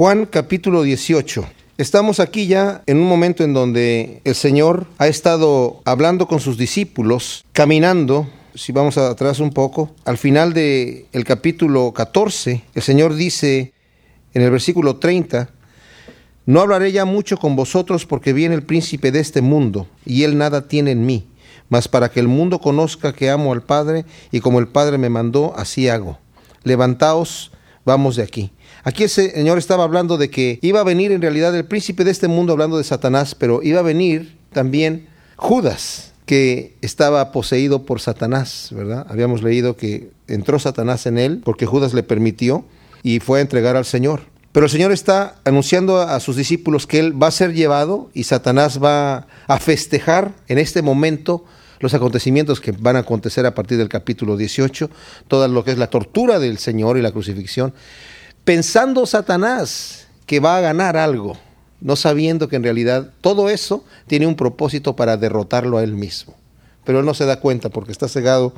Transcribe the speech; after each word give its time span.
Juan 0.00 0.24
capítulo 0.24 0.82
18. 0.82 1.44
Estamos 1.76 2.20
aquí 2.20 2.46
ya 2.46 2.82
en 2.86 2.96
un 2.96 3.06
momento 3.06 3.44
en 3.44 3.52
donde 3.52 4.22
el 4.24 4.34
Señor 4.34 4.86
ha 4.96 5.08
estado 5.08 5.82
hablando 5.84 6.26
con 6.26 6.40
sus 6.40 6.56
discípulos, 6.56 7.44
caminando, 7.52 8.26
si 8.54 8.72
vamos 8.72 8.96
atrás 8.96 9.40
un 9.40 9.50
poco, 9.50 9.94
al 10.06 10.16
final 10.16 10.54
del 10.54 11.04
el 11.12 11.24
capítulo 11.24 11.92
14, 11.92 12.62
el 12.74 12.82
Señor 12.82 13.14
dice 13.14 13.74
en 14.32 14.40
el 14.40 14.50
versículo 14.50 14.96
30, 14.96 15.50
no 16.46 16.62
hablaré 16.62 16.92
ya 16.92 17.04
mucho 17.04 17.36
con 17.36 17.54
vosotros 17.54 18.06
porque 18.06 18.32
viene 18.32 18.54
el 18.54 18.62
príncipe 18.62 19.12
de 19.12 19.20
este 19.20 19.42
mundo 19.42 19.86
y 20.06 20.22
él 20.22 20.38
nada 20.38 20.66
tiene 20.66 20.92
en 20.92 21.04
mí, 21.04 21.28
mas 21.68 21.88
para 21.88 22.10
que 22.10 22.20
el 22.20 22.28
mundo 22.28 22.58
conozca 22.58 23.12
que 23.12 23.28
amo 23.28 23.52
al 23.52 23.64
Padre 23.64 24.06
y 24.32 24.40
como 24.40 24.60
el 24.60 24.68
Padre 24.68 24.96
me 24.96 25.10
mandó, 25.10 25.52
así 25.58 25.90
hago. 25.90 26.18
Levantaos, 26.64 27.52
vamos 27.84 28.16
de 28.16 28.22
aquí. 28.22 28.50
Aquí 28.82 29.04
el 29.04 29.10
Señor 29.10 29.58
estaba 29.58 29.84
hablando 29.84 30.16
de 30.16 30.30
que 30.30 30.58
iba 30.62 30.80
a 30.80 30.84
venir 30.84 31.12
en 31.12 31.20
realidad 31.20 31.54
el 31.54 31.64
príncipe 31.64 32.04
de 32.04 32.10
este 32.10 32.28
mundo, 32.28 32.52
hablando 32.52 32.78
de 32.78 32.84
Satanás, 32.84 33.34
pero 33.34 33.62
iba 33.62 33.80
a 33.80 33.82
venir 33.82 34.36
también 34.52 35.06
Judas, 35.36 36.12
que 36.24 36.76
estaba 36.80 37.32
poseído 37.32 37.84
por 37.84 38.00
Satanás, 38.00 38.68
¿verdad? 38.72 39.06
Habíamos 39.08 39.42
leído 39.42 39.76
que 39.76 40.10
entró 40.28 40.58
Satanás 40.58 41.06
en 41.06 41.18
él 41.18 41.42
porque 41.44 41.66
Judas 41.66 41.92
le 41.92 42.02
permitió 42.02 42.64
y 43.02 43.20
fue 43.20 43.38
a 43.38 43.42
entregar 43.42 43.76
al 43.76 43.84
Señor. 43.84 44.22
Pero 44.52 44.66
el 44.66 44.70
Señor 44.70 44.92
está 44.92 45.36
anunciando 45.44 46.00
a 46.00 46.18
sus 46.18 46.36
discípulos 46.36 46.86
que 46.86 46.98
Él 46.98 47.20
va 47.20 47.28
a 47.28 47.32
ser 47.32 47.54
llevado 47.54 48.10
y 48.14 48.24
Satanás 48.24 48.82
va 48.82 49.28
a 49.46 49.58
festejar 49.60 50.32
en 50.48 50.58
este 50.58 50.82
momento 50.82 51.44
los 51.78 51.94
acontecimientos 51.94 52.60
que 52.60 52.72
van 52.72 52.96
a 52.96 53.00
acontecer 53.00 53.46
a 53.46 53.54
partir 53.54 53.78
del 53.78 53.88
capítulo 53.88 54.36
18, 54.36 54.90
todo 55.28 55.46
lo 55.46 55.64
que 55.64 55.70
es 55.70 55.78
la 55.78 55.88
tortura 55.88 56.38
del 56.40 56.58
Señor 56.58 56.98
y 56.98 57.02
la 57.02 57.12
crucifixión 57.12 57.72
pensando 58.50 59.06
Satanás 59.06 60.08
que 60.26 60.40
va 60.40 60.56
a 60.56 60.60
ganar 60.60 60.96
algo, 60.96 61.36
no 61.80 61.94
sabiendo 61.94 62.48
que 62.48 62.56
en 62.56 62.64
realidad 62.64 63.10
todo 63.20 63.48
eso 63.48 63.84
tiene 64.08 64.26
un 64.26 64.34
propósito 64.34 64.96
para 64.96 65.16
derrotarlo 65.16 65.78
a 65.78 65.84
él 65.84 65.94
mismo. 65.94 66.34
Pero 66.82 66.98
él 66.98 67.06
no 67.06 67.14
se 67.14 67.26
da 67.26 67.38
cuenta 67.38 67.68
porque 67.68 67.92
está 67.92 68.08
cegado 68.08 68.52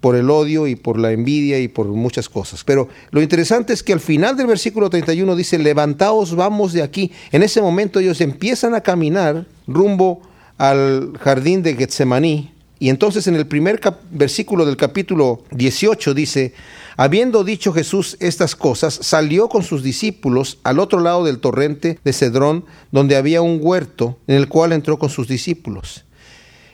por 0.00 0.16
el 0.16 0.30
odio 0.30 0.66
y 0.66 0.76
por 0.76 0.98
la 0.98 1.12
envidia 1.12 1.58
y 1.58 1.68
por 1.68 1.88
muchas 1.88 2.30
cosas. 2.30 2.64
Pero 2.64 2.88
lo 3.10 3.20
interesante 3.20 3.74
es 3.74 3.82
que 3.82 3.92
al 3.92 4.00
final 4.00 4.34
del 4.34 4.46
versículo 4.46 4.88
31 4.88 5.36
dice, 5.36 5.58
levantaos, 5.58 6.34
vamos 6.34 6.72
de 6.72 6.82
aquí. 6.82 7.12
En 7.30 7.42
ese 7.42 7.60
momento 7.60 8.00
ellos 8.00 8.22
empiezan 8.22 8.74
a 8.74 8.80
caminar 8.80 9.44
rumbo 9.66 10.22
al 10.56 11.18
jardín 11.20 11.62
de 11.62 11.76
Getsemaní. 11.76 12.50
Y 12.78 12.88
entonces 12.88 13.26
en 13.26 13.34
el 13.34 13.46
primer 13.46 13.78
versículo 14.10 14.64
del 14.64 14.78
capítulo 14.78 15.42
18 15.50 16.14
dice, 16.14 16.54
Habiendo 16.96 17.42
dicho 17.42 17.72
Jesús 17.72 18.16
estas 18.20 18.54
cosas, 18.54 18.98
salió 19.02 19.48
con 19.48 19.62
sus 19.62 19.82
discípulos 19.82 20.58
al 20.62 20.78
otro 20.78 21.00
lado 21.00 21.24
del 21.24 21.40
torrente 21.40 21.98
de 22.04 22.12
Cedrón, 22.12 22.64
donde 22.92 23.16
había 23.16 23.42
un 23.42 23.58
huerto 23.60 24.18
en 24.26 24.36
el 24.36 24.48
cual 24.48 24.72
entró 24.72 24.98
con 24.98 25.10
sus 25.10 25.26
discípulos. 25.26 26.04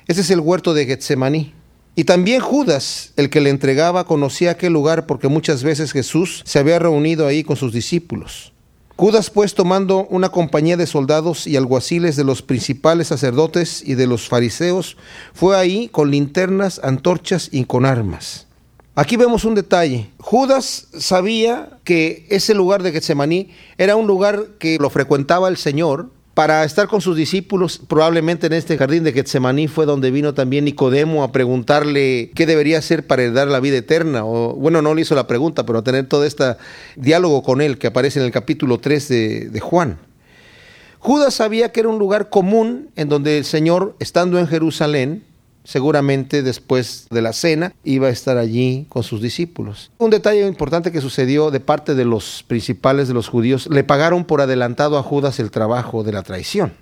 Ese 0.07 0.21
es 0.21 0.31
el 0.31 0.41
huerto 0.41 0.75
de 0.75 0.87
Getsemaní. 0.87 1.55
Y 1.95 2.05
también 2.05 2.41
Judas, 2.41 3.13
el 3.17 3.31
que 3.31 3.41
le 3.41 3.51
entregaba, 3.51 4.05
conocía 4.05 4.53
aquel 4.53 4.73
lugar 4.73 5.07
porque 5.07 5.29
muchas 5.29 5.63
veces 5.63 5.93
Jesús 5.93 6.43
se 6.45 6.59
había 6.59 6.79
reunido 6.79 7.27
ahí 7.27 7.43
con 7.43 7.57
sus 7.57 7.73
discípulos. 7.73 8.53
Judas 8.97 9.31
pues 9.31 9.55
tomando 9.55 10.07
una 10.09 10.29
compañía 10.29 10.77
de 10.77 10.87
soldados 10.87 11.47
y 11.47 11.57
alguaciles 11.57 12.17
de 12.17 12.25
los 12.25 12.43
principales 12.43 13.09
sacerdotes 13.09 13.83
y 13.83 13.95
de 13.95 14.07
los 14.07 14.29
fariseos, 14.29 14.99
fue 15.33 15.57
ahí 15.57 15.89
con 15.89 16.11
linternas, 16.11 16.83
antorchas 16.85 17.49
y 17.51 17.65
con 17.65 17.87
armas. 17.87 18.47
Aquí 18.97 19.17
vemos 19.17 19.45
un 19.45 19.55
detalle. 19.55 20.11
Judas 20.19 20.89
sabía 20.99 21.79
que 21.85 22.27
ese 22.29 22.55
lugar 22.55 22.83
de 22.83 22.91
Getsemaní 22.91 23.51
era 23.79 23.95
un 23.95 24.07
lugar 24.07 24.47
que 24.59 24.79
lo 24.79 24.91
frecuentaba 24.91 25.49
el 25.49 25.57
Señor 25.57 26.11
para 26.35 26.65
estar 26.65 26.89
con 26.89 27.01
sus 27.01 27.17
discípulos. 27.17 27.81
Probablemente 27.87 28.49
en 28.49 28.53
este 28.53 28.77
jardín 28.77 29.05
de 29.05 29.13
Getsemaní 29.13 29.69
fue 29.69 29.87
donde 29.87 30.11
vino 30.11 30.35
también 30.35 30.65
Nicodemo 30.65 31.23
a 31.23 31.31
preguntarle 31.31 32.33
qué 32.35 32.47
debería 32.47 32.79
hacer 32.79 33.07
para 33.07 33.23
heredar 33.23 33.47
la 33.47 33.61
vida 33.61 33.77
eterna. 33.77 34.25
O, 34.25 34.55
bueno, 34.55 34.83
no 34.83 34.95
le 34.95 35.03
hizo 35.03 35.15
la 35.15 35.29
pregunta, 35.29 35.65
pero 35.65 35.79
a 35.79 35.85
tener 35.85 36.09
todo 36.09 36.25
este 36.25 36.57
diálogo 36.97 37.45
con 37.45 37.61
él 37.61 37.79
que 37.79 37.87
aparece 37.87 38.19
en 38.19 38.27
el 38.27 38.33
capítulo 38.33 38.81
3 38.81 39.09
de, 39.09 39.49
de 39.51 39.61
Juan. 39.61 39.99
Judas 40.99 41.35
sabía 41.35 41.71
que 41.71 41.81
era 41.81 41.89
un 41.89 41.99
lugar 41.99 42.29
común 42.29 42.91
en 42.97 43.09
donde 43.09 43.39
el 43.39 43.45
Señor, 43.45 43.95
estando 44.01 44.39
en 44.39 44.49
Jerusalén, 44.49 45.25
seguramente 45.65 46.43
después 46.43 47.07
de 47.11 47.23
la 47.23 47.33
cena 47.33 47.75
iba 47.85 48.09
a 48.09 48.11
estar 48.11 48.39
allí 48.39 48.87
con 48.89 49.03
sus 49.03 49.21
discípulos. 49.21 49.91
Un 49.99 50.11
detalle 50.11 50.47
importante 50.47 50.93
que 50.93 51.01
sucedió 51.01 51.51
de 51.51 51.61
parte 51.61 51.95
de 51.95 52.05
los 52.05 52.45
principales 52.47 53.09
de 53.09 53.15
los 53.15 53.29
judíos, 53.29 53.69
le 53.71 53.85
pagaron 53.85 54.25
por 54.25 54.41
adelantado 54.41 54.99
a 54.99 55.03
Judas 55.03 55.39
el 55.39 55.51
trabajo 55.51 56.03
de 56.03 56.13
la 56.13 56.23
traición. 56.23 56.73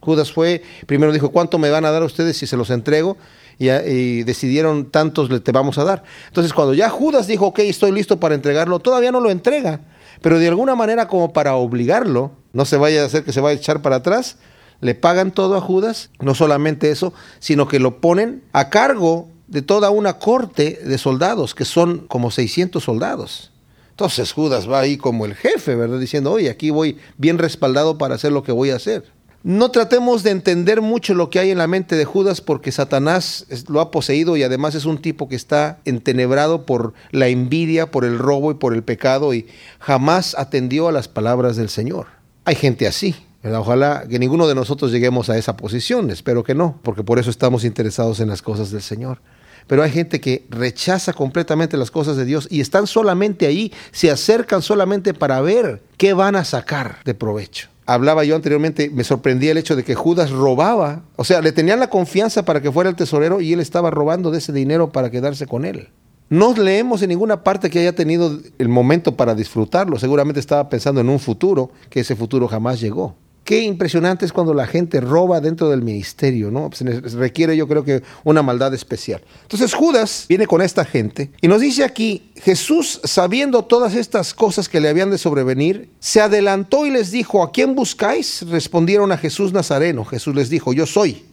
Judas 0.00 0.32
fue, 0.32 0.62
primero 0.86 1.12
dijo, 1.12 1.30
¿cuánto 1.30 1.58
me 1.58 1.70
van 1.70 1.84
a 1.84 1.90
dar 1.90 2.02
ustedes 2.02 2.36
si 2.36 2.46
se 2.46 2.56
los 2.56 2.70
entrego? 2.70 3.16
Y, 3.58 4.24
decidieron 4.24 4.90
tantos 4.90 5.30
le 5.30 5.40
te 5.40 5.52
vamos 5.52 5.78
a 5.78 5.84
dar. 5.84 6.02
Entonces 6.26 6.52
cuando 6.52 6.74
ya 6.74 6.90
Judas 6.90 7.26
dijo, 7.26 7.46
ok, 7.46 7.60
estoy 7.60 7.92
listo 7.92 8.20
para 8.20 8.34
entregarlo, 8.34 8.80
todavía 8.80 9.12
no 9.12 9.20
lo 9.20 9.30
entrega, 9.30 9.80
pero 10.20 10.38
de 10.38 10.48
alguna 10.48 10.74
manera 10.74 11.08
como 11.08 11.32
para 11.32 11.54
obligarlo, 11.54 12.32
no 12.52 12.64
se 12.64 12.76
vaya 12.76 13.02
a 13.02 13.06
hacer 13.06 13.24
que 13.24 13.32
se 13.32 13.40
vaya 13.40 13.56
a 13.56 13.60
echar 13.60 13.80
para 13.80 13.96
atrás, 13.96 14.36
le 14.84 14.94
pagan 14.94 15.32
todo 15.32 15.56
a 15.56 15.62
Judas, 15.62 16.10
no 16.20 16.34
solamente 16.34 16.90
eso, 16.90 17.14
sino 17.38 17.66
que 17.66 17.78
lo 17.78 18.02
ponen 18.02 18.42
a 18.52 18.68
cargo 18.68 19.28
de 19.46 19.62
toda 19.62 19.88
una 19.88 20.18
corte 20.18 20.78
de 20.84 20.98
soldados, 20.98 21.54
que 21.54 21.64
son 21.64 22.00
como 22.06 22.30
600 22.30 22.84
soldados. 22.84 23.50
Entonces 23.92 24.32
Judas 24.32 24.70
va 24.70 24.80
ahí 24.80 24.98
como 24.98 25.24
el 25.24 25.36
jefe, 25.36 25.74
¿verdad? 25.74 25.98
Diciendo, 25.98 26.32
oye, 26.32 26.50
aquí 26.50 26.68
voy 26.68 26.98
bien 27.16 27.38
respaldado 27.38 27.96
para 27.96 28.16
hacer 28.16 28.30
lo 28.30 28.42
que 28.42 28.52
voy 28.52 28.72
a 28.72 28.76
hacer. 28.76 29.06
No 29.42 29.70
tratemos 29.70 30.22
de 30.22 30.32
entender 30.32 30.82
mucho 30.82 31.14
lo 31.14 31.30
que 31.30 31.38
hay 31.38 31.50
en 31.50 31.58
la 31.58 31.66
mente 31.66 31.96
de 31.96 32.04
Judas 32.04 32.42
porque 32.42 32.70
Satanás 32.70 33.46
lo 33.68 33.80
ha 33.80 33.90
poseído 33.90 34.36
y 34.36 34.42
además 34.42 34.74
es 34.74 34.84
un 34.84 35.00
tipo 35.00 35.30
que 35.30 35.36
está 35.36 35.78
entenebrado 35.86 36.66
por 36.66 36.92
la 37.10 37.28
envidia, 37.28 37.90
por 37.90 38.04
el 38.04 38.18
robo 38.18 38.50
y 38.50 38.56
por 38.56 38.74
el 38.74 38.82
pecado 38.82 39.32
y 39.32 39.46
jamás 39.78 40.34
atendió 40.36 40.88
a 40.88 40.92
las 40.92 41.08
palabras 41.08 41.56
del 41.56 41.70
Señor. 41.70 42.08
Hay 42.44 42.56
gente 42.56 42.86
así, 42.86 43.14
Ojalá 43.44 44.04
que 44.08 44.18
ninguno 44.18 44.48
de 44.48 44.54
nosotros 44.54 44.90
lleguemos 44.90 45.28
a 45.28 45.36
esa 45.36 45.56
posición, 45.56 46.10
espero 46.10 46.44
que 46.44 46.54
no, 46.54 46.78
porque 46.82 47.04
por 47.04 47.18
eso 47.18 47.28
estamos 47.28 47.64
interesados 47.64 48.20
en 48.20 48.28
las 48.28 48.40
cosas 48.40 48.70
del 48.70 48.80
Señor. 48.80 49.20
Pero 49.66 49.82
hay 49.82 49.90
gente 49.90 50.20
que 50.20 50.46
rechaza 50.48 51.12
completamente 51.12 51.76
las 51.76 51.90
cosas 51.90 52.16
de 52.16 52.24
Dios 52.24 52.48
y 52.50 52.60
están 52.60 52.86
solamente 52.86 53.46
ahí, 53.46 53.72
se 53.92 54.10
acercan 54.10 54.62
solamente 54.62 55.12
para 55.12 55.40
ver 55.42 55.82
qué 55.98 56.14
van 56.14 56.36
a 56.36 56.44
sacar 56.44 56.98
de 57.04 57.14
provecho. 57.14 57.68
Hablaba 57.86 58.24
yo 58.24 58.34
anteriormente, 58.34 58.88
me 58.90 59.04
sorprendía 59.04 59.50
el 59.50 59.58
hecho 59.58 59.76
de 59.76 59.84
que 59.84 59.94
Judas 59.94 60.30
robaba, 60.30 61.02
o 61.16 61.24
sea, 61.24 61.42
le 61.42 61.52
tenían 61.52 61.80
la 61.80 61.90
confianza 61.90 62.46
para 62.46 62.62
que 62.62 62.72
fuera 62.72 62.88
el 62.88 62.96
tesorero 62.96 63.42
y 63.42 63.52
él 63.52 63.60
estaba 63.60 63.90
robando 63.90 64.30
de 64.30 64.38
ese 64.38 64.52
dinero 64.54 64.90
para 64.90 65.10
quedarse 65.10 65.46
con 65.46 65.66
él. 65.66 65.88
No 66.30 66.54
leemos 66.54 67.02
en 67.02 67.10
ninguna 67.10 67.44
parte 67.44 67.68
que 67.68 67.80
haya 67.80 67.94
tenido 67.94 68.40
el 68.58 68.68
momento 68.70 69.14
para 69.14 69.34
disfrutarlo. 69.34 69.98
Seguramente 69.98 70.40
estaba 70.40 70.70
pensando 70.70 71.02
en 71.02 71.10
un 71.10 71.20
futuro, 71.20 71.70
que 71.90 72.00
ese 72.00 72.16
futuro 72.16 72.48
jamás 72.48 72.80
llegó. 72.80 73.14
Qué 73.44 73.60
impresionante 73.60 74.24
es 74.24 74.32
cuando 74.32 74.54
la 74.54 74.66
gente 74.66 75.02
roba 75.02 75.38
dentro 75.38 75.68
del 75.68 75.82
ministerio, 75.82 76.50
¿no? 76.50 76.70
Se 76.72 76.84
requiere 77.18 77.54
yo 77.56 77.68
creo 77.68 77.84
que 77.84 78.02
una 78.24 78.42
maldad 78.42 78.72
especial. 78.72 79.22
Entonces 79.42 79.74
Judas 79.74 80.24
viene 80.30 80.46
con 80.46 80.62
esta 80.62 80.86
gente 80.86 81.30
y 81.42 81.48
nos 81.48 81.60
dice 81.60 81.84
aquí, 81.84 82.30
Jesús 82.36 83.02
sabiendo 83.04 83.66
todas 83.66 83.94
estas 83.94 84.32
cosas 84.32 84.70
que 84.70 84.80
le 84.80 84.88
habían 84.88 85.10
de 85.10 85.18
sobrevenir, 85.18 85.90
se 86.00 86.22
adelantó 86.22 86.86
y 86.86 86.90
les 86.90 87.10
dijo, 87.10 87.42
¿a 87.42 87.52
quién 87.52 87.74
buscáis? 87.74 88.48
Respondieron 88.48 89.12
a 89.12 89.18
Jesús 89.18 89.52
Nazareno. 89.52 90.06
Jesús 90.06 90.34
les 90.34 90.48
dijo, 90.48 90.72
yo 90.72 90.86
soy. 90.86 91.26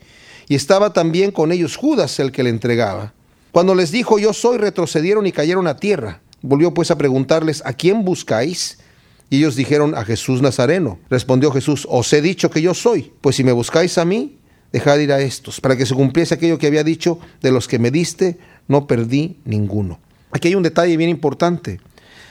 Y 0.49 0.55
estaba 0.55 0.91
también 0.91 1.31
con 1.31 1.53
ellos 1.53 1.77
Judas 1.77 2.19
el 2.19 2.33
que 2.33 2.43
le 2.43 2.49
entregaba. 2.49 3.13
Cuando 3.53 3.73
les 3.73 3.89
dijo, 3.89 4.19
yo 4.19 4.33
soy, 4.33 4.57
retrocedieron 4.57 5.25
y 5.27 5.31
cayeron 5.31 5.65
a 5.67 5.77
tierra. 5.77 6.19
Volvió 6.41 6.73
pues 6.73 6.91
a 6.91 6.97
preguntarles, 6.97 7.61
¿a 7.65 7.71
quién 7.71 8.03
buscáis? 8.03 8.79
Y 9.31 9.37
ellos 9.37 9.55
dijeron 9.55 9.95
a 9.95 10.03
Jesús 10.03 10.41
Nazareno. 10.41 10.99
Respondió 11.09 11.51
Jesús, 11.51 11.87
os 11.89 12.11
he 12.11 12.21
dicho 12.21 12.51
que 12.51 12.61
yo 12.61 12.73
soy, 12.73 13.13
pues 13.21 13.37
si 13.37 13.45
me 13.45 13.53
buscáis 13.53 13.97
a 13.97 14.03
mí, 14.03 14.37
dejad 14.73 14.99
ir 14.99 15.13
a 15.13 15.21
estos, 15.21 15.61
para 15.61 15.77
que 15.77 15.85
se 15.85 15.95
cumpliese 15.95 16.33
aquello 16.33 16.57
que 16.57 16.67
había 16.67 16.83
dicho, 16.83 17.17
de 17.41 17.53
los 17.53 17.69
que 17.69 17.79
me 17.79 17.91
diste, 17.91 18.37
no 18.67 18.87
perdí 18.87 19.37
ninguno. 19.45 20.01
Aquí 20.31 20.49
hay 20.49 20.55
un 20.55 20.63
detalle 20.63 20.97
bien 20.97 21.09
importante. 21.09 21.79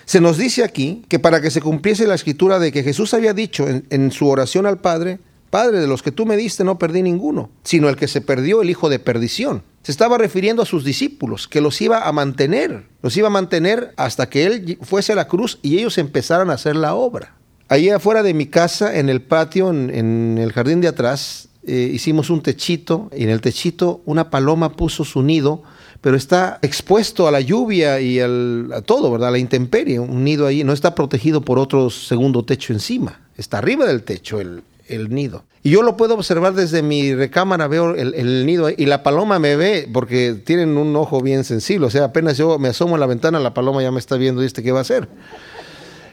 Se 0.05 0.21
nos 0.21 0.37
dice 0.37 0.63
aquí 0.63 1.03
que 1.09 1.19
para 1.19 1.41
que 1.41 1.51
se 1.51 1.63
cumpliese 1.63 2.07
la 2.07 2.17
escritura 2.17 2.59
de 2.59 2.71
que 2.71 2.83
Jesús 2.83 3.15
había 3.15 3.33
dicho 3.33 3.67
en, 3.67 3.87
en 3.89 4.13
su 4.13 4.29
oración 4.29 4.67
al 4.67 4.83
Padre, 4.83 5.21
Padre, 5.49 5.79
de 5.79 5.87
los 5.87 6.03
que 6.03 6.13
tú 6.13 6.27
me 6.27 6.37
diste 6.37 6.65
no 6.65 6.79
perdí 6.79 7.01
ninguno, 7.01 7.49
sino 7.65 7.89
el 7.89 7.97
que 7.97 8.09
se 8.09 8.21
perdió, 8.21 8.61
el 8.61 8.69
hijo 8.69 8.91
de 8.91 8.99
perdición. 8.99 9.63
Se 9.83 9.93
estaba 9.93 10.19
refiriendo 10.19 10.63
a 10.63 10.67
sus 10.67 10.85
discípulos, 10.85 11.49
que 11.49 11.61
los 11.61 11.81
iba 11.81 12.07
a 12.07 12.13
mantener, 12.13 12.87
los 13.03 13.17
iba 13.17 13.29
a 13.29 13.31
mantener 13.31 13.95
hasta 13.97 14.29
que 14.29 14.45
él 14.45 14.79
fuese 14.83 15.13
a 15.13 15.17
la 15.17 15.27
cruz 15.27 15.59
y 15.63 15.79
ellos 15.79 15.97
empezaran 15.99 16.51
a 16.51 16.55
hacer 16.55 16.77
la 16.77 16.95
obra. 16.95 17.35
Allí 17.69 17.89
afuera 17.89 18.23
de 18.23 18.35
mi 18.35 18.47
casa, 18.47 18.99
en 18.99 19.09
el 19.09 19.23
patio, 19.23 19.71
en, 19.71 20.37
el 20.39 20.53
jardín 20.53 20.81
de 20.81 20.89
atrás, 20.89 21.49
eh, 21.67 21.91
hicimos 21.93 22.31
un 22.31 22.43
techito 22.43 23.11
y 23.17 23.25
en 23.25 23.31
el 23.31 23.41
techito 23.41 24.03
una 24.05 24.29
paloma 24.29 24.77
puso 24.77 25.05
su 25.05 25.23
nido 25.23 25.63
pero 26.01 26.17
está 26.17 26.59
expuesto 26.63 27.29
a 27.29 27.31
la 27.31 27.41
lluvia 27.41 28.01
y 28.01 28.21
al, 28.21 28.73
a 28.73 28.81
todo, 28.81 29.11
¿verdad? 29.11 29.29
A 29.29 29.33
la 29.33 29.39
intemperie, 29.39 29.99
un 29.99 30.25
nido 30.25 30.47
ahí, 30.47 30.65
no 30.65 30.73
está 30.73 30.95
protegido 30.95 31.43
por 31.43 31.59
otro 31.59 31.91
segundo 31.91 32.45
techo 32.45 32.73
encima, 32.73 33.21
está 33.37 33.59
arriba 33.59 33.87
del 33.87 34.03
techo 34.03 34.41
el, 34.41 34.63
el 34.91 35.11
nido. 35.15 35.45
Y 35.63 35.71
yo 35.71 35.83
lo 35.83 35.97
puedo 35.97 36.15
observar 36.15 36.55
desde 36.55 36.83
mi 36.83 37.15
recámara, 37.15 37.69
veo 37.69 37.95
el, 37.95 38.15
el, 38.15 38.47
nido 38.47 38.71
y 38.71 38.87
la 38.87 39.03
paloma 39.03 39.39
me 39.39 39.57
ve 39.57 39.89
porque 39.93 40.35
tienen 40.35 40.77
un 40.77 40.95
ojo 40.97 41.21
bien 41.21 41.45
sensible, 41.45 41.87
o 41.87 41.91
sea, 41.91 42.05
apenas 42.05 42.37
yo 42.37 42.59
me 42.59 42.69
asomo 42.69 42.97
a 42.97 42.99
la 42.99 43.07
ventana, 43.07 43.39
la 43.41 43.55
paloma 43.55 43.83
ya 43.83 43.91
me 43.91 43.99
está 43.99 44.17
viendo 44.17 44.43
y 44.43 44.47
este 44.47 44.63
qué 44.63 44.73
va 44.73 44.79
a 44.79 44.83
hacer. 44.83 45.09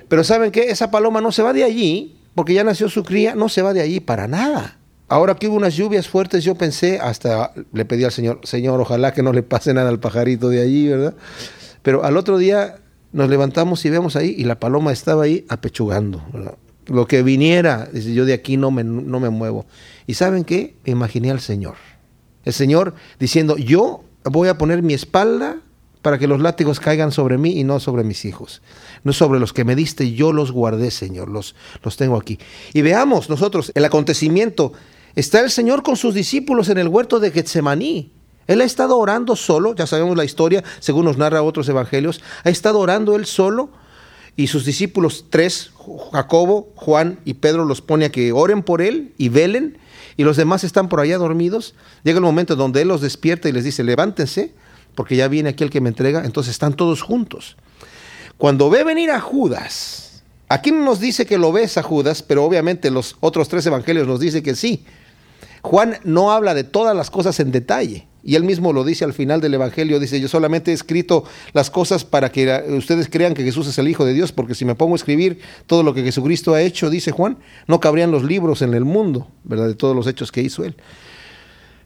Pero 0.07 0.23
¿saben 0.23 0.51
qué? 0.51 0.69
Esa 0.69 0.91
paloma 0.91 1.21
no 1.21 1.31
se 1.31 1.43
va 1.43 1.53
de 1.53 1.63
allí, 1.63 2.17
porque 2.35 2.53
ya 2.53 2.63
nació 2.63 2.89
su 2.89 3.03
cría, 3.03 3.35
no 3.35 3.49
se 3.49 3.61
va 3.61 3.73
de 3.73 3.81
allí 3.81 3.99
para 3.99 4.27
nada. 4.27 4.77
Ahora 5.09 5.35
que 5.35 5.47
hubo 5.47 5.55
unas 5.55 5.75
lluvias 5.75 6.07
fuertes, 6.07 6.43
yo 6.43 6.55
pensé, 6.55 6.99
hasta 6.99 7.53
le 7.71 7.85
pedí 7.85 8.03
al 8.03 8.11
Señor, 8.11 8.41
Señor, 8.43 8.79
ojalá 8.81 9.13
que 9.13 9.23
no 9.23 9.31
le 9.31 9.43
pase 9.43 9.73
nada 9.73 9.89
al 9.89 9.99
pajarito 9.99 10.49
de 10.49 10.61
allí, 10.61 10.89
¿verdad? 10.89 11.15
Pero 11.81 12.03
al 12.03 12.17
otro 12.17 12.37
día 12.37 12.79
nos 13.13 13.29
levantamos 13.29 13.85
y 13.85 13.89
vemos 13.89 14.15
ahí, 14.15 14.35
y 14.37 14.43
la 14.43 14.59
paloma 14.59 14.91
estaba 14.91 15.23
ahí 15.23 15.45
apechugando, 15.47 16.23
¿verdad? 16.33 16.55
Lo 16.87 17.07
que 17.07 17.23
viniera, 17.23 17.89
yo 17.91 18.25
de 18.25 18.33
aquí 18.33 18.57
no 18.57 18.71
me, 18.71 18.83
no 18.83 19.19
me 19.19 19.29
muevo. 19.29 19.65
¿Y 20.05 20.13
saben 20.13 20.43
qué? 20.43 20.75
Imaginé 20.85 21.31
al 21.31 21.39
Señor. 21.39 21.75
El 22.45 22.53
Señor 22.53 22.95
diciendo, 23.19 23.57
yo 23.57 24.03
voy 24.23 24.47
a 24.47 24.57
poner 24.57 24.81
mi 24.81 24.93
espalda 24.93 25.57
para 26.01 26.17
que 26.17 26.27
los 26.27 26.39
látigos 26.39 26.79
caigan 26.79 27.11
sobre 27.11 27.37
mí 27.37 27.59
y 27.59 27.65
no 27.65 27.81
sobre 27.81 28.05
mis 28.05 28.23
hijos. 28.23 28.61
No 29.03 29.11
sobre 29.11 29.39
los 29.39 29.51
que 29.51 29.65
me 29.65 29.75
diste, 29.75 30.13
yo 30.13 30.31
los 30.31 30.53
guardé, 30.53 30.91
Señor, 30.91 31.27
los, 31.27 31.55
los 31.83 31.97
tengo 31.97 32.15
aquí. 32.15 32.39
Y 32.73 32.81
veamos 32.81 33.29
nosotros 33.29 33.73
el 33.75 33.83
acontecimiento. 33.83 34.71
Está 35.15 35.41
el 35.41 35.51
Señor 35.51 35.83
con 35.83 35.97
sus 35.97 36.13
discípulos 36.13 36.69
en 36.69 36.77
el 36.77 36.87
huerto 36.87 37.19
de 37.19 37.31
Getsemaní. 37.31 38.13
Él 38.47 38.61
ha 38.61 38.63
estado 38.63 38.97
orando 38.97 39.35
solo, 39.35 39.75
ya 39.75 39.85
sabemos 39.85 40.15
la 40.15 40.23
historia, 40.23 40.63
según 40.79 41.03
nos 41.03 41.17
narra 41.17 41.41
otros 41.41 41.67
evangelios, 41.67 42.21
ha 42.45 42.49
estado 42.49 42.79
orando 42.79 43.15
él 43.17 43.25
solo 43.25 43.69
y 44.37 44.47
sus 44.47 44.65
discípulos 44.65 45.25
tres, 45.31 45.71
Jacobo, 46.13 46.71
Juan 46.75 47.19
y 47.25 47.33
Pedro, 47.33 47.65
los 47.65 47.81
pone 47.81 48.05
a 48.05 48.11
que 48.11 48.31
oren 48.31 48.61
por 48.61 48.83
él 48.83 49.13
y 49.17 49.29
velen, 49.29 49.79
y 50.15 50.23
los 50.23 50.37
demás 50.37 50.63
están 50.63 50.89
por 50.89 50.99
allá 50.99 51.17
dormidos. 51.17 51.73
Llega 52.03 52.19
el 52.19 52.23
momento 52.23 52.55
donde 52.55 52.83
él 52.83 52.87
los 52.87 53.01
despierta 53.01 53.49
y 53.49 53.51
les 53.51 53.63
dice, 53.63 53.83
levántense, 53.83 54.53
porque 54.93 55.15
ya 55.15 55.27
viene 55.27 55.49
aquí 55.49 55.63
el 55.63 55.71
que 55.71 55.81
me 55.81 55.89
entrega, 55.89 56.23
entonces 56.23 56.51
están 56.51 56.75
todos 56.75 57.01
juntos. 57.01 57.57
Cuando 58.37 58.69
ve 58.69 58.83
venir 58.83 59.09
a 59.09 59.19
Judas, 59.19 60.21
aquí 60.47 60.71
no 60.71 60.85
nos 60.85 60.99
dice 60.99 61.25
que 61.25 61.39
lo 61.39 61.51
ves 61.51 61.79
a 61.79 61.83
Judas, 61.83 62.21
pero 62.21 62.45
obviamente 62.45 62.91
los 62.91 63.15
otros 63.19 63.49
tres 63.49 63.65
evangelios 63.65 64.07
nos 64.07 64.19
dice 64.19 64.43
que 64.43 64.55
sí. 64.55 64.85
Juan 65.67 65.97
no 66.05 66.31
habla 66.31 66.53
de 66.53 66.63
todas 66.63 66.95
las 66.95 67.11
cosas 67.11 67.41
en 67.41 67.51
detalle. 67.51 68.07
Y 68.23 68.35
él 68.35 68.45
mismo 68.45 68.71
lo 68.71 68.85
dice 68.85 69.03
al 69.03 69.11
final 69.11 69.41
del 69.41 69.53
Evangelio, 69.53 69.99
dice, 69.99 70.21
yo 70.21 70.29
solamente 70.29 70.71
he 70.71 70.73
escrito 70.73 71.25
las 71.51 71.69
cosas 71.69 72.05
para 72.05 72.31
que 72.31 72.63
ustedes 72.69 73.09
crean 73.09 73.33
que 73.33 73.43
Jesús 73.43 73.67
es 73.67 73.77
el 73.77 73.89
Hijo 73.89 74.05
de 74.05 74.13
Dios, 74.13 74.31
porque 74.31 74.55
si 74.55 74.63
me 74.63 74.75
pongo 74.75 74.93
a 74.93 74.95
escribir 74.95 75.39
todo 75.65 75.83
lo 75.83 75.93
que 75.93 76.03
Jesucristo 76.03 76.53
ha 76.53 76.61
hecho, 76.61 76.89
dice 76.89 77.11
Juan, 77.11 77.37
no 77.67 77.81
cabrían 77.81 78.11
los 78.11 78.23
libros 78.23 78.61
en 78.61 78.73
el 78.75 78.85
mundo, 78.85 79.27
¿verdad? 79.43 79.67
De 79.67 79.75
todos 79.75 79.93
los 79.93 80.07
hechos 80.07 80.31
que 80.31 80.41
hizo 80.41 80.63
él. 80.63 80.77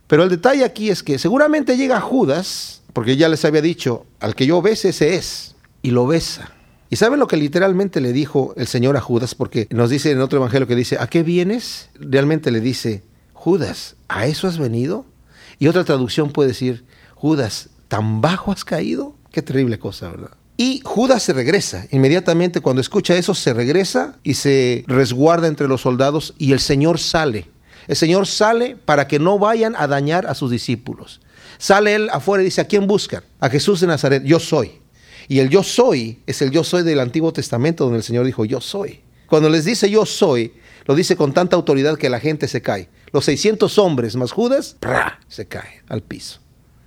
Pero 0.05 0.23
el 0.23 0.29
detalle 0.29 0.63
aquí 0.63 0.91
es 0.91 1.01
que 1.01 1.17
seguramente 1.17 1.75
llega 1.75 1.99
Judas, 2.01 2.83
porque 2.93 3.17
ya 3.17 3.29
les 3.29 3.45
había 3.45 3.61
dicho, 3.61 4.05
al 4.19 4.35
que 4.35 4.45
yo 4.45 4.61
bese 4.61 4.89
ese 4.89 5.15
es, 5.15 5.55
y 5.81 5.89
lo 5.89 6.05
besa. 6.05 6.51
¿Y 6.91 6.97
saben 6.97 7.19
lo 7.19 7.27
que 7.27 7.37
literalmente 7.37 7.99
le 7.99 8.13
dijo 8.13 8.53
el 8.57 8.67
Señor 8.67 8.95
a 8.95 9.01
Judas? 9.01 9.33
Porque 9.33 9.67
nos 9.71 9.89
dice 9.89 10.11
en 10.11 10.21
otro 10.21 10.37
evangelio 10.37 10.67
que 10.67 10.75
dice, 10.75 10.97
¿a 10.99 11.07
qué 11.07 11.23
vienes? 11.23 11.89
Realmente 11.99 12.51
le 12.51 12.59
dice, 12.59 13.03
Judas, 13.41 13.95
¿a 14.07 14.27
eso 14.27 14.47
has 14.47 14.59
venido? 14.59 15.03
Y 15.57 15.67
otra 15.67 15.83
traducción 15.83 16.29
puede 16.29 16.49
decir, 16.49 16.85
Judas, 17.15 17.69
¿tan 17.87 18.21
bajo 18.21 18.51
has 18.51 18.63
caído? 18.63 19.15
Qué 19.31 19.41
terrible 19.41 19.79
cosa, 19.79 20.11
¿verdad? 20.11 20.29
Y 20.57 20.83
Judas 20.85 21.23
se 21.23 21.33
regresa. 21.33 21.87
Inmediatamente 21.89 22.61
cuando 22.61 22.81
escucha 22.81 23.15
eso, 23.15 23.33
se 23.33 23.51
regresa 23.55 24.19
y 24.21 24.35
se 24.35 24.83
resguarda 24.85 25.47
entre 25.47 25.67
los 25.67 25.81
soldados 25.81 26.35
y 26.37 26.51
el 26.51 26.59
Señor 26.59 26.99
sale. 26.99 27.49
El 27.87 27.95
Señor 27.95 28.27
sale 28.27 28.75
para 28.75 29.07
que 29.07 29.17
no 29.17 29.39
vayan 29.39 29.75
a 29.75 29.87
dañar 29.87 30.27
a 30.27 30.35
sus 30.35 30.51
discípulos. 30.51 31.19
Sale 31.57 31.95
él 31.95 32.09
afuera 32.13 32.43
y 32.43 32.45
dice, 32.45 32.61
¿a 32.61 32.67
quién 32.67 32.85
buscan? 32.85 33.23
A 33.39 33.49
Jesús 33.49 33.81
de 33.81 33.87
Nazaret, 33.87 34.21
yo 34.23 34.39
soy. 34.39 34.73
Y 35.27 35.39
el 35.39 35.49
yo 35.49 35.63
soy 35.63 36.19
es 36.27 36.43
el 36.43 36.51
yo 36.51 36.63
soy 36.63 36.83
del 36.83 36.99
Antiguo 36.99 37.33
Testamento 37.33 37.85
donde 37.85 37.97
el 37.97 38.03
Señor 38.03 38.23
dijo, 38.23 38.45
yo 38.45 38.61
soy. 38.61 39.01
Cuando 39.25 39.49
les 39.49 39.65
dice 39.65 39.89
yo 39.89 40.05
soy, 40.05 40.53
lo 40.85 40.95
dice 40.95 41.15
con 41.15 41.33
tanta 41.33 41.55
autoridad 41.55 41.97
que 41.97 42.09
la 42.09 42.19
gente 42.19 42.47
se 42.47 42.61
cae. 42.61 42.89
Los 43.11 43.25
600 43.25 43.77
hombres 43.77 44.15
más 44.15 44.31
Judas, 44.31 44.77
se 45.27 45.47
cae 45.47 45.81
al 45.87 46.01
piso. 46.01 46.39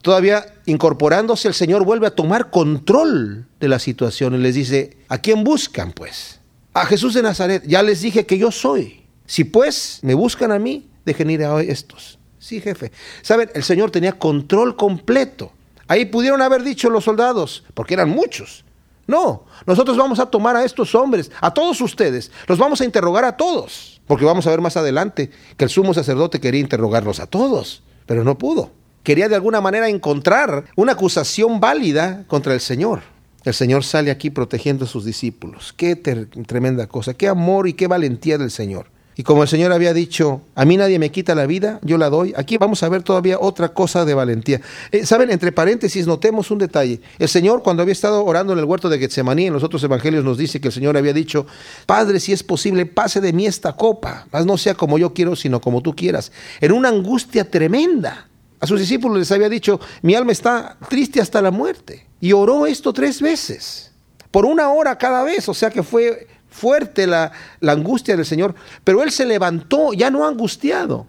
Todavía 0.03 0.47
incorporándose, 0.67 1.49
el 1.49 1.55
Señor 1.55 1.85
vuelve 1.85 2.07
a 2.07 2.15
tomar 2.15 2.51
control 2.51 3.47
de 3.59 3.69
la 3.69 3.79
situación 3.79 4.35
y 4.35 4.39
les 4.39 4.55
dice, 4.55 4.99
¿a 5.09 5.19
quién 5.19 5.45
buscan 5.45 5.93
pues? 5.93 6.41
A 6.75 6.85
Jesús 6.85 7.15
de 7.15 7.23
Nazaret. 7.23 7.63
Ya 7.67 7.83
les 7.83 8.03
dije 8.03 8.27
que 8.27 8.37
yo 8.37 8.51
soy. 8.51 9.05
Si 9.27 9.45
pues 9.45 10.01
me 10.03 10.13
buscan 10.13 10.53
a 10.53 10.59
mí, 10.59 10.89
dejen 11.07 11.31
ir 11.31 11.45
a 11.45 11.61
estos. 11.63 12.19
Sí, 12.39 12.61
jefe. 12.61 12.93
Saben, 13.23 13.51
el 13.55 13.63
Señor 13.63 13.91
tenía 13.91 14.13
control 14.19 14.77
completo. 14.77 15.53
Ahí 15.89 16.05
pudieron 16.07 16.43
haber 16.43 16.63
dicho 16.63 16.91
los 16.91 17.05
soldados, 17.05 17.65
porque 17.73 17.95
eran 17.95 18.11
muchos. 18.11 18.64
No, 19.07 19.45
nosotros 19.67 19.97
vamos 19.97 20.19
a 20.19 20.27
tomar 20.27 20.57
a 20.57 20.65
estos 20.65 20.95
hombres, 20.95 21.31
a 21.41 21.53
todos 21.53 21.81
ustedes, 21.81 22.31
los 22.47 22.59
vamos 22.59 22.81
a 22.81 22.85
interrogar 22.85 23.25
a 23.25 23.37
todos, 23.37 24.01
porque 24.07 24.25
vamos 24.25 24.47
a 24.47 24.51
ver 24.51 24.61
más 24.61 24.77
adelante 24.77 25.31
que 25.57 25.65
el 25.65 25.71
sumo 25.71 25.93
sacerdote 25.95 26.41
quería 26.41 26.61
interrogarlos 26.61 27.21
a 27.21 27.27
todos, 27.27 27.83
pero 28.07 28.25
no 28.25 28.39
pudo. 28.39 28.71
Quería 29.03 29.29
de 29.29 29.35
alguna 29.35 29.61
manera 29.61 29.89
encontrar 29.89 30.65
una 30.77 30.93
acusación 30.93 31.61
válida 31.61 32.25
contra 32.27 32.55
el 32.55 32.61
Señor. 32.61 33.03
El 33.45 33.53
Señor 33.53 33.85
sale 33.85 34.11
aquí 34.11 34.31
protegiendo 34.31 34.87
a 34.87 34.89
sus 34.89 35.05
discípulos. 35.05 35.75
Qué 35.77 35.95
tremenda 35.97 36.87
cosa, 36.87 37.13
qué 37.13 37.29
amor 37.29 37.69
y 37.69 37.75
qué 37.75 37.87
valentía 37.87 38.39
del 38.39 38.51
Señor. 38.51 38.87
Y 39.17 39.23
como 39.23 39.43
el 39.43 39.49
Señor 39.49 39.71
había 39.73 39.95
dicho, 39.95 40.43
a 40.57 40.65
mí 40.65 40.77
nadie 40.77 40.99
me 40.99 41.11
quita 41.11 41.35
la 41.35 41.47
vida, 41.47 41.79
yo 41.83 41.99
la 41.99 42.11
doy. 42.11 42.35
Aquí 42.37 42.59
vamos 42.59 42.83
a 42.83 42.89
ver 42.89 43.03
todavía 43.03 43.39
otra 43.39 43.69
cosa 43.69 44.05
de 44.05 44.15
valentía. 44.15 44.61
Eh, 44.91 45.07
Saben, 45.07 45.31
entre 45.31 45.53
paréntesis, 45.53 46.07
notemos 46.07 46.51
un 46.51 46.59
detalle. 46.59 47.01
El 47.19 47.29
Señor, 47.29 47.63
cuando 47.63 47.83
había 47.83 47.93
estado 47.93 48.25
orando 48.25 48.53
en 48.53 48.59
el 48.59 48.65
huerto 48.65 48.89
de 48.89 48.99
Getsemaní, 48.99 49.47
en 49.47 49.53
los 49.53 49.63
otros 49.63 49.83
evangelios 49.85 50.25
nos 50.25 50.37
dice 50.37 50.61
que 50.61 50.69
el 50.69 50.75
Señor 50.75 50.97
había 50.97 51.13
dicho, 51.13 51.47
Padre, 51.87 52.19
si 52.19 52.33
es 52.33 52.43
posible, 52.43 52.87
pase 52.87 53.21
de 53.21 53.33
mí 53.33 53.47
esta 53.47 53.75
copa, 53.75 54.27
mas 54.33 54.47
no 54.47 54.59
sea 54.59 54.75
como 54.75 54.99
yo 54.99 55.15
quiero, 55.15 55.37
sino 55.37 55.61
como 55.61 55.81
tú 55.81 55.95
quieras. 55.95 56.33
En 56.61 56.73
una 56.73 56.89
angustia 56.89 57.49
tremenda. 57.49 58.29
A 58.59 58.67
sus 58.67 58.81
discípulos 58.81 59.19
les 59.19 59.31
había 59.31 59.49
dicho, 59.49 59.79
mi 60.03 60.15
alma 60.15 60.33
está 60.33 60.77
triste 60.89 61.21
hasta 61.21 61.43
la 61.43 61.51
muerte. 61.51 62.07
Y 62.21 62.33
oró 62.33 62.67
esto 62.67 62.93
tres 62.93 63.21
veces, 63.21 63.93
por 64.31 64.47
una 64.47 64.71
hora 64.71 64.97
cada 64.97 65.23
vez, 65.23 65.49
o 65.49 65.55
sea 65.55 65.71
que 65.71 65.83
fue 65.83 66.27
fuerte 66.55 67.07
la, 67.07 67.33
la, 67.61 67.73
angustia 67.73 68.17
del 68.17 68.25
Señor, 68.25 68.55
pero 68.85 69.03
él 69.03 69.11
se 69.11 69.27
levantó 69.27 69.93
ya 69.93 70.09
no 70.11 70.27
angustiado, 70.27 71.07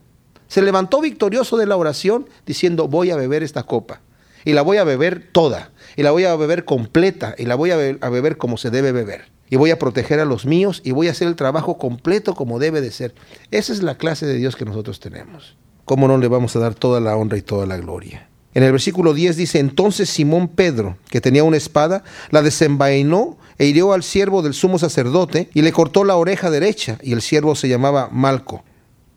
se 0.48 0.62
levantó 0.62 1.02
victorioso 1.02 1.56
de 1.56 1.68
la 1.68 1.78
oración 1.78 2.28
diciendo 2.46 2.88
voy 2.88 3.12
a 3.12 3.16
beber 3.16 3.44
esta 3.44 3.64
copa 3.64 4.02
y 4.44 4.54
la 4.54 4.64
voy 4.64 4.78
a 4.78 4.84
beber 4.84 5.30
toda 5.32 5.72
y 5.96 6.04
la 6.04 6.12
voy 6.12 6.26
a 6.26 6.36
beber 6.36 6.66
completa 6.66 7.36
y 7.38 7.46
la 7.46 7.56
voy 7.56 7.72
a, 7.72 7.78
be 7.78 7.98
a 8.02 8.10
beber 8.10 8.38
como 8.38 8.58
se 8.58 8.72
debe 8.72 8.92
beber 8.92 9.26
y 9.48 9.56
voy 9.56 9.70
a 9.70 9.78
proteger 9.78 10.20
a 10.20 10.26
los 10.26 10.46
míos 10.46 10.82
y 10.84 10.92
voy 10.92 11.08
a 11.08 11.12
hacer 11.12 11.28
el 11.28 11.36
trabajo 11.36 11.78
completo 11.78 12.34
como 12.34 12.58
debe 12.58 12.82
de 12.82 12.92
ser. 12.92 13.14
Esa 13.52 13.72
es 13.72 13.84
la 13.84 13.96
clase 13.96 14.26
de 14.26 14.36
Dios 14.36 14.56
que 14.56 14.66
nosotros 14.66 15.00
tenemos. 15.00 15.56
¿Cómo 15.86 16.08
no 16.08 16.18
le 16.18 16.28
vamos 16.28 16.56
a 16.56 16.60
dar 16.60 16.74
toda 16.74 17.00
la 17.00 17.16
honra 17.16 17.38
y 17.38 17.44
toda 17.44 17.68
la 17.68 17.78
gloria? 17.78 18.28
En 18.56 18.64
el 18.64 18.72
versículo 18.72 19.14
10 19.14 19.38
dice, 19.38 19.60
entonces 19.60 20.10
Simón 20.10 20.48
Pedro, 20.48 20.98
que 21.10 21.22
tenía 21.22 21.44
una 21.44 21.58
espada, 21.58 22.04
la 22.32 22.42
desenvainó 22.42 23.38
e 23.58 23.66
hirió 23.66 23.94
al 23.94 24.04
siervo 24.04 24.42
del 24.42 24.54
sumo 24.54 24.80
sacerdote 24.80 25.50
y 25.54 25.62
le 25.62 25.72
cortó 25.72 26.04
la 26.04 26.16
oreja 26.16 26.50
derecha, 26.50 26.98
y 27.02 27.14
el 27.14 27.22
siervo 27.22 27.56
se 27.56 27.70
llamaba 27.70 28.10
Malco. 28.12 28.64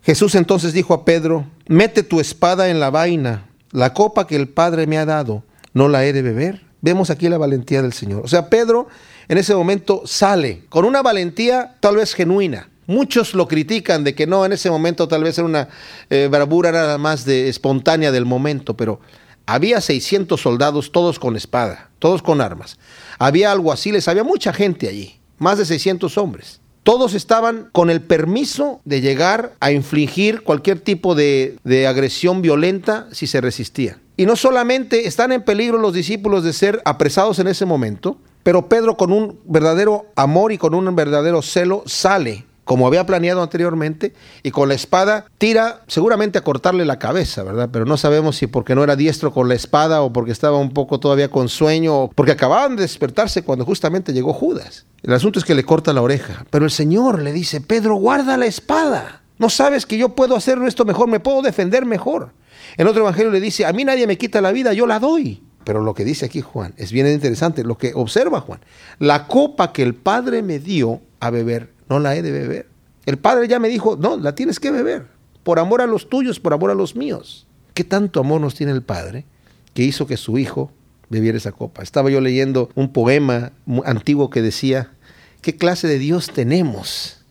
Jesús 0.03 0.35
entonces 0.35 0.73
dijo 0.73 0.95
a 0.95 1.05
Pedro, 1.05 1.47
mete 1.67 2.03
tu 2.03 2.21
espada 2.21 2.69
en 2.69 2.81
la 2.81 2.91
vaina, 2.91 3.49
la 3.73 3.93
copa 3.93 4.27
que 4.27 4.37
el 4.37 4.49
Padre 4.49 4.87
me 4.87 4.99
ha 4.99 5.05
dado, 5.05 5.45
¿no 5.75 5.89
la 5.89 6.05
he 6.05 6.13
de 6.13 6.23
beber? 6.23 6.63
Vemos 6.81 7.11
aquí 7.11 7.29
la 7.29 7.39
valentía 7.39 7.83
del 7.83 7.93
Señor. 7.93 8.23
O 8.25 8.29
sea, 8.29 8.49
Pedro 8.49 8.89
en 9.29 9.39
ese 9.39 9.55
momento 9.55 10.03
sale 10.07 10.65
con 10.69 10.85
una 10.85 11.03
valentía 11.03 11.77
tal 11.81 11.97
vez 11.97 12.15
genuina. 12.15 12.71
Muchos 12.87 13.35
lo 13.35 13.49
critican 13.49 14.03
de 14.05 14.15
que 14.15 14.27
no, 14.27 14.47
en 14.47 14.53
ese 14.53 14.71
momento 14.71 15.09
tal 15.09 15.23
vez 15.23 15.37
era 15.37 15.47
una 15.47 15.69
eh, 16.09 16.29
bravura 16.31 16.73
nada 16.73 16.97
más 16.97 17.27
de 17.27 17.49
espontánea 17.49 18.13
del 18.13 18.25
momento, 18.25 18.75
pero 18.75 19.01
había 19.45 19.81
600 19.83 20.41
soldados, 20.41 20.91
todos 20.91 21.19
con 21.19 21.37
espada, 21.37 21.88
todos 21.99 22.23
con 22.23 22.41
armas. 22.41 22.79
Había 23.19 23.53
alguaciles, 23.53 24.09
había 24.09 24.25
mucha 24.25 24.53
gente 24.53 24.89
allí, 24.89 25.19
más 25.39 25.59
de 25.59 25.65
600 25.65 26.19
hombres. 26.19 26.61
Todos 26.83 27.15
estaban 27.15 27.69
con 27.73 27.91
el 27.91 28.01
permiso 28.01 28.81
de 28.85 29.01
llegar 29.01 29.55
a 29.61 29.73
infligir 29.73 30.43
cualquier 30.43 30.81
tipo 30.81 31.15
de, 31.15 31.57
de 31.65 31.87
agresión 31.87 32.41
violenta 32.41 33.09
si 33.13 33.27
se 33.27 33.41
resistía. 33.41 33.99
Y 34.17 34.27
no 34.27 34.37
solamente 34.37 35.07
están 35.07 35.33
en 35.33 35.43
peligro 35.43 35.79
los 35.79 35.93
discípulos 35.93 36.45
de 36.45 36.53
ser 36.53 36.81
apresados 36.85 37.39
en 37.39 37.49
ese 37.49 37.67
momento, 37.67 38.17
pero 38.43 38.69
Pedro 38.69 38.97
con 38.97 39.13
un 39.13 39.39
verdadero 39.45 40.07
amor 40.17 40.53
y 40.53 40.59
con 40.59 40.75
un 40.75 40.97
verdadero 40.97 41.43
celo 41.43 41.83
sale 41.87 42.48
como 42.69 42.87
había 42.87 43.07
planeado 43.07 43.43
anteriormente, 43.43 44.13
y 44.43 44.51
con 44.51 44.69
la 44.69 44.75
espada 44.75 45.25
tira 45.39 45.81
seguramente 45.87 46.37
a 46.37 46.43
cortarle 46.43 46.85
la 46.85 46.99
cabeza, 46.99 47.43
¿verdad? 47.43 47.71
Pero 47.73 47.87
no 47.87 47.97
sabemos 47.97 48.37
si 48.37 48.47
porque 48.47 48.75
no 48.75 48.85
era 48.85 48.95
diestro 48.95 49.33
con 49.33 49.49
la 49.49 49.55
espada 49.55 50.03
o 50.03 50.13
porque 50.13 50.33
estaba 50.33 50.59
un 50.59 50.75
poco 50.75 51.01
todavía 51.01 51.31
con 51.31 51.49
sueño 51.49 51.97
o 51.97 52.11
porque 52.11 52.33
acababan 52.33 52.77
de 52.77 52.83
despertarse 52.83 53.43
cuando 53.43 53.65
justamente 53.65 54.13
llegó 54.13 54.35
Judas. 54.35 54.85
El 55.03 55.15
asunto 55.15 55.39
es 55.39 55.47
que 55.47 55.55
le 55.55 55.65
corta 55.65 55.95
la 55.95 56.03
oreja, 56.03 56.45
pero 56.51 56.67
el 56.67 56.71
Señor 56.71 57.23
le 57.23 57.33
dice, 57.33 57.63
Pedro, 57.63 57.95
guarda 57.95 58.37
la 58.37 58.45
espada. 58.45 59.23
No 59.39 59.49
sabes 59.49 59.87
que 59.87 59.97
yo 59.97 60.11
puedo 60.11 60.37
hacer 60.37 60.59
esto 60.59 60.85
mejor, 60.85 61.09
me 61.09 61.21
puedo 61.21 61.41
defender 61.41 61.87
mejor. 61.87 62.35
En 62.77 62.87
otro 62.87 63.01
evangelio 63.01 63.33
le 63.33 63.41
dice, 63.41 63.65
a 63.65 63.73
mí 63.73 63.87
nadie 63.87 64.07
me 64.07 64.19
quita 64.19 64.43
la 64.43 64.53
vida, 64.53 64.75
yo 64.75 64.87
la 64.87 64.99
doy. 64.99 65.43
Pero 65.65 65.81
lo 65.81 65.95
que 65.95 66.05
dice 66.05 66.27
aquí 66.27 66.43
Juan 66.43 66.75
es 66.77 66.93
bien 66.93 67.07
interesante, 67.07 67.65
lo 67.65 67.79
que 67.79 67.93
observa 67.95 68.43
Juan. 68.43 68.61
La 68.99 69.27
copa 69.27 69.73
que 69.73 69.83
el 69.83 69.95
Padre 69.95 70.43
me 70.43 70.59
dio 70.59 71.01
a 71.19 71.31
beber, 71.31 71.78
no 71.89 71.99
la 71.99 72.17
he 72.17 72.23
de 72.23 72.33
beber. 72.33 72.69
El 73.07 73.19
Padre 73.19 73.49
ya 73.49 73.59
me 73.59 73.69
dijo, 73.69 73.97
no, 73.97 74.17
la 74.17 74.35
tienes 74.35 74.61
que 74.61 74.71
beber, 74.71 75.07
por 75.43 75.59
amor 75.59 75.81
a 75.81 75.87
los 75.87 76.09
tuyos, 76.09 76.41
por 76.41 76.53
amor 76.53 76.71
a 76.71 76.75
los 76.75 76.95
míos. 76.95 77.47
¿Qué 77.75 77.85
tanto 77.85 78.21
amor 78.21 78.41
nos 78.41 78.55
tiene 78.55 78.73
el 78.73 78.83
Padre 78.83 79.25
que 79.73 79.83
hizo 79.83 80.07
que 80.07 80.17
su 80.17 80.37
Hijo 80.37 80.73
bebiera 81.09 81.39
esa 81.39 81.53
copa? 81.53 81.83
Estaba 81.83 82.11
yo 82.11 82.21
leyendo 82.21 82.71
un 82.75 82.93
poema 82.93 83.53
antiguo 83.85 84.31
que 84.31 84.43
decía, 84.43 84.93
¿qué 85.41 85.57
clase 85.57 85.87
de 85.87 85.99
Dios 85.99 86.31
tenemos 86.35 87.25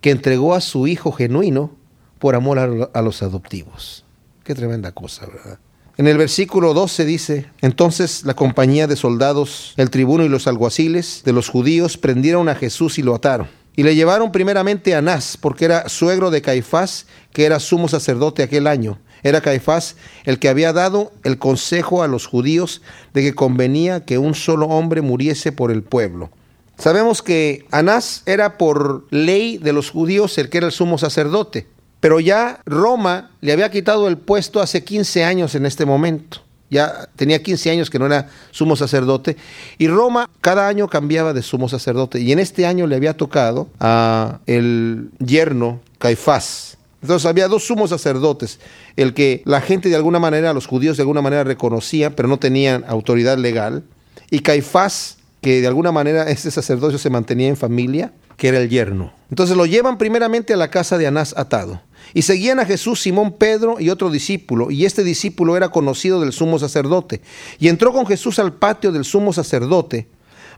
que 0.00 0.10
entregó 0.10 0.54
a 0.54 0.60
su 0.60 0.86
Hijo 0.86 1.12
genuino 1.12 1.72
por 2.18 2.34
amor 2.34 2.58
a, 2.58 3.02
los 3.02 3.22
adoptivos? 3.22 4.04
Qué 4.44 4.54
tremenda 4.54 4.92
cosa, 4.92 5.26
¿verdad? 5.26 5.58
En 5.98 6.06
el 6.06 6.16
versículo 6.16 6.74
12 6.74 7.04
dice, 7.04 7.50
entonces 7.60 8.24
la 8.24 8.34
compañía 8.34 8.86
de 8.86 8.94
soldados, 8.94 9.74
el 9.76 9.90
tribuno 9.90 10.24
y 10.24 10.28
los 10.28 10.46
alguaciles 10.46 11.22
de 11.24 11.32
los 11.32 11.48
judíos 11.48 11.98
prendieron 11.98 12.48
a 12.48 12.54
Jesús 12.54 12.98
y 13.00 13.02
lo 13.02 13.16
ataron. 13.16 13.48
Y 13.78 13.84
le 13.84 13.94
llevaron 13.94 14.32
primeramente 14.32 14.92
a 14.92 14.98
Anás, 14.98 15.36
porque 15.40 15.64
era 15.64 15.88
suegro 15.88 16.32
de 16.32 16.42
Caifás, 16.42 17.06
que 17.32 17.44
era 17.44 17.60
sumo 17.60 17.86
sacerdote 17.86 18.42
aquel 18.42 18.66
año. 18.66 18.98
Era 19.22 19.40
Caifás 19.40 19.94
el 20.24 20.40
que 20.40 20.48
había 20.48 20.72
dado 20.72 21.12
el 21.22 21.38
consejo 21.38 22.02
a 22.02 22.08
los 22.08 22.26
judíos 22.26 22.82
de 23.14 23.22
que 23.22 23.36
convenía 23.36 24.04
que 24.04 24.18
un 24.18 24.34
solo 24.34 24.66
hombre 24.66 25.00
muriese 25.00 25.52
por 25.52 25.70
el 25.70 25.84
pueblo. 25.84 26.30
Sabemos 26.76 27.22
que 27.22 27.66
Anás 27.70 28.24
era 28.26 28.58
por 28.58 29.06
ley 29.12 29.58
de 29.58 29.72
los 29.72 29.90
judíos 29.90 30.38
el 30.38 30.48
que 30.48 30.58
era 30.58 30.66
el 30.66 30.72
sumo 30.72 30.98
sacerdote. 30.98 31.68
Pero 32.00 32.18
ya 32.18 32.62
Roma 32.66 33.30
le 33.40 33.52
había 33.52 33.70
quitado 33.70 34.08
el 34.08 34.18
puesto 34.18 34.60
hace 34.60 34.82
15 34.82 35.22
años 35.22 35.54
en 35.54 35.66
este 35.66 35.86
momento. 35.86 36.42
Ya 36.70 37.08
tenía 37.16 37.42
15 37.42 37.70
años 37.70 37.90
que 37.90 37.98
no 37.98 38.06
era 38.06 38.28
sumo 38.50 38.76
sacerdote. 38.76 39.36
Y 39.78 39.88
Roma 39.88 40.28
cada 40.40 40.68
año 40.68 40.88
cambiaba 40.88 41.32
de 41.32 41.42
sumo 41.42 41.68
sacerdote. 41.68 42.20
Y 42.20 42.32
en 42.32 42.38
este 42.38 42.66
año 42.66 42.86
le 42.86 42.96
había 42.96 43.16
tocado 43.16 43.68
a 43.80 44.40
el 44.46 45.10
yerno 45.18 45.80
Caifás. 45.98 46.78
Entonces 47.00 47.26
había 47.26 47.46
dos 47.48 47.64
sumos 47.64 47.90
sacerdotes, 47.90 48.58
el 48.96 49.14
que 49.14 49.42
la 49.44 49.60
gente 49.60 49.88
de 49.88 49.94
alguna 49.94 50.18
manera, 50.18 50.52
los 50.52 50.66
judíos 50.66 50.96
de 50.96 51.02
alguna 51.02 51.22
manera 51.22 51.44
reconocían, 51.44 52.12
pero 52.14 52.28
no 52.28 52.38
tenían 52.38 52.84
autoridad 52.88 53.38
legal, 53.38 53.84
y 54.30 54.40
Caifás, 54.40 55.18
que 55.40 55.60
de 55.60 55.68
alguna 55.68 55.92
manera 55.92 56.28
este 56.28 56.50
sacerdocio 56.50 56.98
se 56.98 57.08
mantenía 57.08 57.48
en 57.48 57.56
familia, 57.56 58.12
que 58.36 58.48
era 58.48 58.58
el 58.58 58.68
yerno. 58.68 59.12
Entonces 59.30 59.56
lo 59.56 59.66
llevan 59.66 59.96
primeramente 59.96 60.54
a 60.54 60.56
la 60.56 60.70
casa 60.70 60.98
de 60.98 61.06
Anás 61.06 61.34
atado. 61.36 61.80
Y 62.14 62.22
seguían 62.22 62.60
a 62.60 62.64
Jesús 62.64 63.00
Simón 63.00 63.32
Pedro 63.32 63.80
y 63.80 63.90
otro 63.90 64.10
discípulo, 64.10 64.70
y 64.70 64.84
este 64.84 65.04
discípulo 65.04 65.56
era 65.56 65.68
conocido 65.68 66.20
del 66.20 66.32
sumo 66.32 66.58
sacerdote. 66.58 67.20
Y 67.58 67.68
entró 67.68 67.92
con 67.92 68.06
Jesús 68.06 68.38
al 68.38 68.54
patio 68.54 68.92
del 68.92 69.04
sumo 69.04 69.32
sacerdote, 69.32 70.08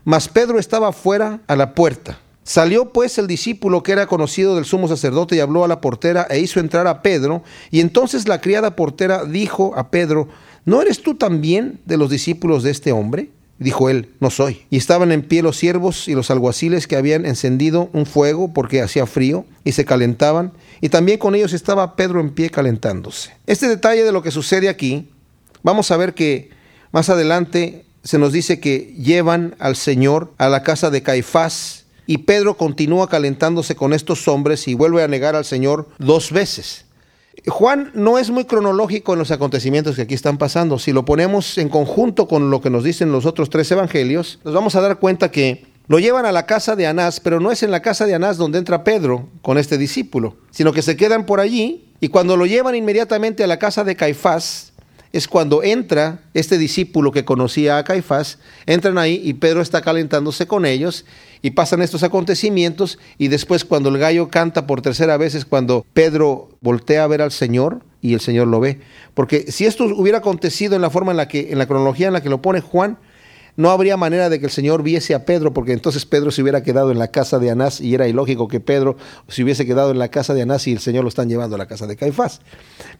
mas 0.03 0.27
Pedro 0.27 0.59
estaba 0.59 0.91
fuera 0.93 1.41
a 1.47 1.55
la 1.55 1.75
puerta. 1.75 2.19
Salió 2.43 2.91
pues 2.91 3.17
el 3.19 3.27
discípulo 3.27 3.83
que 3.83 3.91
era 3.91 4.07
conocido 4.07 4.55
del 4.55 4.65
sumo 4.65 4.87
sacerdote 4.87 5.35
y 5.35 5.39
habló 5.39 5.63
a 5.63 5.67
la 5.67 5.79
portera 5.79 6.25
e 6.29 6.39
hizo 6.39 6.59
entrar 6.59 6.87
a 6.87 7.03
Pedro. 7.03 7.43
Y 7.69 7.81
entonces 7.81 8.27
la 8.27 8.41
criada 8.41 8.75
portera 8.75 9.25
dijo 9.25 9.73
a 9.77 9.91
Pedro, 9.91 10.27
¿no 10.65 10.81
eres 10.81 11.03
tú 11.03 11.15
también 11.15 11.79
de 11.85 11.97
los 11.97 12.09
discípulos 12.09 12.63
de 12.63 12.71
este 12.71 12.91
hombre? 12.91 13.29
Dijo 13.61 13.91
él, 13.91 14.09
no 14.19 14.31
soy. 14.31 14.65
Y 14.71 14.77
estaban 14.77 15.11
en 15.11 15.21
pie 15.21 15.43
los 15.43 15.55
siervos 15.55 16.07
y 16.07 16.15
los 16.15 16.31
alguaciles 16.31 16.87
que 16.87 16.95
habían 16.95 17.27
encendido 17.27 17.91
un 17.93 18.07
fuego 18.07 18.51
porque 18.55 18.81
hacía 18.81 19.05
frío 19.05 19.45
y 19.63 19.73
se 19.73 19.85
calentaban. 19.85 20.51
Y 20.81 20.89
también 20.89 21.19
con 21.19 21.35
ellos 21.35 21.53
estaba 21.53 21.95
Pedro 21.95 22.21
en 22.21 22.31
pie 22.31 22.49
calentándose. 22.49 23.35
Este 23.45 23.67
detalle 23.67 24.03
de 24.03 24.11
lo 24.11 24.23
que 24.23 24.31
sucede 24.31 24.67
aquí, 24.67 25.11
vamos 25.61 25.91
a 25.91 25.97
ver 25.97 26.15
que 26.15 26.49
más 26.91 27.09
adelante 27.09 27.85
se 28.03 28.17
nos 28.17 28.33
dice 28.33 28.59
que 28.59 28.95
llevan 28.97 29.55
al 29.59 29.75
Señor 29.75 30.33
a 30.39 30.49
la 30.49 30.63
casa 30.63 30.89
de 30.89 31.03
Caifás 31.03 31.85
y 32.07 32.17
Pedro 32.17 32.57
continúa 32.57 33.09
calentándose 33.09 33.75
con 33.75 33.93
estos 33.93 34.27
hombres 34.27 34.67
y 34.67 34.73
vuelve 34.73 35.03
a 35.03 35.07
negar 35.07 35.35
al 35.35 35.45
Señor 35.45 35.87
dos 35.99 36.31
veces. 36.31 36.85
Juan 37.47 37.91
no 37.93 38.19
es 38.19 38.29
muy 38.29 38.45
cronológico 38.45 39.13
en 39.13 39.19
los 39.19 39.31
acontecimientos 39.31 39.95
que 39.95 40.03
aquí 40.03 40.13
están 40.13 40.37
pasando. 40.37 40.77
Si 40.77 40.91
lo 40.91 41.05
ponemos 41.05 41.57
en 41.57 41.69
conjunto 41.69 42.27
con 42.27 42.51
lo 42.51 42.61
que 42.61 42.69
nos 42.69 42.83
dicen 42.83 43.11
los 43.11 43.25
otros 43.25 43.49
tres 43.49 43.71
evangelios, 43.71 44.39
nos 44.43 44.53
vamos 44.53 44.75
a 44.75 44.81
dar 44.81 44.99
cuenta 44.99 45.31
que 45.31 45.65
lo 45.87 45.99
llevan 45.99 46.25
a 46.25 46.31
la 46.31 46.45
casa 46.45 46.75
de 46.75 46.87
Anás, 46.87 47.19
pero 47.19 47.39
no 47.39 47.51
es 47.51 47.63
en 47.63 47.71
la 47.71 47.81
casa 47.81 48.05
de 48.05 48.13
Anás 48.13 48.37
donde 48.37 48.59
entra 48.59 48.83
Pedro 48.83 49.27
con 49.41 49.57
este 49.57 49.77
discípulo, 49.77 50.37
sino 50.51 50.71
que 50.71 50.81
se 50.81 50.95
quedan 50.95 51.25
por 51.25 51.39
allí 51.39 51.91
y 51.99 52.09
cuando 52.09 52.37
lo 52.37 52.45
llevan 52.45 52.75
inmediatamente 52.75 53.43
a 53.43 53.47
la 53.47 53.59
casa 53.59 53.83
de 53.83 53.95
Caifás, 53.95 54.70
es 55.13 55.27
cuando 55.27 55.63
entra 55.63 56.21
este 56.33 56.57
discípulo 56.57 57.11
que 57.11 57.25
conocía 57.25 57.77
a 57.77 57.83
Caifás, 57.83 58.39
entran 58.65 58.97
ahí 58.97 59.21
y 59.23 59.33
Pedro 59.33 59.61
está 59.61 59.81
calentándose 59.81 60.47
con 60.47 60.65
ellos 60.65 61.05
y 61.41 61.51
pasan 61.51 61.81
estos 61.81 62.03
acontecimientos 62.03 62.99
y 63.17 63.27
después 63.27 63.65
cuando 63.65 63.89
el 63.89 63.97
gallo 63.97 64.29
canta 64.29 64.67
por 64.67 64.81
tercera 64.81 65.17
vez 65.17 65.35
es 65.35 65.45
cuando 65.45 65.85
Pedro 65.93 66.49
voltea 66.61 67.03
a 67.03 67.07
ver 67.07 67.21
al 67.21 67.31
Señor 67.31 67.81
y 68.01 68.13
el 68.13 68.21
Señor 68.21 68.47
lo 68.47 68.59
ve. 68.59 68.79
Porque 69.13 69.51
si 69.51 69.65
esto 69.65 69.85
hubiera 69.85 70.19
acontecido 70.19 70.75
en 70.75 70.81
la 70.81 70.89
forma 70.89 71.11
en 71.11 71.17
la 71.17 71.27
que 71.27 71.51
en 71.51 71.57
la 71.57 71.67
cronología 71.67 72.07
en 72.07 72.13
la 72.13 72.21
que 72.21 72.29
lo 72.29 72.41
pone 72.41 72.61
Juan, 72.61 72.97
no 73.55 73.71
habría 73.71 73.97
manera 73.97 74.29
de 74.29 74.39
que 74.39 74.45
el 74.45 74.51
Señor 74.51 74.83
viese 74.83 75.13
a 75.13 75.25
Pedro, 75.25 75.53
porque 75.53 75.73
entonces 75.73 76.05
Pedro 76.05 76.31
se 76.31 76.41
hubiera 76.41 76.63
quedado 76.63 76.91
en 76.91 76.99
la 76.99 77.09
casa 77.09 77.39
de 77.39 77.51
Anás 77.51 77.81
y 77.81 77.93
era 77.93 78.07
ilógico 78.07 78.47
que 78.47 78.59
Pedro 78.59 78.97
se 79.27 79.43
hubiese 79.43 79.65
quedado 79.65 79.91
en 79.91 79.99
la 79.99 80.09
casa 80.09 80.33
de 80.33 80.41
Anás 80.41 80.67
y 80.67 80.71
el 80.71 80.79
Señor 80.79 81.03
lo 81.03 81.09
están 81.09 81.29
llevando 81.29 81.55
a 81.55 81.59
la 81.59 81.67
casa 81.67 81.87
de 81.87 81.95
Caifás. 81.95 82.41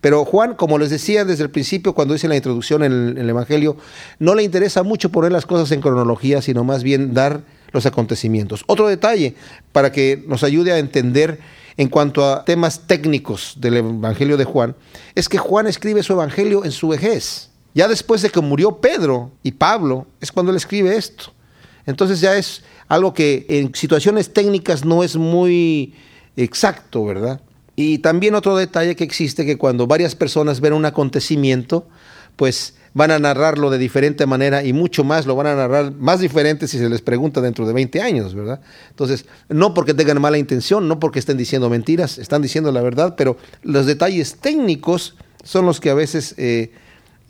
Pero 0.02 0.26
Juan, 0.26 0.56
como 0.56 0.78
les 0.78 0.90
decía 0.90 1.26
desde 1.26 1.44
el 1.44 1.50
principio, 1.50 1.94
cuando 1.94 2.14
dice 2.14 2.28
la 2.28 2.36
introducción 2.36 2.84
en 2.84 2.92
el, 2.92 3.10
en 3.12 3.18
el 3.20 3.30
Evangelio, 3.30 3.78
no 4.20 4.36
le 4.36 4.44
interesa 4.44 4.84
mucho 4.84 5.10
poner 5.10 5.32
las 5.32 5.46
cosas 5.46 5.72
en 5.72 5.82
cronología, 5.82 6.42
sino 6.42 6.64
más 6.64 6.84
bien 6.84 7.14
dar 7.14 7.42
los 7.72 7.86
acontecimientos. 7.86 8.64
Otro 8.68 8.88
detalle 8.88 9.36
para 9.72 9.92
que 9.92 10.24
nos 10.28 10.44
ayude 10.44 10.72
a 10.72 10.80
entender 10.80 11.40
en 11.78 11.88
cuanto 11.88 12.26
a 12.26 12.44
temas 12.46 12.82
técnicos 12.88 13.56
del 13.58 13.78
Evangelio 13.78 14.38
de 14.38 14.46
Juan, 14.46 14.76
es 15.16 15.30
que 15.30 15.38
Juan 15.38 15.68
escribe 15.68 16.04
su 16.04 16.14
Evangelio 16.14 16.66
en 16.66 16.72
su 16.72 16.90
vejez. 16.90 17.51
Ya 17.74 17.88
después 17.88 18.22
de 18.22 18.30
que 18.30 18.42
murió 18.42 18.78
Pedro 18.78 19.32
y 19.44 19.52
Pablo, 19.52 20.08
es 20.20 20.32
cuando 20.32 20.52
él 20.52 20.58
escribe 20.58 20.96
esto. 20.96 21.32
Entonces 21.86 22.22
ya 22.22 22.36
es 22.36 22.64
algo 22.88 23.14
que 23.14 23.46
en 23.50 23.74
situaciones 23.74 24.34
técnicas 24.34 24.86
no 24.86 25.04
es 25.04 25.16
muy 25.16 25.94
exacto, 26.36 27.06
¿verdad? 27.06 27.42
Y 27.76 28.00
también 28.00 28.36
otro 28.36 28.56
detalle 28.56 28.96
que 28.96 29.04
existe, 29.04 29.46
que 29.46 29.58
cuando 29.58 29.88
varias 29.88 30.16
personas 30.16 30.60
ven 30.60 30.74
un 30.74 30.86
acontecimiento, 30.86 31.88
pues 32.36 32.76
van 32.94 33.12
a 33.12 33.20
narrarlo 33.20 33.70
de 33.70 33.78
diferente 33.78 34.26
manera 34.26 34.64
y 34.64 34.74
mucho 34.74 35.04
más 35.04 35.26
lo 35.26 35.36
van 35.36 35.48
a 35.48 35.56
narrar 35.56 35.94
más 35.94 36.20
diferente 36.20 36.68
si 36.68 36.78
se 36.78 36.90
les 36.90 37.02
pregunta 37.02 37.40
dentro 37.40 37.66
de 37.66 37.74
20 37.74 38.02
años, 38.02 38.36
¿verdad? 38.36 38.60
Entonces, 38.90 39.26
no 39.48 39.74
porque 39.74 39.94
tengan 39.94 40.20
mala 40.20 40.38
intención, 40.38 40.88
no 40.88 41.00
porque 41.00 41.20
estén 41.20 41.38
diciendo 41.38 41.70
mentiras, 41.70 42.18
están 42.18 42.42
diciendo 42.42 42.72
la 42.72 42.82
verdad, 42.82 43.16
pero 43.16 43.38
los 43.64 43.86
detalles 43.86 44.38
técnicos 44.38 45.16
son 45.44 45.66
los 45.66 45.80
que 45.80 45.90
a 45.90 45.94
veces, 45.94 46.36
eh, 46.38 46.72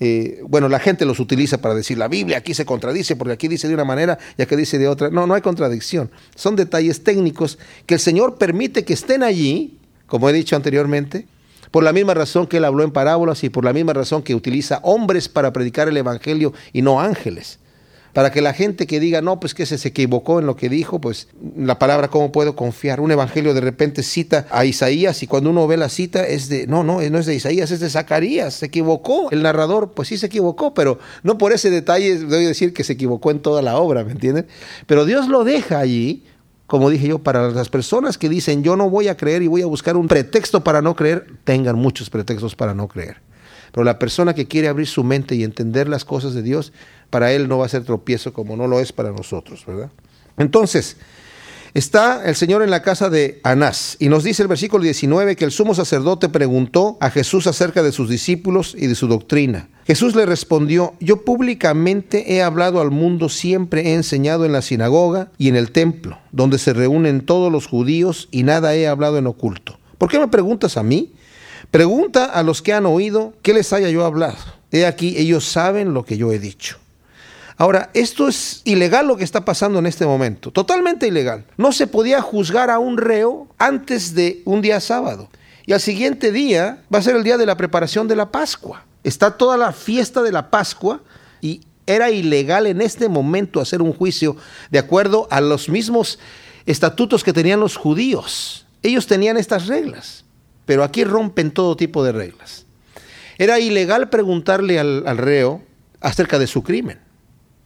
eh, 0.04 0.42
bueno, 0.48 0.68
la 0.68 0.80
gente 0.80 1.06
los 1.06 1.20
utiliza 1.20 1.60
para 1.60 1.76
decir 1.76 1.96
la 1.96 2.08
Biblia 2.08 2.40
aquí 2.40 2.56
se 2.56 2.66
contradice 2.66 3.16
porque 3.16 3.34
aquí 3.34 3.48
dice 3.48 3.68
de 3.68 3.76
una 3.76 3.86
manera 3.86 4.18
y 4.36 4.42
aquí 4.42 4.56
dice 4.56 4.80
de 4.80 4.88
otra. 4.88 5.12
No, 5.12 5.28
no 5.28 5.36
hay 5.36 5.42
contradicción. 5.42 6.10
Son 6.34 6.56
detalles 6.56 7.04
técnicos 7.04 7.60
que 7.86 7.94
el 7.94 8.00
Señor 8.00 8.40
permite 8.40 8.84
que 8.84 8.94
estén 8.94 9.22
allí, 9.22 9.78
como 10.08 10.28
he 10.28 10.34
dicho 10.34 10.56
anteriormente, 10.56 11.28
por 11.70 11.84
la 11.84 11.94
misma 11.94 12.16
razón 12.16 12.48
que 12.48 12.58
él 12.58 12.66
habló 12.66 12.84
en 12.84 12.90
parábolas 12.90 13.44
y 13.44 13.50
por 13.50 13.64
la 13.64 13.74
misma 13.74 13.94
razón 13.94 14.24
que 14.24 14.34
utiliza 14.34 14.80
hombres 14.82 15.30
para 15.30 15.54
predicar 15.54 15.88
el 15.88 15.96
Evangelio 15.96 16.52
y 16.74 16.82
no 16.82 17.00
ángeles. 17.00 17.60
Para 18.14 18.32
que 18.32 18.42
la 18.42 18.54
gente 18.54 18.88
que 18.88 19.00
diga, 19.00 19.22
no, 19.22 19.40
pues 19.40 19.54
que 19.54 19.66
se, 19.66 19.88
equivocó 19.88 20.40
en 20.40 20.46
lo 20.46 20.56
que 20.56 20.70
dijo, 20.70 21.00
pues 21.00 21.28
la 21.56 21.80
palabra, 21.80 22.10
¿cómo 22.10 22.32
puedo 22.32 22.56
confiar? 22.56 23.00
Un 23.00 23.12
evangelio 23.12 23.54
de 23.54 23.62
repente 23.62 24.04
cita 24.04 24.48
a 24.52 24.66
Isaías 24.66 25.24
y 25.24 25.28
cuando 25.28 25.50
uno 25.50 25.68
ve 25.68 25.78
la 25.78 25.90
cita 25.90 26.28
es 26.28 26.50
de, 26.50 26.68
no, 26.68 26.84
no, 26.84 27.02
no 27.02 27.18
es 27.18 27.26
de 27.26 27.36
Isaías, 27.36 27.72
es 27.72 27.80
de 27.80 27.90
Zacarías, 27.90 28.56
se 28.56 28.66
equivocó. 28.68 29.32
El 29.32 29.44
narrador, 29.44 29.92
pues 29.92 30.10
sí 30.10 30.18
se 30.18 30.26
equivocó, 30.26 30.74
pero 30.74 31.00
no 31.24 31.38
por 31.38 31.54
ese 31.54 31.70
detalle 31.70 32.18
debo 32.18 32.48
decir 32.48 32.74
que 32.74 32.84
se 32.84 32.94
equivocó 32.94 33.32
en 33.32 33.40
toda 33.40 33.62
la 33.62 33.78
obra, 33.78 34.04
¿me 34.04 34.12
entienden? 34.12 34.48
Pero 34.88 35.06
Dios 35.06 35.28
lo 35.28 35.44
deja 35.44 35.80
allí 35.80 36.26
como 36.72 36.90
dije 36.90 37.10
yo, 37.10 37.20
para 37.20 37.52
las 37.52 37.68
personas 37.68 38.18
que 38.18 38.30
dicen 38.30 38.64
yo 38.64 38.78
no 38.78 38.90
voy 38.90 39.10
a 39.10 39.18
creer 39.18 39.42
y 39.42 39.48
voy 39.48 39.62
a 39.62 39.66
buscar 39.66 39.98
un 39.98 40.08
pretexto 40.08 40.64
para 40.64 40.82
no 40.82 40.96
creer, 40.96 41.28
tengan 41.44 41.76
muchos 41.76 42.10
pretextos 42.10 42.56
para 42.56 42.74
no 42.74 42.88
creer. 42.88 43.18
Pero 43.74 43.84
la 43.84 44.00
persona 44.00 44.34
que 44.34 44.48
quiere 44.48 44.70
abrir 44.70 44.88
su 44.88 45.04
mente 45.04 45.36
y 45.36 45.44
entender 45.44 45.90
las 45.90 46.06
cosas 46.06 46.34
de 46.34 46.42
Dios, 46.42 46.72
para 47.12 47.32
él 47.32 47.48
no 47.48 47.60
va 47.60 47.68
a 47.68 47.70
ser 47.70 47.84
tropiezo 47.84 48.34
como 48.34 48.58
no 48.58 48.68
lo 48.68 48.80
es 48.80 48.92
para 48.92 49.12
nosotros, 49.12 49.64
¿verdad? 49.68 49.92
Entonces, 50.38 50.98
Está 51.74 52.26
el 52.26 52.36
Señor 52.36 52.64
en 52.64 52.70
la 52.70 52.82
casa 52.82 53.10
de 53.10 53.40
Anás 53.44 53.96
y 53.98 54.10
nos 54.10 54.26
dice 54.26 54.42
el 54.42 54.50
versículo 54.50 54.84
19 54.84 55.38
que 55.38 55.46
el 55.46 55.54
sumo 55.54 55.74
sacerdote 55.74 56.28
preguntó 56.28 56.98
a 57.00 57.10
Jesús 57.10 57.48
acerca 57.48 57.82
de 57.82 57.94
sus 57.94 58.10
discípulos 58.10 58.76
y 58.78 58.88
de 58.88 58.96
su 58.96 59.08
doctrina. 59.08 59.70
Jesús 59.86 60.14
le 60.14 60.26
respondió, 60.26 60.96
yo 61.00 61.24
públicamente 61.24 62.34
he 62.34 62.44
hablado 62.44 62.82
al 62.82 62.92
mundo, 62.92 63.30
siempre 63.30 63.88
he 63.88 63.94
enseñado 63.94 64.44
en 64.44 64.52
la 64.52 64.62
sinagoga 64.62 65.32
y 65.38 65.48
en 65.48 65.56
el 65.56 65.72
templo, 65.72 66.18
donde 66.34 66.58
se 66.58 66.74
reúnen 66.74 67.22
todos 67.22 67.50
los 67.50 67.68
judíos 67.68 68.28
y 68.32 68.44
nada 68.44 68.76
he 68.76 68.90
hablado 68.90 69.18
en 69.18 69.28
oculto. 69.28 69.80
¿Por 69.98 70.10
qué 70.10 70.20
me 70.20 70.28
preguntas 70.28 70.76
a 70.76 70.84
mí? 70.84 71.14
Pregunta 71.72 72.26
a 72.26 72.44
los 72.44 72.62
que 72.62 72.74
han 72.74 72.86
oído 72.86 73.34
qué 73.44 73.54
les 73.54 73.72
haya 73.72 73.90
yo 73.90 74.04
hablado. 74.04 74.36
He 74.74 74.86
aquí, 74.86 75.16
ellos 75.18 75.46
saben 75.46 75.94
lo 75.94 76.04
que 76.04 76.18
yo 76.18 76.34
he 76.34 76.40
dicho. 76.40 76.81
Ahora, 77.62 77.92
esto 77.94 78.28
es 78.28 78.64
ilegal 78.66 79.06
lo 79.06 79.18
que 79.18 79.24
está 79.24 79.46
pasando 79.46 79.78
en 79.78 79.86
este 79.86 80.04
momento, 80.04 80.50
totalmente 80.50 81.06
ilegal. 81.06 81.46
No 81.58 81.72
se 81.72 81.86
podía 81.86 82.20
juzgar 82.20 82.72
a 82.72 82.80
un 82.80 82.98
reo 82.98 83.50
antes 83.60 84.16
de 84.16 84.42
un 84.46 84.64
día 84.64 84.80
sábado. 84.80 85.30
Y 85.68 85.74
al 85.74 85.80
siguiente 85.80 86.32
día 86.32 86.82
va 86.92 86.98
a 86.98 87.04
ser 87.04 87.16
el 87.16 87.24
día 87.24 87.38
de 87.38 87.46
la 87.46 87.58
preparación 87.58 88.08
de 88.08 88.16
la 88.16 88.32
Pascua. 88.32 88.84
Está 89.04 89.38
toda 89.38 89.58
la 89.58 89.74
fiesta 89.74 90.24
de 90.24 90.32
la 90.32 90.50
Pascua 90.50 91.04
y 91.40 91.62
era 91.86 92.10
ilegal 92.10 92.66
en 92.66 92.82
este 92.82 93.08
momento 93.10 93.62
hacer 93.62 93.84
un 93.84 93.94
juicio 93.94 94.38
de 94.72 94.80
acuerdo 94.80 95.28
a 95.30 95.40
los 95.40 95.70
mismos 95.70 96.18
estatutos 96.66 97.24
que 97.24 97.32
tenían 97.32 97.60
los 97.60 97.78
judíos. 97.78 98.66
Ellos 98.82 99.06
tenían 99.06 99.38
estas 99.38 99.68
reglas, 99.68 100.26
pero 100.66 100.84
aquí 100.84 101.04
rompen 101.04 101.52
todo 101.52 101.78
tipo 101.78 102.04
de 102.04 102.12
reglas. 102.12 102.66
Era 103.38 103.60
ilegal 103.60 104.10
preguntarle 104.10 104.80
al, 104.80 105.04
al 105.06 105.20
reo 105.20 105.62
acerca 106.00 106.40
de 106.40 106.48
su 106.48 106.64
crimen. 106.64 107.11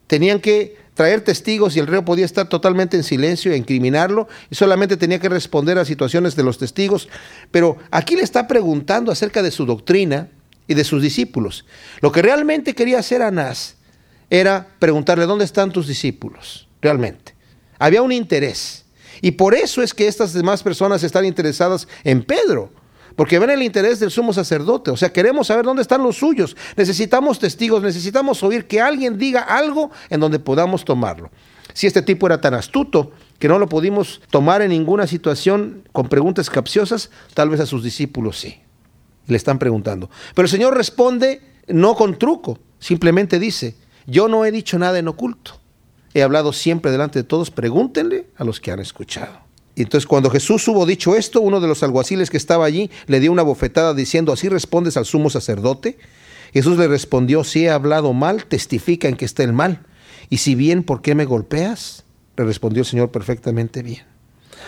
Tenían 0.08 0.40
que 0.40 0.78
traer 0.94 1.22
testigos 1.22 1.76
y 1.76 1.80
el 1.80 1.88
reo 1.88 2.06
podía 2.06 2.26
estar 2.26 2.48
totalmente 2.48 2.98
en 2.98 3.04
silencio 3.04 3.52
e 3.52 3.58
incriminarlo 3.58 4.28
y 4.50 4.56
solamente 4.56 4.98
tenía 4.98 5.20
que 5.20 5.30
responder 5.30 5.78
a 5.78 5.86
situaciones 5.86 6.36
de 6.36 6.44
los 6.44 6.58
testigos. 6.58 7.10
Pero 7.52 7.78
aquí 7.92 8.16
le 8.16 8.24
está 8.24 8.48
preguntando 8.48 9.12
acerca 9.12 9.44
de 9.44 9.52
su 9.52 9.66
doctrina 9.66 10.30
y 10.68 10.74
de 10.74 10.84
sus 10.84 11.02
discípulos. 11.02 11.66
Lo 12.02 12.12
que 12.12 12.22
realmente 12.22 12.74
quería 12.74 13.00
hacer 13.00 13.22
Anás 13.22 13.76
era 14.30 14.68
preguntarle 14.80 15.26
dónde 15.26 15.46
están 15.46 15.72
tus 15.72 15.88
discípulos, 15.88 16.68
realmente. 16.82 17.36
Había 17.78 18.02
un 18.02 18.12
interés. 18.12 18.86
Y 19.22 19.32
por 19.32 19.54
eso 19.54 19.82
es 19.82 19.94
que 19.94 20.08
estas 20.08 20.34
demás 20.34 20.64
personas 20.64 21.04
están 21.04 21.26
interesadas 21.26 21.88
en 22.04 22.24
Pedro 22.24 22.72
porque 23.16 23.40
ven 23.40 23.50
el 23.50 23.64
interés 23.64 24.00
del 24.00 24.12
sumo 24.12 24.34
sacerdote. 24.34 24.92
O 24.92 24.98
sea, 24.98 25.12
queremos 25.12 25.48
saber 25.48 25.66
dónde 25.66 25.82
están 25.82 26.04
los 26.04 26.18
suyos. 26.18 26.56
Necesitamos 26.76 27.40
testigos, 27.40 27.82
necesitamos 27.82 28.44
oír 28.44 28.68
que 28.68 28.82
alguien 28.82 29.18
diga 29.18 29.42
algo 29.42 29.92
en 30.10 30.20
donde 30.20 30.40
podamos 30.40 30.86
tomarlo. 30.86 31.32
Si 31.74 31.88
este 31.88 32.02
tipo 32.02 32.26
era 32.28 32.40
tan 32.40 32.54
astuto 32.54 33.12
que 33.40 33.48
no 33.48 33.60
lo 33.60 33.68
pudimos 33.68 34.22
tomar 34.30 34.62
en 34.62 34.70
ninguna 34.70 35.08
situación 35.08 35.84
con 35.92 36.08
preguntas 36.08 36.50
capciosas, 36.50 37.10
tal 37.34 37.50
vez 37.50 37.60
a 37.60 37.66
sus 37.66 37.84
discípulos 37.84 38.40
sí. 38.40 38.60
Le 39.28 39.38
están 39.38 39.60
preguntando. 39.60 40.10
Pero 40.36 40.46
el 40.46 40.52
Señor 40.52 40.76
responde 40.76 41.42
no 41.68 41.96
con 41.96 42.18
truco, 42.18 42.60
simplemente 42.80 43.40
dice, 43.40 43.76
yo 44.06 44.28
no 44.28 44.46
he 44.46 44.52
dicho 44.52 44.78
nada 44.78 45.00
en 45.00 45.08
oculto. 45.08 45.60
He 46.14 46.22
hablado 46.22 46.54
siempre 46.54 46.92
delante 46.92 47.20
de 47.20 47.24
todos, 47.24 47.52
pregúntenle 47.52 48.28
a 48.38 48.44
los 48.44 48.60
que 48.60 48.72
han 48.72 48.80
escuchado. 48.80 49.45
Y 49.76 49.84
entonces 49.84 50.08
cuando 50.08 50.30
Jesús 50.30 50.66
hubo 50.70 50.86
dicho 50.86 51.16
esto, 51.16 51.42
uno 51.42 51.60
de 51.60 51.68
los 51.68 51.84
alguaciles 51.84 52.30
que 52.30 52.38
estaba 52.38 52.66
allí 52.66 52.90
le 53.08 53.20
dio 53.20 53.32
una 53.32 53.44
bofetada 53.44 53.94
diciendo, 53.94 54.32
¿así 54.32 54.48
respondes 54.48 54.96
al 54.96 55.06
sumo 55.06 55.30
sacerdote? 55.30 55.98
Jesús 56.54 56.78
le 56.78 56.88
respondió, 56.88 57.44
si 57.44 57.66
he 57.66 57.70
hablado 57.70 58.14
mal, 58.14 58.46
testifica 58.46 59.10
en 59.10 59.18
que 59.18 59.26
está 59.26 59.44
el 59.44 59.52
mal. 59.52 59.86
Y 60.30 60.38
si 60.38 60.56
bien, 60.56 60.84
¿por 60.84 61.02
qué 61.02 61.14
me 61.14 61.26
golpeas? 61.26 62.06
Le 62.38 62.46
respondió 62.46 62.82
el 62.82 62.86
Señor 62.86 63.12
perfectamente 63.12 63.84
bien. 63.84 64.04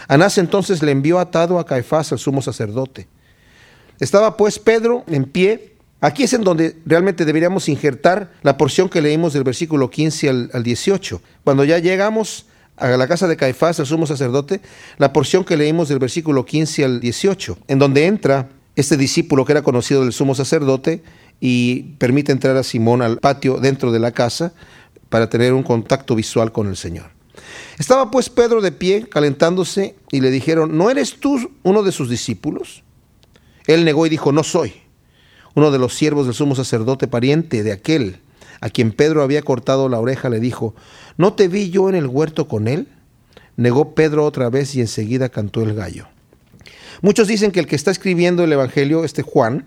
Anás 0.10 0.38
entonces 0.38 0.84
le 0.84 0.92
envió 0.92 1.20
atado 1.20 1.60
a 1.60 1.66
Caifás, 1.66 2.12
al 2.12 2.20
sumo 2.20 2.42
sacerdote. 2.42 3.08
Estaba 4.00 4.36
pues 4.36 4.60
Pedro 4.60 5.06
en 5.08 5.24
pie. 5.24 5.76
Aquí 6.02 6.24
es 6.24 6.34
en 6.34 6.44
donde 6.44 6.78
realmente 6.86 7.24
deberíamos 7.24 7.70
injertar 7.70 8.32
la 8.44 8.58
porción 8.58 8.90
que 8.90 9.02
leímos 9.02 9.34
del 9.34 9.44
versículo 9.44 9.90
15 9.90 10.30
al, 10.30 10.50
al 10.54 10.64
18. 10.64 11.22
Cuando 11.46 11.64
ya 11.64 11.80
llegamos 11.80 12.46
a 12.78 12.88
la 12.96 13.08
casa 13.08 13.28
de 13.28 13.36
Caifás, 13.36 13.80
el 13.80 13.86
sumo 13.86 14.06
sacerdote, 14.06 14.62
la 14.98 15.12
porción 15.12 15.44
que 15.44 15.58
leímos 15.58 15.90
del 15.90 16.00
versículo 16.00 16.46
15 16.46 16.86
al 16.86 17.00
18, 17.00 17.58
en 17.68 17.80
donde 17.80 18.06
entra 18.06 18.50
este 18.76 18.98
discípulo 18.98 19.44
que 19.46 19.54
era 19.54 19.64
conocido 19.64 20.04
del 20.04 20.14
sumo 20.14 20.36
sacerdote 20.36 21.04
y 21.40 21.96
permite 21.98 22.32
entrar 22.32 22.56
a 22.56 22.64
Simón 22.64 23.02
al 23.02 23.18
patio 23.18 23.58
dentro 23.58 23.92
de 23.92 24.00
la 24.00 24.12
casa 24.12 24.54
para 25.10 25.30
tener 25.30 25.54
un 25.54 25.64
contacto 25.64 26.16
visual 26.16 26.52
con 26.52 26.68
el 26.68 26.78
Señor. 26.78 27.08
Estaba 27.80 28.12
pues 28.12 28.30
Pedro 28.30 28.62
de 28.62 28.72
pie, 28.72 29.08
calentándose, 29.10 29.96
y 30.12 30.22
le 30.22 30.32
dijeron, 30.32 30.78
¿no 30.78 30.90
eres 30.90 31.20
tú 31.20 31.52
uno 31.64 31.84
de 31.84 31.92
sus 31.92 32.10
discípulos? 32.10 32.84
Él 33.66 33.86
negó 33.86 34.06
y 34.06 34.10
dijo, 34.10 34.32
no 34.32 34.44
soy. 34.44 34.74
Uno 35.56 35.72
de 35.72 35.80
los 35.80 35.94
siervos 35.94 36.26
del 36.26 36.36
sumo 36.36 36.56
sacerdote, 36.56 37.08
pariente 37.08 37.64
de 37.64 37.72
aquel 37.72 38.20
a 38.62 38.70
quien 38.70 38.92
Pedro 38.92 39.24
había 39.24 39.42
cortado 39.42 39.90
la 39.90 40.00
oreja, 40.00 40.30
le 40.30 40.40
dijo, 40.40 40.76
¿no 41.18 41.34
te 41.34 41.48
vi 41.48 41.70
yo 41.70 41.90
en 41.90 41.96
el 41.96 42.08
huerto 42.08 42.48
con 42.48 42.68
él? 42.68 42.88
Negó 43.56 43.96
Pedro 43.96 44.26
otra 44.26 44.50
vez 44.50 44.76
y 44.76 44.82
enseguida 44.82 45.30
cantó 45.30 45.62
el 45.64 45.74
gallo. 45.74 46.08
Muchos 47.02 47.28
dicen 47.28 47.52
que 47.52 47.60
el 47.60 47.68
que 47.68 47.76
está 47.76 47.92
escribiendo 47.92 48.44
el 48.44 48.54
Evangelio, 48.54 49.04
este 49.04 49.22
Juan, 49.22 49.66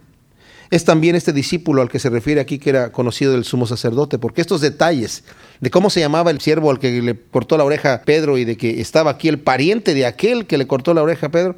es 0.71 0.85
también 0.85 1.17
este 1.17 1.33
discípulo 1.33 1.83
al 1.83 1.89
que 1.89 1.99
se 1.99 2.11
refiere 2.11 2.41
aquí, 2.41 2.59
que 2.59 2.71
era 2.71 2.93
conocido 2.93 3.33
del 3.33 3.45
sumo 3.45 3.67
sacerdote, 3.67 4.19
porque 4.19 4.41
estos 4.41 4.61
detalles 4.61 5.25
de 5.61 5.71
cómo 5.71 5.91
se 5.91 5.99
llamaba 5.99 6.31
el 6.31 6.41
siervo 6.41 6.71
al 6.71 6.79
que 6.79 7.03
le 7.03 7.21
cortó 7.21 7.59
la 7.59 7.65
oreja 7.65 7.95
a 7.95 8.03
Pedro 8.03 8.39
y 8.39 8.45
de 8.45 8.57
que 8.57 8.81
estaba 8.81 9.11
aquí 9.11 9.29
el 9.29 9.41
pariente 9.41 9.95
de 9.95 10.07
aquel 10.07 10.47
que 10.47 10.59
le 10.59 10.69
cortó 10.69 10.95
la 10.95 11.03
oreja 11.03 11.27
a 11.27 11.31
Pedro. 11.31 11.57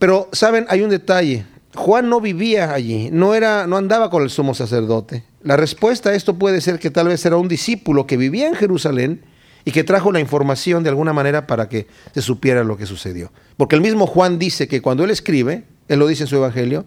Pero, 0.00 0.28
¿saben? 0.32 0.66
Hay 0.68 0.82
un 0.82 0.90
detalle. 0.90 1.46
Juan 1.76 2.08
no 2.08 2.20
vivía 2.20 2.72
allí, 2.72 3.10
no, 3.12 3.34
era, 3.34 3.66
no 3.66 3.76
andaba 3.76 4.10
con 4.10 4.22
el 4.22 4.30
sumo 4.30 4.54
sacerdote. 4.54 5.24
La 5.42 5.56
respuesta 5.56 6.10
a 6.10 6.14
esto 6.14 6.36
puede 6.36 6.60
ser 6.60 6.78
que 6.78 6.90
tal 6.90 7.08
vez 7.08 7.24
era 7.24 7.36
un 7.36 7.48
discípulo 7.48 8.06
que 8.06 8.16
vivía 8.16 8.48
en 8.48 8.54
Jerusalén 8.54 9.22
y 9.64 9.72
que 9.72 9.84
trajo 9.84 10.12
la 10.12 10.20
información 10.20 10.82
de 10.82 10.90
alguna 10.90 11.12
manera 11.12 11.46
para 11.46 11.68
que 11.68 11.86
se 12.14 12.22
supiera 12.22 12.64
lo 12.64 12.76
que 12.76 12.86
sucedió. 12.86 13.32
Porque 13.56 13.76
el 13.76 13.82
mismo 13.82 14.06
Juan 14.06 14.38
dice 14.38 14.68
que 14.68 14.80
cuando 14.80 15.04
él 15.04 15.10
escribe, 15.10 15.64
él 15.88 15.98
lo 15.98 16.06
dice 16.06 16.24
en 16.24 16.28
su 16.28 16.36
evangelio, 16.36 16.86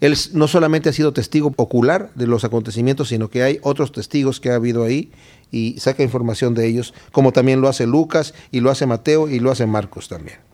él 0.00 0.16
no 0.32 0.46
solamente 0.48 0.88
ha 0.88 0.92
sido 0.92 1.12
testigo 1.12 1.52
ocular 1.56 2.10
de 2.14 2.26
los 2.26 2.44
acontecimientos, 2.44 3.08
sino 3.08 3.30
que 3.30 3.42
hay 3.42 3.58
otros 3.62 3.92
testigos 3.92 4.40
que 4.40 4.50
ha 4.50 4.56
habido 4.56 4.84
ahí 4.84 5.10
y 5.50 5.78
saca 5.78 6.02
información 6.02 6.54
de 6.54 6.66
ellos, 6.66 6.94
como 7.12 7.32
también 7.32 7.60
lo 7.60 7.68
hace 7.68 7.86
Lucas 7.86 8.34
y 8.50 8.60
lo 8.60 8.70
hace 8.70 8.86
Mateo 8.86 9.28
y 9.28 9.40
lo 9.40 9.50
hace 9.50 9.66
Marcos 9.66 10.08
también. 10.08 10.45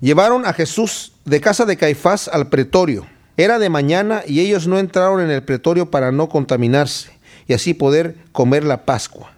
Llevaron 0.00 0.46
a 0.46 0.52
Jesús 0.52 1.12
de 1.24 1.40
casa 1.40 1.64
de 1.64 1.76
Caifás 1.76 2.28
al 2.28 2.48
pretorio. 2.48 3.06
Era 3.36 3.58
de 3.58 3.68
mañana 3.68 4.22
y 4.26 4.40
ellos 4.40 4.66
no 4.66 4.78
entraron 4.78 5.20
en 5.20 5.30
el 5.30 5.42
pretorio 5.42 5.90
para 5.90 6.12
no 6.12 6.28
contaminarse 6.28 7.10
y 7.46 7.54
así 7.54 7.74
poder 7.74 8.16
comer 8.32 8.64
la 8.64 8.84
Pascua. 8.84 9.32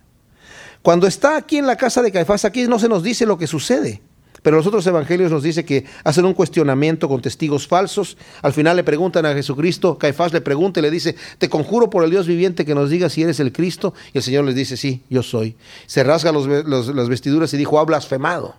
Cuando 0.83 1.07
está 1.07 1.37
aquí 1.37 1.59
en 1.59 1.67
la 1.67 1.77
casa 1.77 2.03
de 2.03 2.13
Caifás, 2.13 2.45
aquí 2.45 2.67
no 2.67 2.79
se 2.79 2.89
nos 2.89 3.03
dice 3.03 3.27
lo 3.27 3.39
que 3.39 3.47
sucede. 3.47 4.01
Pero 4.43 4.57
los 4.57 4.67
otros 4.67 4.87
evangelios 4.87 5.33
nos 5.33 5.43
dice 5.43 5.65
que 5.65 5.85
hacen 6.05 6.25
un 6.25 6.33
cuestionamiento 6.33 7.09
con 7.09 7.21
testigos 7.21 7.67
falsos. 7.67 8.17
Al 8.41 8.53
final 8.53 8.77
le 8.77 8.85
preguntan 8.85 9.27
a 9.27 9.35
Jesucristo, 9.35 9.99
Caifás 9.99 10.33
le 10.33 10.41
pregunta 10.41 10.79
y 10.79 10.85
le 10.85 10.91
dice, 10.91 11.17
te 11.39 11.49
conjuro 11.49 11.91
por 11.91 12.05
el 12.05 12.11
Dios 12.11 12.27
viviente 12.27 12.65
que 12.65 12.75
nos 12.75 12.89
diga 12.89 13.11
si 13.11 13.23
eres 13.23 13.41
el 13.41 13.53
Cristo. 13.53 13.95
Y 14.13 14.19
el 14.19 14.25
Señor 14.25 14.45
les 14.45 14.55
dice, 14.55 14.77
sí, 14.77 15.03
yo 15.11 15.23
soy. 15.23 15.57
Se 15.87 16.05
rasga 16.05 16.33
las 16.33 17.09
vestiduras 17.09 17.53
y 17.53 17.57
dijo, 17.57 17.81
ha 17.81 17.85
blasfemado. 17.85 18.55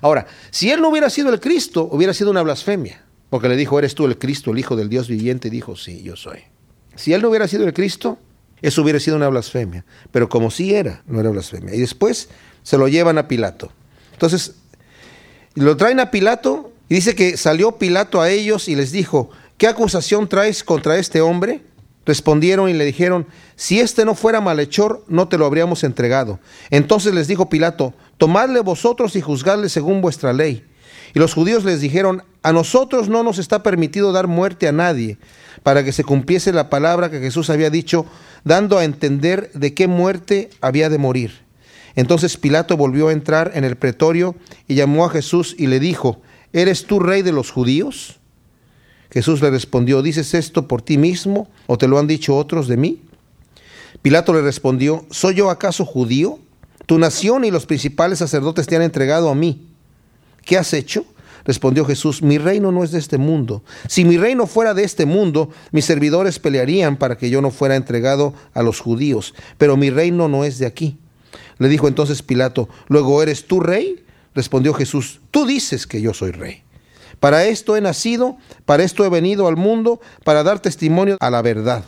Ahora, 0.00 0.26
si 0.50 0.70
él 0.70 0.80
no 0.80 0.88
hubiera 0.88 1.10
sido 1.10 1.32
el 1.32 1.40
Cristo, 1.40 1.88
hubiera 1.90 2.14
sido 2.14 2.30
una 2.30 2.42
blasfemia, 2.42 3.02
porque 3.30 3.48
le 3.48 3.56
dijo, 3.56 3.78
¿eres 3.78 3.94
tú 3.94 4.06
el 4.06 4.18
Cristo, 4.18 4.52
el 4.52 4.58
Hijo 4.58 4.76
del 4.76 4.88
Dios 4.88 5.08
viviente? 5.08 5.48
Y 5.48 5.50
dijo, 5.50 5.76
sí, 5.76 6.02
yo 6.02 6.16
soy. 6.16 6.40
Si 6.94 7.12
él 7.12 7.22
no 7.22 7.28
hubiera 7.28 7.48
sido 7.48 7.64
el 7.64 7.72
Cristo, 7.72 8.18
eso 8.62 8.82
hubiera 8.82 8.98
sido 9.00 9.16
una 9.16 9.28
blasfemia, 9.28 9.84
pero 10.10 10.28
como 10.28 10.50
sí 10.50 10.74
era, 10.74 11.02
no 11.06 11.20
era 11.20 11.30
blasfemia. 11.30 11.74
Y 11.74 11.80
después 11.80 12.28
se 12.62 12.78
lo 12.78 12.88
llevan 12.88 13.18
a 13.18 13.28
Pilato. 13.28 13.70
Entonces, 14.12 14.54
lo 15.54 15.76
traen 15.76 16.00
a 16.00 16.10
Pilato 16.10 16.72
y 16.88 16.96
dice 16.96 17.14
que 17.14 17.36
salió 17.36 17.72
Pilato 17.78 18.20
a 18.20 18.30
ellos 18.30 18.68
y 18.68 18.74
les 18.74 18.90
dijo, 18.90 19.30
¿qué 19.58 19.66
acusación 19.66 20.28
traes 20.28 20.64
contra 20.64 20.98
este 20.98 21.20
hombre? 21.20 21.62
Respondieron 22.08 22.70
y 22.70 22.72
le 22.72 22.86
dijeron, 22.86 23.26
si 23.54 23.80
este 23.80 24.06
no 24.06 24.14
fuera 24.14 24.40
malhechor, 24.40 25.04
no 25.08 25.28
te 25.28 25.36
lo 25.36 25.44
habríamos 25.44 25.84
entregado. 25.84 26.40
Entonces 26.70 27.12
les 27.12 27.28
dijo 27.28 27.50
Pilato, 27.50 27.92
tomadle 28.16 28.60
vosotros 28.60 29.14
y 29.14 29.20
juzgadle 29.20 29.68
según 29.68 30.00
vuestra 30.00 30.32
ley. 30.32 30.64
Y 31.14 31.18
los 31.18 31.34
judíos 31.34 31.64
les 31.64 31.82
dijeron, 31.82 32.22
a 32.42 32.54
nosotros 32.54 33.10
no 33.10 33.22
nos 33.22 33.36
está 33.36 33.62
permitido 33.62 34.10
dar 34.10 34.26
muerte 34.26 34.66
a 34.68 34.72
nadie, 34.72 35.18
para 35.62 35.84
que 35.84 35.92
se 35.92 36.02
cumpliese 36.02 36.50
la 36.50 36.70
palabra 36.70 37.10
que 37.10 37.20
Jesús 37.20 37.50
había 37.50 37.68
dicho, 37.68 38.06
dando 38.42 38.78
a 38.78 38.84
entender 38.84 39.50
de 39.52 39.74
qué 39.74 39.86
muerte 39.86 40.48
había 40.62 40.88
de 40.88 40.96
morir. 40.96 41.42
Entonces 41.94 42.38
Pilato 42.38 42.78
volvió 42.78 43.08
a 43.08 43.12
entrar 43.12 43.50
en 43.52 43.64
el 43.64 43.76
pretorio 43.76 44.34
y 44.66 44.76
llamó 44.76 45.04
a 45.04 45.10
Jesús 45.10 45.54
y 45.58 45.66
le 45.66 45.78
dijo, 45.78 46.22
¿eres 46.54 46.86
tú 46.86 47.00
rey 47.00 47.20
de 47.20 47.32
los 47.32 47.50
judíos? 47.50 48.17
Jesús 49.10 49.40
le 49.40 49.50
respondió, 49.50 50.02
¿dices 50.02 50.34
esto 50.34 50.68
por 50.68 50.82
ti 50.82 50.98
mismo 50.98 51.48
o 51.66 51.78
te 51.78 51.88
lo 51.88 51.98
han 51.98 52.06
dicho 52.06 52.36
otros 52.36 52.68
de 52.68 52.76
mí? 52.76 53.02
Pilato 54.02 54.32
le 54.32 54.42
respondió, 54.42 55.06
¿soy 55.10 55.36
yo 55.36 55.50
acaso 55.50 55.84
judío? 55.84 56.38
Tu 56.86 56.98
nación 56.98 57.44
y 57.44 57.50
los 57.50 57.66
principales 57.66 58.18
sacerdotes 58.18 58.66
te 58.66 58.76
han 58.76 58.82
entregado 58.82 59.30
a 59.30 59.34
mí. 59.34 59.68
¿qué 60.48 60.56
has 60.56 60.72
hecho? 60.72 61.04
Respondió 61.44 61.84
Jesús, 61.84 62.22
mi 62.22 62.38
reino 62.38 62.72
no 62.72 62.82
es 62.82 62.90
de 62.90 62.98
este 62.98 63.18
mundo. 63.18 63.62
Si 63.86 64.04
mi 64.06 64.16
reino 64.16 64.46
fuera 64.46 64.72
de 64.72 64.82
este 64.82 65.04
mundo, 65.04 65.50
mis 65.72 65.84
servidores 65.84 66.38
pelearían 66.38 66.96
para 66.96 67.18
que 67.18 67.28
yo 67.28 67.42
no 67.42 67.50
fuera 67.50 67.76
entregado 67.76 68.32
a 68.54 68.62
los 68.62 68.80
judíos, 68.80 69.34
pero 69.58 69.76
mi 69.76 69.90
reino 69.90 70.26
no 70.26 70.44
es 70.44 70.58
de 70.58 70.64
aquí. 70.64 70.96
Le 71.58 71.68
dijo 71.68 71.86
entonces 71.86 72.22
Pilato, 72.22 72.68
luego 72.88 73.22
eres 73.22 73.46
tú 73.46 73.60
rey? 73.60 74.04
Respondió 74.34 74.72
Jesús, 74.72 75.20
tú 75.30 75.44
dices 75.44 75.86
que 75.86 76.00
yo 76.00 76.14
soy 76.14 76.30
rey. 76.30 76.62
Para 77.20 77.44
esto 77.44 77.76
he 77.76 77.80
nacido, 77.80 78.36
para 78.64 78.84
esto 78.84 79.04
he 79.04 79.08
venido 79.08 79.48
al 79.48 79.56
mundo, 79.56 80.00
para 80.24 80.42
dar 80.42 80.60
testimonio 80.60 81.16
a 81.20 81.30
la 81.30 81.42
verdad. 81.42 81.84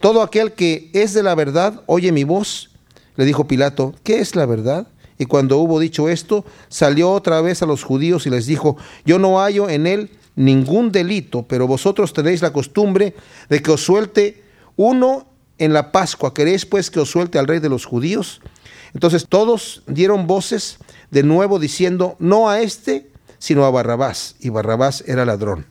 Todo 0.00 0.22
aquel 0.22 0.52
que 0.52 0.90
es 0.94 1.12
de 1.12 1.22
la 1.22 1.34
verdad 1.34 1.82
oye 1.86 2.10
mi 2.10 2.24
voz. 2.24 2.70
Le 3.16 3.24
dijo 3.26 3.46
Pilato, 3.46 3.94
¿qué 4.02 4.20
es 4.20 4.34
la 4.34 4.46
verdad? 4.46 4.86
Y 5.18 5.26
cuando 5.26 5.58
hubo 5.58 5.78
dicho 5.78 6.08
esto, 6.08 6.46
salió 6.68 7.10
otra 7.10 7.42
vez 7.42 7.62
a 7.62 7.66
los 7.66 7.82
judíos 7.82 8.26
y 8.26 8.30
les 8.30 8.46
dijo, 8.46 8.78
yo 9.04 9.18
no 9.18 9.38
hallo 9.38 9.68
en 9.68 9.86
él 9.86 10.10
ningún 10.36 10.90
delito, 10.90 11.42
pero 11.46 11.66
vosotros 11.66 12.14
tenéis 12.14 12.40
la 12.40 12.54
costumbre 12.54 13.14
de 13.50 13.60
que 13.60 13.72
os 13.72 13.84
suelte 13.84 14.42
uno 14.76 15.26
en 15.58 15.74
la 15.74 15.92
Pascua. 15.92 16.32
¿Queréis 16.32 16.64
pues 16.64 16.90
que 16.90 17.00
os 17.00 17.10
suelte 17.10 17.38
al 17.38 17.46
rey 17.46 17.60
de 17.60 17.68
los 17.68 17.84
judíos? 17.84 18.40
Entonces 18.94 19.26
todos 19.28 19.82
dieron 19.86 20.26
voces 20.26 20.78
de 21.10 21.22
nuevo 21.22 21.58
diciendo, 21.58 22.16
no 22.18 22.48
a 22.48 22.60
este, 22.62 23.09
sino 23.40 23.64
a 23.64 23.70
Barrabás. 23.70 24.36
Y 24.38 24.50
Barrabás 24.50 25.02
era 25.08 25.24
ladrón. 25.24 25.66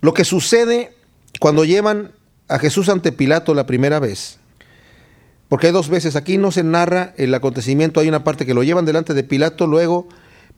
Lo 0.00 0.14
que 0.14 0.24
sucede 0.24 0.94
cuando 1.38 1.66
llevan 1.66 2.12
a 2.48 2.58
Jesús 2.58 2.88
ante 2.88 3.12
Pilato 3.12 3.52
la 3.52 3.66
primera 3.66 4.00
vez 4.00 4.38
porque 5.52 5.66
hay 5.66 5.72
dos 5.74 5.90
veces, 5.90 6.16
aquí 6.16 6.38
no 6.38 6.50
se 6.50 6.64
narra 6.64 7.12
el 7.18 7.34
acontecimiento, 7.34 8.00
hay 8.00 8.08
una 8.08 8.24
parte 8.24 8.46
que 8.46 8.54
lo 8.54 8.62
llevan 8.62 8.86
delante 8.86 9.12
de 9.12 9.22
Pilato, 9.22 9.66
luego 9.66 10.08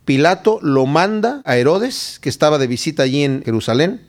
Pilato 0.05 0.61
lo 0.63 0.87
manda 0.87 1.43
a 1.45 1.57
Herodes, 1.57 2.21
que 2.21 2.29
estaba 2.29 2.59
de 2.59 2.69
visita 2.69 3.03
allí 3.03 3.25
en 3.25 3.43
Jerusalén. 3.45 4.03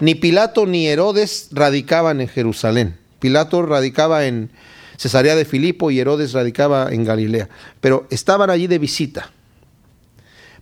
Ni 0.00 0.14
Pilato 0.16 0.66
ni 0.66 0.86
Herodes 0.86 1.48
radicaban 1.50 2.20
en 2.20 2.28
Jerusalén. 2.28 2.98
Pilato 3.20 3.62
radicaba 3.62 4.26
en 4.26 4.50
Cesarea 4.98 5.34
de 5.34 5.46
Filipo 5.46 5.90
y 5.90 5.98
Herodes 5.98 6.34
radicaba 6.34 6.92
en 6.92 7.06
Galilea. 7.06 7.48
Pero 7.80 8.06
estaban 8.10 8.50
allí 8.50 8.66
de 8.66 8.78
visita, 8.78 9.30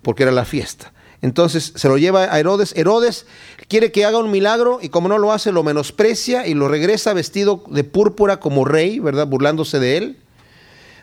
porque 0.01 0.23
era 0.23 0.31
la 0.31 0.45
fiesta. 0.45 0.93
Entonces 1.23 1.73
se 1.75 1.89
lo 1.89 1.99
lleva 1.99 2.25
a 2.25 2.39
Herodes. 2.39 2.75
Herodes 2.77 3.27
quiere 3.69 3.93
que 3.93 4.05
haga 4.05 4.19
un 4.19 4.31
milagro 4.31 4.79
y 4.83 4.89
como 4.89 5.09
no 5.09 5.19
lo 5.19 5.33
hace, 5.33 5.53
lo 5.53 5.63
menosprecia 5.63 6.47
y 6.47 6.55
lo 6.55 6.69
regresa 6.69 7.15
vestido 7.15 7.65
de 7.69 7.85
púrpura 7.85 8.39
como 8.39 8.65
rey, 8.65 8.99
¿verdad? 8.99 9.27
Burlándose 9.27 9.79
de 9.79 9.97
él. 9.97 10.19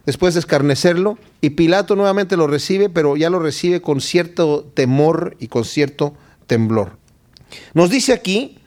Después 0.06 0.34
de 0.34 0.42
escarnecerlo. 0.42 1.18
Y 1.42 1.52
Pilato 1.52 1.96
nuevamente 1.96 2.38
lo 2.38 2.48
recibe, 2.48 2.90
pero 2.90 3.16
ya 3.18 3.30
lo 3.30 3.40
recibe 3.40 3.82
con 3.82 4.02
cierto 4.02 4.70
temor 4.74 5.36
y 5.40 5.48
con 5.48 5.66
cierto 5.66 6.14
temblor. 6.48 6.98
Nos 7.74 7.90
dice 7.90 8.14
aquí 8.14 8.60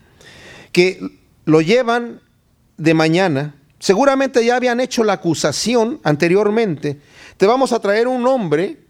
que 0.72 1.00
lo 1.44 1.60
llevan 1.60 2.20
de 2.76 2.94
mañana. 2.94 3.54
Seguramente 3.78 4.44
ya 4.44 4.56
habían 4.56 4.80
hecho 4.80 5.04
la 5.04 5.14
acusación 5.14 6.00
anteriormente. 6.02 6.98
Te 7.36 7.46
vamos 7.46 7.72
a 7.72 7.80
traer 7.80 8.08
un 8.08 8.26
hombre 8.26 8.85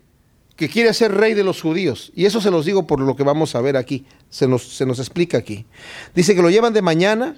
que 0.57 0.69
quiere 0.69 0.93
ser 0.95 1.13
rey 1.13 1.35
de 1.35 1.45
los 1.45 1.61
judíos. 1.61 2.11
Y 2.15 2.25
eso 2.25 2.41
se 2.41 2.51
los 2.51 2.65
digo 2.65 2.87
por 2.87 3.01
lo 3.01 3.15
que 3.15 3.23
vamos 3.23 3.55
a 3.55 3.61
ver 3.61 3.77
aquí. 3.77 4.07
Se 4.31 4.49
nos, 4.49 4.63
se 4.63 4.87
nos 4.87 4.99
explica 4.99 5.39
aquí. 5.39 5.67
Dice 6.15 6.35
que 6.35 6.43
lo 6.43 6.51
llevan 6.51 6.73
de 6.73 6.83
mañana. 6.83 7.37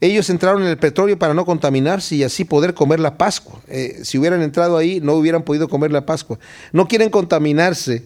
Ellos 0.00 0.30
entraron 0.30 0.62
en 0.62 0.68
el 0.68 0.78
petróleo 0.78 1.18
para 1.18 1.34
no 1.34 1.44
contaminarse 1.44 2.16
y 2.16 2.24
así 2.24 2.44
poder 2.44 2.74
comer 2.74 3.00
la 3.00 3.18
Pascua. 3.18 3.60
Eh, 3.68 4.00
si 4.04 4.18
hubieran 4.18 4.42
entrado 4.42 4.76
ahí, 4.76 5.00
no 5.00 5.14
hubieran 5.14 5.42
podido 5.42 5.68
comer 5.68 5.92
la 5.92 6.06
Pascua. 6.06 6.38
No 6.72 6.88
quieren 6.88 7.10
contaminarse 7.10 8.04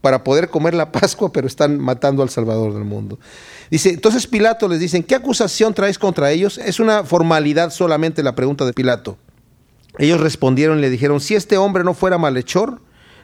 para 0.00 0.22
poder 0.22 0.48
comer 0.48 0.74
la 0.74 0.90
Pascua, 0.92 1.32
pero 1.32 1.46
están 1.46 1.78
matando 1.78 2.22
al 2.22 2.30
Salvador 2.30 2.74
del 2.74 2.84
mundo. 2.84 3.18
Dice, 3.70 3.90
entonces 3.90 4.26
Pilato 4.26 4.68
les 4.68 4.80
dicen, 4.80 5.02
¿qué 5.02 5.14
acusación 5.14 5.74
traes 5.74 5.98
contra 5.98 6.30
ellos? 6.30 6.58
Es 6.58 6.80
una 6.80 7.04
formalidad 7.04 7.70
solamente 7.70 8.22
la 8.22 8.34
pregunta 8.34 8.64
de 8.64 8.72
Pilato. 8.72 9.18
Ellos 9.98 10.20
respondieron 10.20 10.78
y 10.78 10.82
le 10.82 10.90
dijeron, 10.90 11.20
si 11.20 11.34
este 11.34 11.56
hombre 11.56 11.82
no 11.82 11.94
fuera 11.94 12.18
malhechor, 12.18 12.80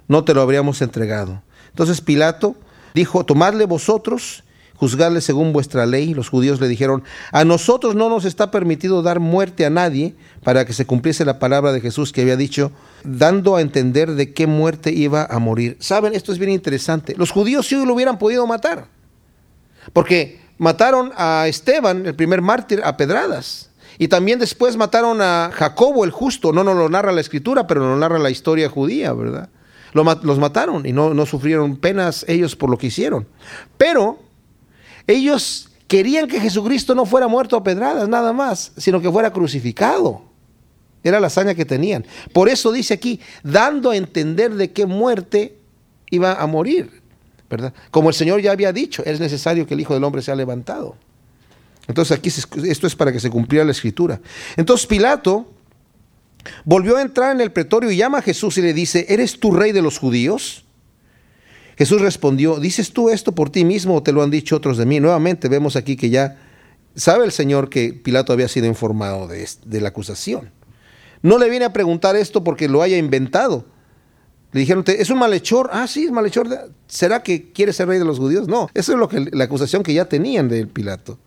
no 0.09 0.25
te 0.25 0.35
lo 0.35 0.43
habríamos 0.43 0.83
entregado. 0.83 1.43
Entonces 1.71 2.01
Pilato 2.01 2.57
dijo, 2.95 3.25
tomadle 3.25 3.65
vosotros, 3.67 4.45
juzgadle 4.77 5.21
según 5.21 5.53
vuestra 5.53 5.87
ley. 5.87 6.15
Los 6.15 6.29
judíos 6.29 6.61
le 6.61 6.69
dijeron, 6.69 7.03
a 7.33 7.45
nosotros 7.45 7.95
no 7.95 8.09
nos 8.09 8.25
está 8.25 8.51
permitido 8.51 9.03
dar 9.03 9.21
muerte 9.21 9.65
a 9.65 9.71
nadie 9.71 10.15
para 10.43 10.65
que 10.65 10.73
se 10.73 10.87
cumpliese 10.87 11.25
la 11.25 11.39
palabra 11.39 11.73
de 11.73 11.81
Jesús 11.81 12.13
que 12.13 12.23
había 12.23 12.37
dicho, 12.37 12.71
dando 13.03 13.57
a 13.57 13.61
entender 13.61 14.13
de 14.13 14.33
qué 14.33 14.47
muerte 14.47 14.93
iba 14.93 15.25
a 15.25 15.39
morir. 15.39 15.77
Saben, 15.81 16.15
esto 16.15 16.33
es 16.33 16.39
bien 16.39 16.51
interesante. 16.51 17.15
Los 17.17 17.31
judíos 17.31 17.67
sí 17.67 17.85
lo 17.85 17.95
hubieran 17.95 18.19
podido 18.19 18.47
matar, 18.47 18.87
porque 19.93 20.41
mataron 20.59 21.13
a 21.17 21.47
Esteban, 21.49 22.07
el 22.07 22.15
primer 22.15 22.43
mártir, 22.43 22.81
a 22.85 22.97
pedradas. 22.97 23.71
Y 23.97 24.09
también 24.09 24.41
después 24.41 24.77
mataron 24.77 25.21
a 25.21 25.51
Jacobo 25.53 26.05
el 26.05 26.11
justo. 26.11 26.53
No 26.53 26.65
nos 26.65 26.77
lo 26.77 26.89
narra 26.89 27.13
la 27.13 27.21
escritura, 27.21 27.67
pero 27.69 27.81
nos 27.81 27.99
narra 27.99 28.19
la 28.19 28.31
historia 28.31 28.69
judía, 28.69 29.13
¿verdad? 29.13 29.49
Los 29.95 30.39
mataron 30.39 30.85
y 30.87 30.93
no, 30.93 31.15
no 31.15 31.25
sufrieron 31.25 31.77
penas 31.77 32.25
ellos 32.29 32.57
por 32.57 32.69
lo 32.69 32.77
que 32.77 32.89
hicieron. 32.89 33.27
Pero 33.79 34.19
ellos 35.07 35.71
querían 35.87 36.27
que 36.27 36.41
Jesucristo 36.41 36.95
no 36.95 37.07
fuera 37.07 37.29
muerto 37.29 37.57
a 37.57 37.63
pedradas 37.63 38.09
nada 38.09 38.33
más, 38.33 38.73
sino 38.77 39.01
que 39.01 39.11
fuera 39.11 39.33
crucificado. 39.33 40.23
Era 41.03 41.21
la 41.21 41.29
hazaña 41.29 41.55
que 41.55 41.65
tenían. 41.65 42.05
Por 42.33 42.49
eso 42.49 42.73
dice 42.73 42.95
aquí, 42.95 43.21
dando 43.43 43.91
a 43.91 43.97
entender 43.97 44.55
de 44.55 44.73
qué 44.73 44.87
muerte 44.87 45.57
iba 46.11 46.35
a 46.35 46.47
morir. 46.47 47.03
¿verdad? 47.49 47.73
Como 47.91 48.09
el 48.09 48.15
Señor 48.15 48.41
ya 48.41 48.53
había 48.53 48.73
dicho, 48.73 49.03
es 49.05 49.21
necesario 49.21 49.67
que 49.67 49.75
el 49.75 49.81
Hijo 49.81 49.95
del 49.95 50.03
Hombre 50.03 50.23
sea 50.23 50.35
levantado. 50.35 50.97
Entonces 51.87 52.17
aquí 52.17 52.31
esto 52.69 52.87
es 52.87 52.97
para 52.97 53.13
que 53.13 53.21
se 53.21 53.31
cumpliera 53.31 53.65
la 53.65 53.73
escritura. 53.73 54.21
Entonces 54.57 54.87
Pilato 54.87 55.54
Volvió 56.65 56.97
a 56.97 57.03
entrar 57.03 57.35
en 57.35 57.41
el 57.41 57.53
pretorio 57.53 57.91
y 57.91 57.97
llama 57.97 58.19
a 58.19 58.23
Jesús 58.23 58.59
y 58.59 58.63
le 58.63 58.73
dice, 58.73 59.07
¿eres 59.09 59.41
tú 59.41 59.51
rey 59.51 59.73
de 59.73 59.83
los 59.83 59.99
judíos? 59.99 60.65
Jesús 61.77 62.01
respondió, 62.01 62.61
¿dices 62.61 62.93
tú 62.93 63.11
esto 63.11 63.33
por 63.33 63.51
ti 63.51 63.65
mismo 63.65 63.97
o 63.97 64.03
te 64.03 64.13
lo 64.13 64.23
han 64.23 64.31
dicho 64.31 64.57
otros 64.57 64.79
de 64.79 64.87
mí? 64.87 65.01
Nuevamente 65.01 65.49
vemos 65.49 65.77
aquí 65.77 65.97
que 65.97 66.11
ya 66.11 66.39
sabe 66.95 67.25
el 67.25 67.33
Señor 67.33 67.69
que 67.69 67.93
Pilato 67.93 68.33
había 68.33 68.49
sido 68.49 68.67
informado 68.67 69.27
de, 69.27 69.81
la 69.81 69.89
acusación. 69.89 70.51
No 71.23 71.39
le 71.39 71.51
viene 71.51 71.65
a 71.65 71.73
preguntar 71.73 72.17
esto 72.17 72.45
porque 72.45 72.69
lo 72.69 72.83
haya 72.83 72.97
inventado. 72.97 73.65
Le 74.53 74.61
dijeron, 74.61 74.85
¿es 74.87 75.11
un 75.11 75.19
malhechor? 75.19 75.71
Ah, 75.73 75.89
sí, 75.89 76.05
es 76.05 76.13
malhechor. 76.13 76.49
¿Será 76.87 77.23
que 77.23 77.51
quiere 77.51 77.73
ser 77.73 77.89
rey 77.89 77.99
de 77.99 78.05
los 78.05 78.21
judíos? 78.21 78.47
No, 78.47 78.69
eso 78.75 78.93
es 78.93 78.99
lo 78.99 79.09
que, 79.09 79.29
la 79.33 79.45
acusación 79.45 79.83
que 79.83 79.93
ya 79.93 80.05
tenían 80.05 80.49
de 80.49 80.67
Pilato. 80.67 81.19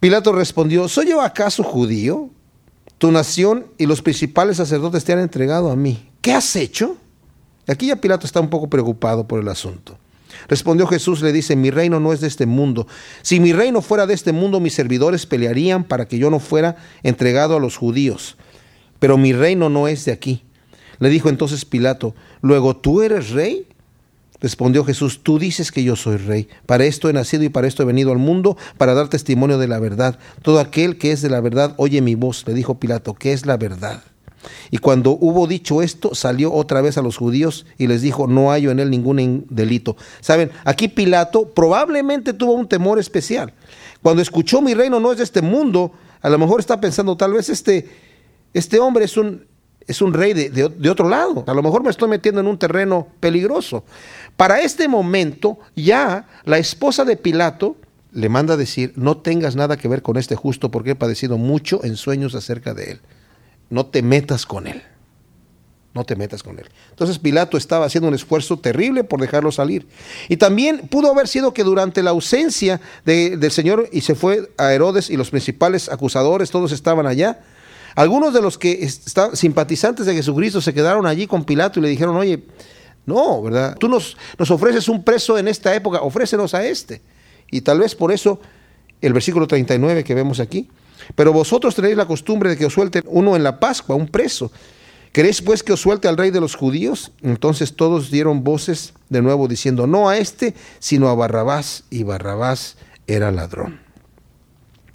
Pilato 0.00 0.32
respondió, 0.32 0.88
¿soy 0.88 1.10
yo 1.10 1.20
acaso 1.20 1.62
judío? 1.62 2.30
Tu 3.00 3.10
nación 3.10 3.64
y 3.78 3.86
los 3.86 4.02
principales 4.02 4.58
sacerdotes 4.58 5.04
te 5.06 5.14
han 5.14 5.20
entregado 5.20 5.70
a 5.70 5.74
mí. 5.74 6.06
¿Qué 6.20 6.32
has 6.32 6.54
hecho? 6.54 6.98
Aquí 7.66 7.86
ya 7.86 7.96
Pilato 7.96 8.26
está 8.26 8.40
un 8.40 8.50
poco 8.50 8.68
preocupado 8.68 9.26
por 9.26 9.40
el 9.40 9.48
asunto. 9.48 9.96
Respondió 10.48 10.86
Jesús, 10.86 11.22
le 11.22 11.32
dice, 11.32 11.56
mi 11.56 11.70
reino 11.70 11.98
no 11.98 12.12
es 12.12 12.20
de 12.20 12.28
este 12.28 12.44
mundo. 12.44 12.86
Si 13.22 13.40
mi 13.40 13.54
reino 13.54 13.80
fuera 13.80 14.06
de 14.06 14.12
este 14.12 14.32
mundo, 14.32 14.60
mis 14.60 14.74
servidores 14.74 15.24
pelearían 15.24 15.84
para 15.84 16.06
que 16.06 16.18
yo 16.18 16.28
no 16.28 16.40
fuera 16.40 16.76
entregado 17.02 17.56
a 17.56 17.60
los 17.60 17.78
judíos. 17.78 18.36
Pero 18.98 19.16
mi 19.16 19.32
reino 19.32 19.70
no 19.70 19.88
es 19.88 20.04
de 20.04 20.12
aquí. 20.12 20.44
Le 20.98 21.08
dijo 21.08 21.30
entonces 21.30 21.64
Pilato, 21.64 22.14
luego 22.42 22.76
tú 22.76 23.00
eres 23.00 23.30
rey. 23.30 23.66
Respondió 24.40 24.84
Jesús, 24.84 25.20
tú 25.22 25.38
dices 25.38 25.70
que 25.70 25.84
yo 25.84 25.96
soy 25.96 26.16
rey. 26.16 26.48
Para 26.66 26.84
esto 26.84 27.08
he 27.08 27.12
nacido 27.12 27.44
y 27.44 27.48
para 27.48 27.68
esto 27.68 27.82
he 27.82 27.86
venido 27.86 28.12
al 28.12 28.18
mundo, 28.18 28.56
para 28.78 28.94
dar 28.94 29.08
testimonio 29.08 29.58
de 29.58 29.68
la 29.68 29.78
verdad. 29.78 30.18
Todo 30.42 30.60
aquel 30.60 30.98
que 30.98 31.12
es 31.12 31.22
de 31.22 31.30
la 31.30 31.40
verdad 31.40 31.74
oye 31.76 32.00
mi 32.00 32.14
voz, 32.14 32.44
le 32.46 32.54
dijo 32.54 32.78
Pilato, 32.78 33.14
¿qué 33.14 33.32
es 33.32 33.46
la 33.46 33.56
verdad? 33.56 34.02
Y 34.70 34.78
cuando 34.78 35.10
hubo 35.10 35.46
dicho 35.46 35.82
esto, 35.82 36.14
salió 36.14 36.52
otra 36.52 36.80
vez 36.80 36.96
a 36.96 37.02
los 37.02 37.16
judíos 37.16 37.66
y 37.76 37.86
les 37.86 38.02
dijo, 38.02 38.26
no 38.26 38.50
hallo 38.50 38.70
en 38.70 38.80
él 38.80 38.90
ningún 38.90 39.46
delito. 39.50 39.96
Saben, 40.20 40.50
aquí 40.64 40.88
Pilato 40.88 41.50
probablemente 41.50 42.32
tuvo 42.32 42.52
un 42.52 42.68
temor 42.68 42.98
especial. 42.98 43.52
Cuando 44.02 44.22
escuchó 44.22 44.62
mi 44.62 44.74
reino 44.74 45.00
no 45.00 45.12
es 45.12 45.18
de 45.18 45.24
este 45.24 45.42
mundo, 45.42 45.92
a 46.22 46.30
lo 46.30 46.38
mejor 46.38 46.60
está 46.60 46.80
pensando, 46.80 47.16
tal 47.16 47.34
vez 47.34 47.48
este, 47.48 47.88
este 48.54 48.78
hombre 48.78 49.04
es 49.04 49.16
un, 49.16 49.44
es 49.86 50.00
un 50.00 50.14
rey 50.14 50.32
de, 50.32 50.48
de 50.50 50.90
otro 50.90 51.08
lado. 51.08 51.44
A 51.46 51.54
lo 51.54 51.62
mejor 51.62 51.82
me 51.82 51.90
estoy 51.90 52.08
metiendo 52.08 52.40
en 52.40 52.46
un 52.46 52.58
terreno 52.58 53.08
peligroso. 53.20 53.84
Para 54.40 54.62
este 54.62 54.88
momento 54.88 55.58
ya 55.76 56.26
la 56.46 56.56
esposa 56.56 57.04
de 57.04 57.18
Pilato 57.18 57.76
le 58.10 58.30
manda 58.30 58.54
a 58.54 58.56
decir, 58.56 58.94
no 58.96 59.18
tengas 59.18 59.54
nada 59.54 59.76
que 59.76 59.86
ver 59.86 60.00
con 60.00 60.16
este 60.16 60.34
justo 60.34 60.70
porque 60.70 60.92
he 60.92 60.94
padecido 60.94 61.36
mucho 61.36 61.84
en 61.84 61.98
sueños 61.98 62.34
acerca 62.34 62.72
de 62.72 62.92
él. 62.92 63.00
No 63.68 63.84
te 63.84 64.00
metas 64.00 64.46
con 64.46 64.66
él. 64.66 64.82
No 65.92 66.04
te 66.04 66.16
metas 66.16 66.42
con 66.42 66.58
él. 66.58 66.64
Entonces 66.88 67.18
Pilato 67.18 67.58
estaba 67.58 67.84
haciendo 67.84 68.08
un 68.08 68.14
esfuerzo 68.14 68.58
terrible 68.58 69.04
por 69.04 69.20
dejarlo 69.20 69.52
salir. 69.52 69.86
Y 70.30 70.38
también 70.38 70.88
pudo 70.88 71.12
haber 71.12 71.28
sido 71.28 71.52
que 71.52 71.62
durante 71.62 72.02
la 72.02 72.08
ausencia 72.08 72.80
del 73.04 73.50
Señor 73.50 73.90
y 73.92 74.00
se 74.00 74.14
fue 74.14 74.50
a 74.56 74.72
Herodes 74.72 75.10
y 75.10 75.18
los 75.18 75.28
principales 75.28 75.90
acusadores, 75.90 76.50
todos 76.50 76.72
estaban 76.72 77.06
allá. 77.06 77.40
Algunos 77.94 78.32
de 78.32 78.40
los 78.40 78.56
que 78.56 78.84
estaban 78.84 79.36
simpatizantes 79.36 80.06
de 80.06 80.14
Jesucristo 80.14 80.62
se 80.62 80.72
quedaron 80.72 81.04
allí 81.04 81.26
con 81.26 81.44
Pilato 81.44 81.78
y 81.78 81.82
le 81.82 81.90
dijeron, 81.90 82.16
oye, 82.16 82.42
No, 83.06 83.42
¿verdad? 83.42 83.76
Tú 83.78 83.88
nos, 83.88 84.16
nos 84.38 84.50
ofreces 84.50 84.88
un 84.88 85.02
preso 85.02 85.38
en 85.38 85.48
esta 85.48 85.74
época, 85.74 86.00
ofrécenos 86.02 86.54
a 86.54 86.64
este. 86.64 87.00
Y 87.50 87.62
tal 87.62 87.80
vez 87.80 87.94
por 87.94 88.12
eso 88.12 88.40
el 89.00 89.12
versículo 89.12 89.46
39 89.46 90.04
que 90.04 90.14
vemos 90.14 90.40
aquí. 90.40 90.68
Pero 91.14 91.32
vosotros 91.32 91.74
tenéis 91.74 91.96
la 91.96 92.06
costumbre 92.06 92.50
de 92.50 92.56
que 92.56 92.66
os 92.66 92.72
suelten 92.72 93.02
uno 93.06 93.36
en 93.36 93.42
la 93.42 93.58
Pascua, 93.58 93.96
un 93.96 94.08
preso. 94.08 94.52
¿Queréis 95.12 95.42
pues 95.42 95.62
que 95.62 95.72
os 95.72 95.80
suelte 95.80 96.06
al 96.06 96.16
rey 96.16 96.30
de 96.30 96.40
los 96.40 96.54
judíos? 96.54 97.10
Entonces 97.22 97.74
todos 97.74 98.10
dieron 98.10 98.44
voces 98.44 98.94
de 99.08 99.22
nuevo 99.22 99.48
diciendo, 99.48 99.86
no 99.86 100.08
a 100.08 100.18
este, 100.18 100.54
sino 100.78 101.08
a 101.08 101.14
Barrabás, 101.14 101.84
y 101.90 102.04
Barrabás 102.04 102.76
era 103.08 103.32
ladrón. 103.32 103.80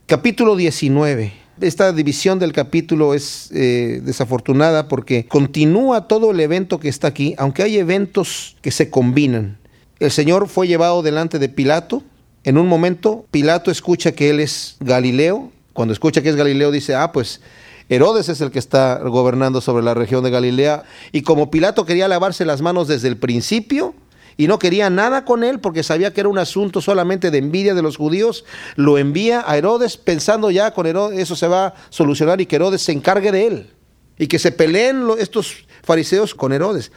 Capítulo 0.06 0.56
19. 0.56 1.45
Esta 1.62 1.94
división 1.94 2.38
del 2.38 2.52
capítulo 2.52 3.14
es 3.14 3.50
eh, 3.54 4.02
desafortunada 4.04 4.90
porque 4.90 5.26
continúa 5.26 6.08
todo 6.08 6.32
el 6.32 6.40
evento 6.42 6.82
que 6.82 6.90
está 6.90 7.08
aquí, 7.08 7.34
aunque 7.38 7.64
hay 7.64 7.78
eventos 7.78 8.58
que 8.62 8.72
se 8.72 8.90
combinan. 8.90 9.58
El 10.00 10.12
Señor 10.12 10.50
fue 10.50 10.68
llevado 10.68 11.02
delante 11.02 11.40
de 11.40 11.48
Pilato. 11.48 12.04
En 12.44 12.58
un 12.58 12.68
momento, 12.68 13.26
Pilato 13.32 13.72
escucha 13.72 14.12
que 14.12 14.32
él 14.32 14.42
es 14.42 14.76
Galileo. 14.82 15.52
Cuando 15.72 15.94
escucha 15.94 16.22
que 16.22 16.30
es 16.30 16.36
Galileo, 16.36 16.72
dice, 16.72 16.94
ah, 16.94 17.14
pues 17.14 17.40
Herodes 17.88 18.28
es 18.28 18.42
el 18.42 18.52
que 18.52 18.60
está 18.60 19.00
gobernando 19.00 19.62
sobre 19.62 19.84
la 19.84 19.94
región 19.94 20.26
de 20.26 20.32
Galilea. 20.32 20.84
Y 21.14 21.22
como 21.22 21.52
Pilato 21.52 21.86
quería 21.86 22.10
lavarse 22.10 22.44
las 22.44 22.62
manos 22.62 22.90
desde 22.90 23.08
el 23.08 23.16
principio 23.16 23.96
y 24.38 24.48
no 24.48 24.60
quería 24.60 24.90
nada 24.90 25.26
con 25.26 25.44
él 25.44 25.60
porque 25.60 25.84
sabía 25.84 26.14
que 26.14 26.22
era 26.22 26.30
un 26.30 26.38
asunto 26.38 26.82
solamente 26.82 27.32
de 27.32 27.38
envidia 27.38 27.74
de 27.74 27.82
los 27.82 27.98
judíos, 27.98 28.46
lo 28.76 28.98
envía 28.98 29.44
a 29.46 29.58
Herodes 29.58 29.98
pensando 29.98 30.52
ya 30.52 30.72
con 30.72 30.86
Herodes 30.86 31.20
eso 31.20 31.36
se 31.36 31.48
va 31.48 31.68
a 31.68 31.74
solucionar 31.90 32.42
y 32.42 32.46
que 32.46 32.58
Herodes 32.58 32.82
se 32.82 32.92
encargue 32.92 33.32
de 33.32 33.48
él. 33.48 33.70
Y 34.18 34.28
que 34.28 34.40
se 34.40 34.52
peleen 34.52 35.08
estos 35.20 35.66
fariseos 35.84 36.34
con 36.34 36.54
Herodes. 36.54 36.92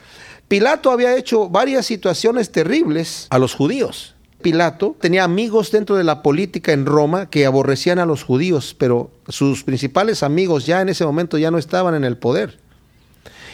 Pilato 0.46 0.90
había 0.90 1.16
hecho 1.16 1.48
varias 1.48 1.84
situaciones 1.84 2.50
terribles 2.50 3.26
a 3.30 3.38
los 3.38 3.54
judíos. 3.54 4.14
Pilato 4.40 4.96
tenía 5.00 5.24
amigos 5.24 5.72
dentro 5.72 5.96
de 5.96 6.04
la 6.04 6.22
política 6.22 6.72
en 6.72 6.86
Roma 6.86 7.28
que 7.28 7.44
aborrecían 7.44 7.98
a 7.98 8.06
los 8.06 8.22
judíos, 8.22 8.74
pero 8.78 9.10
sus 9.26 9.64
principales 9.64 10.22
amigos 10.22 10.64
ya 10.64 10.80
en 10.80 10.88
ese 10.88 11.04
momento 11.04 11.38
ya 11.38 11.50
no 11.50 11.58
estaban 11.58 11.94
en 11.94 12.04
el 12.04 12.16
poder. 12.16 12.58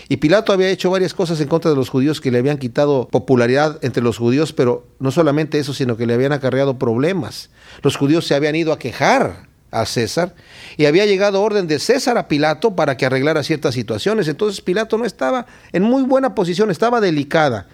Y 0.08 0.18
Pilato 0.18 0.52
había 0.52 0.68
hecho 0.68 0.90
varias 0.90 1.14
cosas 1.14 1.40
en 1.40 1.48
contra 1.48 1.70
de 1.70 1.76
los 1.76 1.88
judíos 1.88 2.20
que 2.20 2.30
le 2.30 2.38
habían 2.38 2.58
quitado 2.58 3.08
popularidad 3.08 3.78
entre 3.82 4.02
los 4.02 4.18
judíos, 4.18 4.52
pero 4.52 4.86
no 4.98 5.10
solamente 5.10 5.58
eso, 5.58 5.72
sino 5.72 5.96
que 5.96 6.06
le 6.06 6.14
habían 6.14 6.32
acarreado 6.32 6.78
problemas. 6.78 7.50
Los 7.82 7.96
judíos 7.96 8.26
se 8.26 8.34
habían 8.34 8.56
ido 8.56 8.72
a 8.72 8.78
quejar 8.78 9.48
a 9.70 9.86
César 9.86 10.34
y 10.76 10.86
había 10.86 11.06
llegado 11.06 11.42
orden 11.42 11.66
de 11.66 11.78
César 11.78 12.18
a 12.18 12.28
Pilato 12.28 12.76
para 12.76 12.96
que 12.96 13.06
arreglara 13.06 13.42
ciertas 13.42 13.74
situaciones. 13.74 14.28
Entonces 14.28 14.60
Pilato 14.60 14.98
no 14.98 15.04
estaba 15.04 15.46
en 15.72 15.82
muy 15.82 16.02
buena 16.02 16.34
posición, 16.34 16.70
estaba 16.70 17.00
delicada 17.00 17.66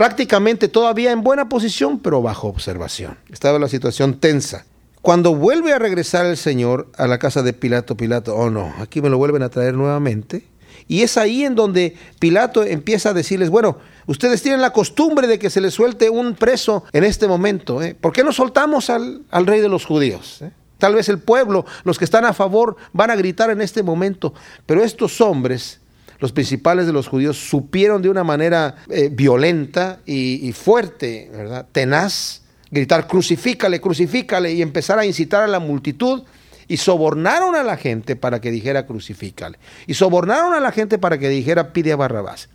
prácticamente 0.00 0.68
todavía 0.68 1.12
en 1.12 1.22
buena 1.22 1.50
posición, 1.50 1.98
pero 1.98 2.22
bajo 2.22 2.48
observación. 2.48 3.18
Estaba 3.30 3.58
la 3.58 3.68
situación 3.68 4.18
tensa. 4.18 4.64
Cuando 5.02 5.34
vuelve 5.34 5.74
a 5.74 5.78
regresar 5.78 6.24
el 6.24 6.38
Señor 6.38 6.88
a 6.96 7.06
la 7.06 7.18
casa 7.18 7.42
de 7.42 7.52
Pilato, 7.52 7.98
Pilato, 7.98 8.34
oh 8.34 8.48
no, 8.48 8.72
aquí 8.78 9.02
me 9.02 9.10
lo 9.10 9.18
vuelven 9.18 9.42
a 9.42 9.50
traer 9.50 9.74
nuevamente. 9.74 10.46
Y 10.90 11.02
es 11.02 11.16
ahí 11.16 11.44
en 11.44 11.54
donde 11.54 11.96
Pilato 12.18 12.64
empieza 12.64 13.10
a 13.10 13.12
decirles, 13.12 13.48
bueno, 13.48 13.78
ustedes 14.08 14.42
tienen 14.42 14.60
la 14.60 14.72
costumbre 14.72 15.28
de 15.28 15.38
que 15.38 15.48
se 15.48 15.60
les 15.60 15.72
suelte 15.72 16.10
un 16.10 16.34
preso 16.34 16.82
en 16.92 17.04
este 17.04 17.28
momento. 17.28 17.80
¿eh? 17.80 17.94
¿Por 17.94 18.12
qué 18.12 18.24
no 18.24 18.32
soltamos 18.32 18.90
al, 18.90 19.22
rey 19.30 19.60
de 19.60 19.68
los 19.68 19.84
judíos? 19.86 20.42
Eh? 20.42 20.50
Tal 20.78 20.96
vez 20.96 21.08
el 21.08 21.20
pueblo, 21.20 21.64
los 21.84 21.96
que 21.96 22.04
están 22.04 22.24
a 22.24 22.32
favor, 22.32 22.76
van 22.92 23.12
a 23.12 23.14
gritar 23.14 23.50
en 23.50 23.60
este 23.60 23.84
momento. 23.84 24.34
Pero 24.66 24.82
estos 24.82 25.20
hombres 25.20 25.78
los 26.18 26.32
principales 26.32 26.86
de 26.86 26.92
los 26.92 27.06
judíos 27.06 27.38
supieron 27.38 28.02
de 28.02 28.08
una 28.08 28.24
manera 28.24 28.74
eh, 28.88 29.10
violenta 29.12 30.00
y, 30.04 30.52
fuerte, 30.54 31.30
¿verdad? 31.32 31.68
tenaz, 31.70 32.42
gritar 32.68 33.06
crucifícale, 33.06 33.80
crucifícale 33.80 34.52
y 34.52 34.60
empezar 34.60 34.98
a 34.98 35.06
incitar 35.06 35.44
a 35.44 35.46
la 35.46 35.60
multitud 35.60 36.24
y 36.70 36.76
sobornaron 36.76 37.56
a 37.56 37.64
la 37.64 37.76
gente 37.76 38.14
para 38.14 38.40
que 38.40 38.52
dijera 38.52 38.86
crucifícale 38.86 39.58
y 39.88 39.94
sobornaron 39.94 40.54
a 40.54 40.60
la 40.60 40.70
gente 40.70 40.98
para 40.98 41.18
que 41.18 41.28
dijera 41.28 41.72
pide 41.72 41.90
a 41.90 41.96
Barrabás. 41.96 42.48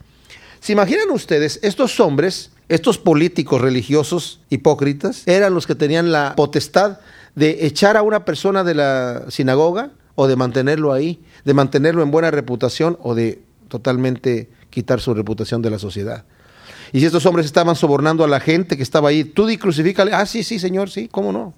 ¿Se 0.61 0.71
imaginan 0.71 1.11
ustedes, 1.11 1.59
estos 1.63 1.99
hombres, 1.99 2.51
estos 2.69 2.97
políticos 2.97 3.59
religiosos 3.59 4.39
hipócritas, 4.49 5.27
eran 5.27 5.53
los 5.53 5.67
que 5.67 5.75
tenían 5.75 6.13
la 6.13 6.33
potestad 6.37 6.99
de 7.35 7.65
echar 7.65 7.97
a 7.97 8.03
una 8.03 8.23
persona 8.23 8.63
de 8.63 8.75
la 8.75 9.25
sinagoga 9.27 9.91
o 10.15 10.27
de 10.27 10.37
mantenerlo 10.37 10.93
ahí, 10.93 11.21
de 11.43 11.53
mantenerlo 11.53 12.01
en 12.01 12.09
buena 12.09 12.31
reputación 12.31 12.97
o 13.01 13.15
de 13.15 13.41
totalmente 13.67 14.49
quitar 14.69 15.01
su 15.01 15.13
reputación 15.13 15.61
de 15.61 15.71
la 15.71 15.77
sociedad. 15.77 16.23
Y 16.93 17.01
si 17.01 17.05
estos 17.05 17.25
hombres 17.25 17.45
estaban 17.45 17.75
sobornando 17.75 18.23
a 18.23 18.29
la 18.29 18.39
gente 18.39 18.77
que 18.77 18.83
estaba 18.83 19.09
ahí, 19.09 19.25
tú 19.25 19.45
di 19.45 19.57
crucifícale, 19.57 20.13
ah, 20.13 20.25
sí, 20.25 20.41
sí, 20.41 20.57
señor, 20.57 20.89
sí, 20.89 21.09
cómo 21.11 21.33
no, 21.33 21.53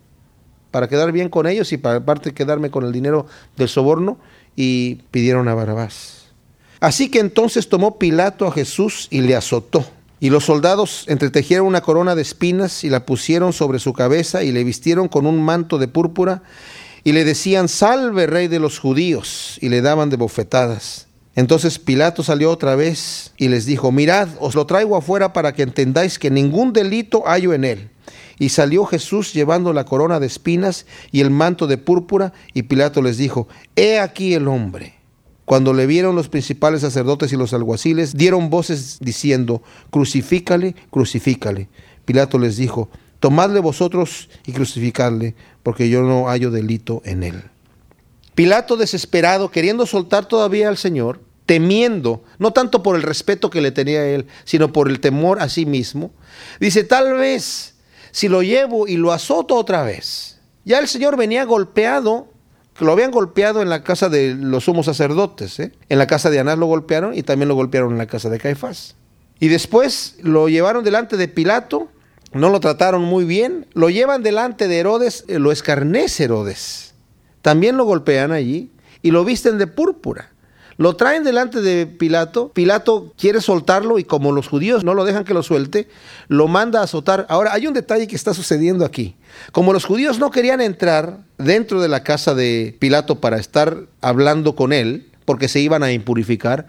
para 0.71 0.88
quedar 0.88 1.12
bien 1.12 1.30
con 1.30 1.47
ellos 1.47 1.71
y 1.73 1.77
para 1.77 1.97
aparte 1.97 2.34
quedarme 2.34 2.69
con 2.69 2.86
el 2.86 2.91
dinero 2.91 3.25
del 3.56 3.69
soborno, 3.69 4.17
y 4.56 4.95
pidieron 5.12 5.47
a 5.47 5.53
Barabás. 5.53 6.25
Así 6.80 7.10
que 7.10 7.19
entonces 7.19 7.69
tomó 7.69 7.99
Pilato 7.99 8.47
a 8.47 8.51
Jesús 8.51 9.08
y 9.12 9.21
le 9.21 9.36
azotó. 9.36 9.86
Y 10.19 10.32
los 10.32 10.45
soldados 10.45 11.06
entretejieron 11.08 11.67
una 11.67 11.82
corona 11.82 12.15
de 12.15 12.23
espinas 12.23 12.84
y 12.84 12.89
la 12.89 13.06
pusieron 13.06 13.53
sobre 13.53 13.77
su 13.77 13.93
cabeza 13.93 14.43
y 14.43 14.51
le 14.51 14.63
vistieron 14.63 15.08
con 15.08 15.27
un 15.27 15.43
manto 15.43 15.77
de 15.77 15.88
púrpura 15.88 16.41
y 17.03 17.12
le 17.12 17.23
decían, 17.23 17.69
salve 17.69 18.27
rey 18.27 18.47
de 18.47 18.60
los 18.60 18.80
judíos, 18.80 19.58
y 19.62 19.69
le 19.69 19.82
daban 19.82 20.10
de 20.10 20.17
bofetadas. 20.17 21.08
Entonces 21.38 21.80
Pilato 21.80 22.23
salió 22.23 22.51
otra 22.51 22.75
vez 22.75 23.32
y 23.38 23.47
les 23.47 23.65
dijo, 23.65 23.91
mirad, 23.91 24.27
os 24.39 24.56
lo 24.56 24.65
traigo 24.65 24.97
afuera 24.97 25.32
para 25.32 25.53
que 25.53 25.62
entendáis 25.62 26.19
que 26.19 26.32
ningún 26.32 26.73
delito 26.73 27.23
hallo 27.25 27.53
en 27.53 27.63
él. 27.63 27.89
Y 28.39 28.50
salió 28.50 28.86
Jesús 28.86 29.34
llevando 29.34 29.73
la 29.73 29.86
corona 29.86 30.19
de 30.19 30.28
espinas 30.28 30.86
y 31.12 31.21
el 31.21 31.32
manto 31.32 31.67
de 31.67 31.78
púrpura, 31.78 32.34
y 32.54 32.63
Pilato 32.63 33.02
les 33.02 33.17
dijo, 33.17 33.47
He 33.76 34.00
aquí 34.00 34.34
el 34.34 34.47
hombre. 34.47 34.93
Cuando 35.45 35.73
le 35.73 35.88
vieron 35.88 36.15
los 36.15 36.28
principales 36.28 36.82
sacerdotes 36.82 37.32
y 37.32 37.38
los 37.38 37.54
alguaciles, 37.54 38.15
dieron 38.15 38.50
voces 38.50 38.97
diciendo, 39.00 39.63
Crucifícale, 39.89 40.76
crucifícale. 40.91 41.69
Pilato 42.06 42.38
les 42.38 42.58
dijo, 42.58 42.89
Tomadle 43.19 43.60
vosotros 43.60 44.30
y 44.45 44.52
crucificadle, 44.52 45.36
porque 45.63 45.89
yo 45.89 46.04
no 46.04 46.28
hallo 46.28 46.52
delito 46.52 47.02
en 47.06 47.23
él. 47.23 47.43
Pilato 48.36 48.78
desesperado, 48.78 49.50
queriendo 49.50 49.88
soltar 49.88 50.28
todavía 50.28 50.69
al 50.69 50.78
Señor, 50.78 51.21
temiendo, 51.47 52.23
no 52.38 52.52
tanto 52.52 52.84
por 52.84 52.95
el 52.95 53.02
respeto 53.02 53.50
que 53.50 53.62
le 53.62 53.71
tenía 53.71 54.02
a 54.02 54.08
él, 54.08 54.28
sino 54.43 54.71
por 54.71 54.89
el 54.89 55.00
temor 55.00 55.39
a 55.39 55.50
sí 55.50 55.65
mismo, 55.65 56.12
dice, 56.60 56.84
tal 56.84 57.13
vez 57.13 57.73
si 58.17 58.30
lo 58.30 58.41
llevo 58.41 58.88
y 58.88 58.97
lo 58.97 59.12
azoto 59.12 59.53
otra 59.53 59.84
vez. 59.84 60.39
Ya 60.65 60.80
el 60.80 60.88
Señor 60.88 61.17
venía 61.17 61.45
golpeado, 61.45 62.27
que 62.73 62.84
lo 62.84 62.91
habían 62.91 63.12
golpeado 63.12 63.62
en 63.62 63.69
la 63.69 63.84
casa 63.84 64.10
de 64.10 64.34
los 64.34 64.63
sumos 64.63 64.88
sacerdotes, 64.88 65.60
¿eh? 65.60 65.71
en 65.88 65.99
la 65.99 66.08
casa 66.08 66.32
de 66.32 66.39
Anás 66.39 66.58
lo 66.58 66.65
golpearon 66.65 67.13
y 67.13 67.21
también 67.21 67.47
lo 67.47 67.53
golpearon 67.53 67.91
en 67.91 67.99
la 67.99 68.08
casa 68.08 68.32
de 68.32 68.39
Caifás. 68.39 68.95
Y 69.39 69.49
después 69.49 70.15
lo 70.23 70.49
llevaron 70.49 70.84
delante 70.84 71.15
de 71.15 71.27
Pilato, 71.27 71.89
no 72.34 72.49
lo 72.49 72.60
trataron 72.60 73.03
muy 73.03 73.23
bien, 73.23 73.67
lo 73.75 73.91
llevan 73.91 74.23
delante 74.23 74.67
de 74.67 74.80
Herodes, 74.80 75.23
eh, 75.27 75.38
lo 75.38 75.51
escarnece 75.51 76.23
Herodes. 76.23 76.95
También 77.43 77.77
lo 77.77 77.86
golpean 77.86 78.32
allí 78.32 78.71
y 79.03 79.12
lo 79.12 79.25
visten 79.25 79.60
de 79.60 79.67
púrpura. 79.67 80.32
Lo 80.77 80.95
traen 80.95 81.23
delante 81.23 81.61
de 81.61 81.87
Pilato. 81.87 82.51
Pilato 82.53 83.13
quiere 83.17 83.41
soltarlo 83.41 83.99
y 83.99 84.03
como 84.03 84.31
los 84.31 84.47
judíos 84.47 84.83
no 84.83 84.93
lo 84.93 85.05
dejan 85.05 85.23
que 85.23 85.33
lo 85.33 85.43
suelte, 85.43 85.87
lo 86.27 86.47
manda 86.47 86.81
a 86.81 86.83
azotar. 86.83 87.25
Ahora, 87.29 87.53
hay 87.53 87.67
un 87.67 87.73
detalle 87.73 88.07
que 88.07 88.15
está 88.15 88.33
sucediendo 88.33 88.85
aquí. 88.85 89.15
Como 89.51 89.73
los 89.73 89.85
judíos 89.85 90.19
no 90.19 90.31
querían 90.31 90.61
entrar 90.61 91.19
dentro 91.37 91.81
de 91.81 91.87
la 91.87 92.03
casa 92.03 92.35
de 92.35 92.75
Pilato 92.79 93.19
para 93.19 93.37
estar 93.37 93.85
hablando 94.01 94.55
con 94.55 94.71
él, 94.71 95.09
porque 95.25 95.49
se 95.49 95.59
iban 95.59 95.83
a 95.83 95.91
impurificar, 95.91 96.67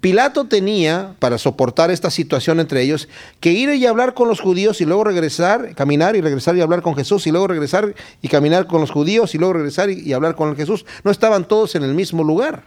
Pilato 0.00 0.46
tenía, 0.46 1.16
para 1.18 1.38
soportar 1.38 1.90
esta 1.90 2.10
situación 2.10 2.60
entre 2.60 2.82
ellos, 2.82 3.08
que 3.40 3.50
ir 3.50 3.68
y 3.70 3.84
hablar 3.84 4.14
con 4.14 4.28
los 4.28 4.40
judíos 4.40 4.80
y 4.80 4.84
luego 4.84 5.02
regresar, 5.02 5.74
caminar 5.74 6.14
y 6.14 6.20
regresar 6.20 6.56
y 6.56 6.60
hablar 6.60 6.82
con 6.82 6.94
Jesús 6.94 7.26
y 7.26 7.32
luego 7.32 7.48
regresar 7.48 7.94
y 8.22 8.28
caminar 8.28 8.68
con 8.68 8.80
los 8.80 8.92
judíos 8.92 9.34
y 9.34 9.38
luego 9.38 9.54
regresar 9.54 9.90
y, 9.90 10.12
hablar 10.12 10.36
con 10.36 10.54
Jesús. 10.56 10.86
No 11.02 11.10
estaban 11.10 11.48
todos 11.48 11.74
en 11.74 11.82
el 11.82 11.94
mismo 11.94 12.22
lugar. 12.22 12.62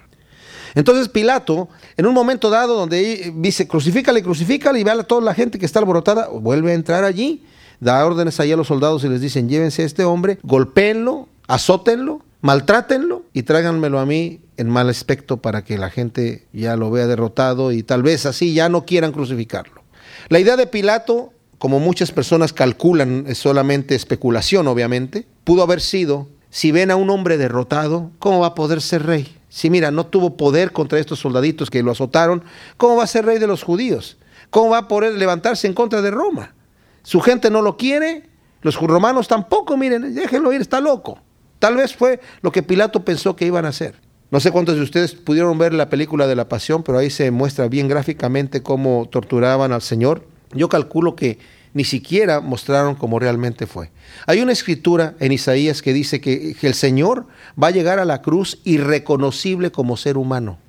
Entonces 0.75 1.09
Pilato, 1.09 1.69
en 1.97 2.05
un 2.05 2.13
momento 2.13 2.49
dado 2.49 2.75
donde 2.75 3.33
dice, 3.35 3.67
crucifícale, 3.67 4.23
crucifícale, 4.23 4.79
y 4.79 4.83
ve 4.83 4.91
a 4.91 5.03
toda 5.03 5.21
la 5.21 5.33
gente 5.33 5.59
que 5.59 5.65
está 5.65 5.79
alborotada, 5.79 6.27
vuelve 6.29 6.71
a 6.71 6.75
entrar 6.75 7.03
allí, 7.03 7.43
da 7.79 8.05
órdenes 8.05 8.39
allí 8.39 8.51
a 8.51 8.57
los 8.57 8.67
soldados 8.67 9.03
y 9.03 9.09
les 9.09 9.21
dicen, 9.21 9.49
llévense 9.49 9.83
a 9.83 9.85
este 9.85 10.03
hombre, 10.03 10.39
golpéenlo, 10.43 11.27
azótenlo, 11.47 12.21
maltrátenlo 12.41 13.23
y 13.33 13.43
tráiganmelo 13.43 13.99
a 13.99 14.05
mí 14.05 14.41
en 14.57 14.69
mal 14.69 14.89
aspecto 14.89 15.37
para 15.37 15.63
que 15.63 15.77
la 15.77 15.89
gente 15.89 16.47
ya 16.53 16.75
lo 16.75 16.91
vea 16.91 17.07
derrotado 17.07 17.71
y 17.71 17.83
tal 17.83 18.03
vez 18.03 18.25
así 18.25 18.53
ya 18.53 18.69
no 18.69 18.85
quieran 18.85 19.11
crucificarlo. 19.11 19.81
La 20.29 20.39
idea 20.39 20.55
de 20.55 20.67
Pilato, 20.67 21.33
como 21.57 21.79
muchas 21.79 22.11
personas 22.11 22.53
calculan, 22.53 23.25
es 23.27 23.37
solamente 23.37 23.95
especulación 23.95 24.67
obviamente, 24.67 25.25
pudo 25.43 25.63
haber 25.63 25.81
sido, 25.81 26.27
si 26.49 26.71
ven 26.71 26.91
a 26.91 26.95
un 26.95 27.09
hombre 27.09 27.37
derrotado, 27.37 28.11
¿cómo 28.19 28.39
va 28.39 28.47
a 28.47 28.55
poder 28.55 28.81
ser 28.81 29.05
rey? 29.05 29.40
Si 29.51 29.69
mira, 29.69 29.91
no 29.91 30.05
tuvo 30.05 30.37
poder 30.37 30.71
contra 30.71 30.97
estos 30.97 31.19
soldaditos 31.19 31.69
que 31.69 31.83
lo 31.83 31.91
azotaron, 31.91 32.41
¿cómo 32.77 32.95
va 32.95 33.03
a 33.03 33.07
ser 33.07 33.25
rey 33.25 33.37
de 33.37 33.47
los 33.47 33.63
judíos? 33.63 34.15
¿Cómo 34.49 34.69
va 34.69 34.77
a 34.77 34.87
poder 34.87 35.15
levantarse 35.15 35.67
en 35.67 35.73
contra 35.73 36.01
de 36.01 36.09
Roma? 36.09 36.55
Su 37.03 37.19
gente 37.19 37.51
no 37.51 37.61
lo 37.61 37.75
quiere, 37.75 38.29
los 38.61 38.79
romanos 38.79 39.27
tampoco, 39.27 39.75
miren, 39.75 40.15
déjenlo 40.15 40.53
ir, 40.53 40.61
está 40.61 40.79
loco. 40.79 41.19
Tal 41.59 41.75
vez 41.75 41.93
fue 41.93 42.21
lo 42.41 42.53
que 42.53 42.63
Pilato 42.63 43.03
pensó 43.03 43.35
que 43.35 43.45
iban 43.45 43.65
a 43.65 43.69
hacer. 43.69 43.95
No 44.29 44.39
sé 44.39 44.51
cuántos 44.51 44.77
de 44.77 44.83
ustedes 44.83 45.15
pudieron 45.15 45.57
ver 45.57 45.73
la 45.73 45.89
película 45.89 46.27
de 46.27 46.37
la 46.37 46.47
Pasión, 46.47 46.81
pero 46.81 46.97
ahí 46.97 47.09
se 47.09 47.29
muestra 47.29 47.67
bien 47.67 47.89
gráficamente 47.89 48.63
cómo 48.63 49.09
torturaban 49.11 49.73
al 49.73 49.81
Señor. 49.81 50.25
Yo 50.53 50.69
calculo 50.69 51.17
que 51.17 51.39
ni 51.73 51.83
siquiera 51.83 52.41
mostraron 52.41 52.95
cómo 52.95 53.19
realmente 53.19 53.65
fue. 53.65 53.91
Hay 54.25 54.41
una 54.41 54.51
escritura 54.51 55.15
en 55.19 55.31
Isaías 55.31 55.81
que 55.81 55.93
dice 55.93 56.19
que, 56.19 56.55
el 56.61 56.73
Señor 56.73 57.27
va 57.61 57.67
a 57.67 57.71
llegar 57.71 57.99
a 57.99 58.05
la 58.05 58.21
cruz 58.21 58.59
irreconocible 58.63 59.71
como 59.71 59.97
ser 59.97 60.17
humano. 60.17 60.59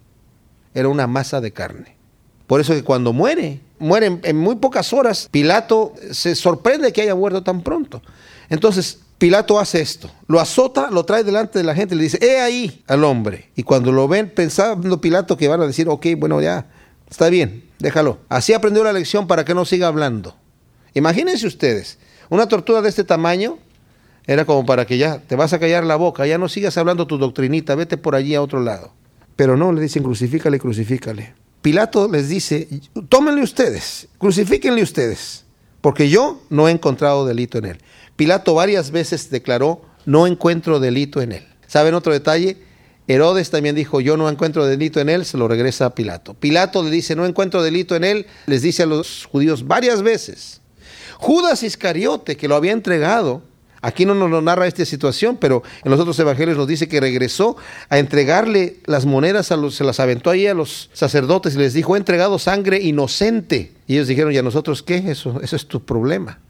Era 0.75 0.89
una 0.89 1.07
masa 1.07 1.41
de 1.41 1.53
carne. 1.53 1.97
Por 2.47 2.61
eso 2.61 2.75
que 2.75 2.85
cuando 2.85 3.13
muere, 3.13 3.61
muere 3.79 4.21
en, 4.23 4.37
muy 4.37 4.57
pocas 4.57 4.93
horas, 4.93 5.29
Pilato 5.31 5.95
se 6.13 6.35
sorprende 6.35 6.93
que 6.93 7.03
haya 7.03 7.15
muerto 7.15 7.43
tan 7.43 7.63
pronto. 7.63 8.03
Entonces, 8.49 9.01
Pilato 9.19 9.59
hace 9.59 9.81
esto, 9.81 10.11
lo 10.27 10.41
azota, 10.41 10.91
lo 10.91 11.05
trae 11.05 11.23
delante 11.23 11.59
de 11.59 11.65
la 11.65 11.75
gente 11.75 11.95
y 11.95 11.99
le 11.99 12.05
dice, 12.05 12.19
he 12.21 12.41
ahí 12.41 12.83
al 12.89 13.05
hombre. 13.05 13.51
Y 13.55 13.63
cuando 13.63 13.93
lo 13.93 14.09
ven, 14.09 14.29
pensando 14.29 15.01
Pilato 15.01 15.37
que 15.37 15.49
van 15.49 15.61
a 15.61 15.67
decir, 15.67 15.89
ok, 15.89 16.07
bueno, 16.17 16.41
ya, 16.41 16.67
está 17.09 17.29
bien, 17.29 17.65
déjalo. 17.79 18.19
Así 18.29 18.53
aprendió 18.53 18.83
la 18.83 18.93
lección 18.93 19.27
para 19.27 19.45
que 19.45 19.55
no 19.55 19.65
siga 19.65 19.87
hablando. 19.87 20.37
Imagínense 20.95 21.47
ustedes, 21.47 21.99
una 22.29 22.49
tortura 22.49 22.83
de 22.83 22.89
este 22.89 23.05
tamaño 23.05 23.59
era 24.27 24.45
como 24.45 24.65
para 24.65 24.87
que 24.87 24.99
ya 24.99 25.19
te 25.19 25.37
vas 25.37 25.53
a 25.53 25.59
callar 25.59 25.85
la 25.85 25.97
boca, 25.97 26.27
ya 26.27 26.39
no 26.39 26.49
sigas 26.49 26.77
hablando 26.79 27.07
tu 27.07 27.19
doctrinita, 27.19 27.75
vete 27.75 27.97
por 27.97 28.15
allí 28.15 28.35
a 28.35 28.43
otro 28.43 28.61
lado. 28.61 28.93
Pero 29.37 29.57
no, 29.57 29.73
le 29.73 29.81
dicen 29.81 30.03
crucifícale, 30.03 30.59
crucifícale. 30.59 31.35
Pilato 31.63 32.09
les 32.09 32.29
dice, 32.29 32.69
tómenle 33.09 33.43
ustedes, 33.43 34.09
crucifíquenle 34.19 34.83
ustedes, 34.83 35.45
porque 35.81 36.09
yo 36.09 36.43
no 36.51 36.69
he 36.69 36.73
encontrado 36.73 37.27
delito 37.27 37.59
en 37.59 37.67
él. 37.67 37.79
Pilato 38.17 38.55
varias 38.55 38.91
veces 38.91 39.31
declaró, 39.31 39.83
no 40.05 40.27
encuentro 40.27 40.81
delito 40.81 41.21
en 41.21 41.33
él. 41.33 41.47
¿Saben 41.67 41.95
otro 41.95 42.13
detalle? 42.13 42.59
Herodes 43.09 43.51
también 43.51 43.75
dijo, 43.75 44.01
yo 44.01 44.17
no 44.17 44.29
encuentro 44.29 44.65
delito 44.65 45.01
en 45.01 45.09
él, 45.09 45.25
se 45.25 45.37
lo 45.37 45.49
regresa 45.49 45.87
a 45.87 45.95
Pilato. 45.95 46.35
Pilato 46.35 46.83
le 46.83 46.91
dice, 46.91 47.17
no 47.17 47.27
encuentro 47.27 47.63
delito 47.63 47.97
en 47.97 48.05
él, 48.05 48.27
les 48.47 48.63
dice 48.63 48.85
a 48.85 48.87
los 48.87 49.27
judíos 49.31 49.67
varias 49.67 50.03
veces. 50.03 50.62
Judas 51.23 51.63
Iscariote, 51.63 52.37
que 52.37 52.49
lo 52.49 52.57
había 52.57 52.73
entregado, 52.73 53.43
aquí 53.81 54.05
no 54.05 54.13
nos 54.13 54.43
narra 54.43 54.67
esta 54.67 54.85
situación, 54.85 55.37
pero 55.37 55.63
en 55.85 55.93
los 55.93 56.01
otros 56.01 56.19
evangelios 56.19 56.59
nos 56.59 56.67
dice 56.67 56.89
que 56.89 57.01
regresó 57.01 57.57
a 57.89 58.01
entregarle 58.01 58.79
las 58.87 59.07
monedas, 59.07 59.53
a 59.53 59.57
los, 59.57 59.77
se 59.77 59.85
las 59.85 60.01
aventó 60.01 60.31
ahí 60.31 60.49
a 60.49 60.55
los 60.55 60.91
sacerdotes 60.93 61.55
y 61.55 61.59
les 61.59 61.75
dijo, 61.75 61.95
he 61.95 61.99
entregado 62.01 62.41
sangre 62.41 62.81
inocente. 62.81 63.73
Y 63.87 63.95
ellos 63.95 64.09
dijeron, 64.09 64.33
¿y 64.33 64.39
a 64.39 64.43
nosotros 64.43 64.83
qué? 64.83 64.97
Eso, 64.97 65.41
eso 65.41 65.55
es 65.55 65.69
tu 65.69 65.85
problema. 65.85 66.41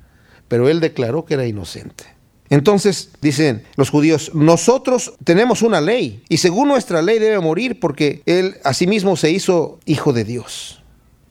Pero 0.49 0.71
él 0.71 0.81
declaró 0.81 1.27
que 1.27 1.35
era 1.35 1.47
inocente. 1.47 2.05
Entonces 2.49 3.11
dicen 3.21 3.65
los 3.77 3.91
judíos, 3.91 4.31
nosotros 4.35 5.13
tenemos 5.23 5.61
una 5.61 5.83
ley 5.83 6.23
y 6.31 6.39
según 6.39 6.69
nuestra 6.69 7.03
ley 7.03 7.19
debe 7.19 7.41
morir 7.41 7.79
porque 7.79 8.23
él 8.25 8.57
asimismo 8.65 9.19
se 9.19 9.31
hizo 9.31 9.81
hijo 9.85 10.15
de 10.15 10.25
Dios. 10.25 10.82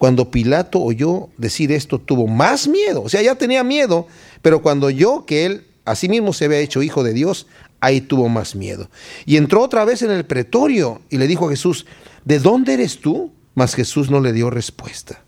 Cuando 0.01 0.31
Pilato 0.31 0.81
oyó 0.81 1.29
decir 1.37 1.71
esto, 1.71 1.99
tuvo 1.99 2.25
más 2.25 2.67
miedo. 2.67 3.03
O 3.03 3.09
sea, 3.09 3.21
ya 3.21 3.35
tenía 3.35 3.63
miedo, 3.63 4.07
pero 4.41 4.63
cuando 4.63 4.87
oyó 4.87 5.27
que 5.27 5.45
él 5.45 5.67
a 5.85 5.93
sí 5.93 6.09
mismo 6.09 6.33
se 6.33 6.45
había 6.45 6.57
hecho 6.57 6.81
hijo 6.81 7.03
de 7.03 7.13
Dios, 7.13 7.45
ahí 7.81 8.01
tuvo 8.01 8.27
más 8.27 8.55
miedo. 8.55 8.89
Y 9.27 9.37
entró 9.37 9.61
otra 9.61 9.85
vez 9.85 10.01
en 10.01 10.09
el 10.09 10.25
pretorio 10.25 11.03
y 11.11 11.19
le 11.19 11.27
dijo 11.27 11.45
a 11.45 11.51
Jesús, 11.51 11.85
¿de 12.25 12.39
dónde 12.39 12.73
eres 12.73 12.99
tú? 12.99 13.31
Mas 13.53 13.75
Jesús 13.75 14.09
no 14.09 14.21
le 14.21 14.33
dio 14.33 14.49
respuesta. 14.49 15.21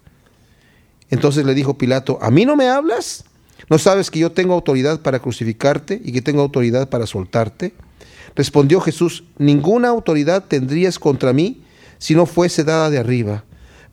Entonces 1.11 1.45
le 1.45 1.53
dijo 1.53 1.77
Pilato, 1.77 2.17
¿a 2.19 2.31
mí 2.31 2.43
no 2.43 2.55
me 2.55 2.67
hablas? 2.67 3.25
¿No 3.69 3.77
sabes 3.77 4.09
que 4.09 4.17
yo 4.17 4.31
tengo 4.31 4.55
autoridad 4.55 5.01
para 5.01 5.19
crucificarte 5.19 6.01
y 6.03 6.11
que 6.11 6.23
tengo 6.23 6.41
autoridad 6.41 6.89
para 6.89 7.05
soltarte? 7.05 7.75
Respondió 8.35 8.81
Jesús, 8.81 9.23
ninguna 9.37 9.89
autoridad 9.89 10.45
tendrías 10.45 10.97
contra 10.97 11.31
mí 11.31 11.61
si 11.99 12.15
no 12.15 12.25
fuese 12.25 12.63
dada 12.63 12.89
de 12.89 12.97
arriba. 12.97 13.43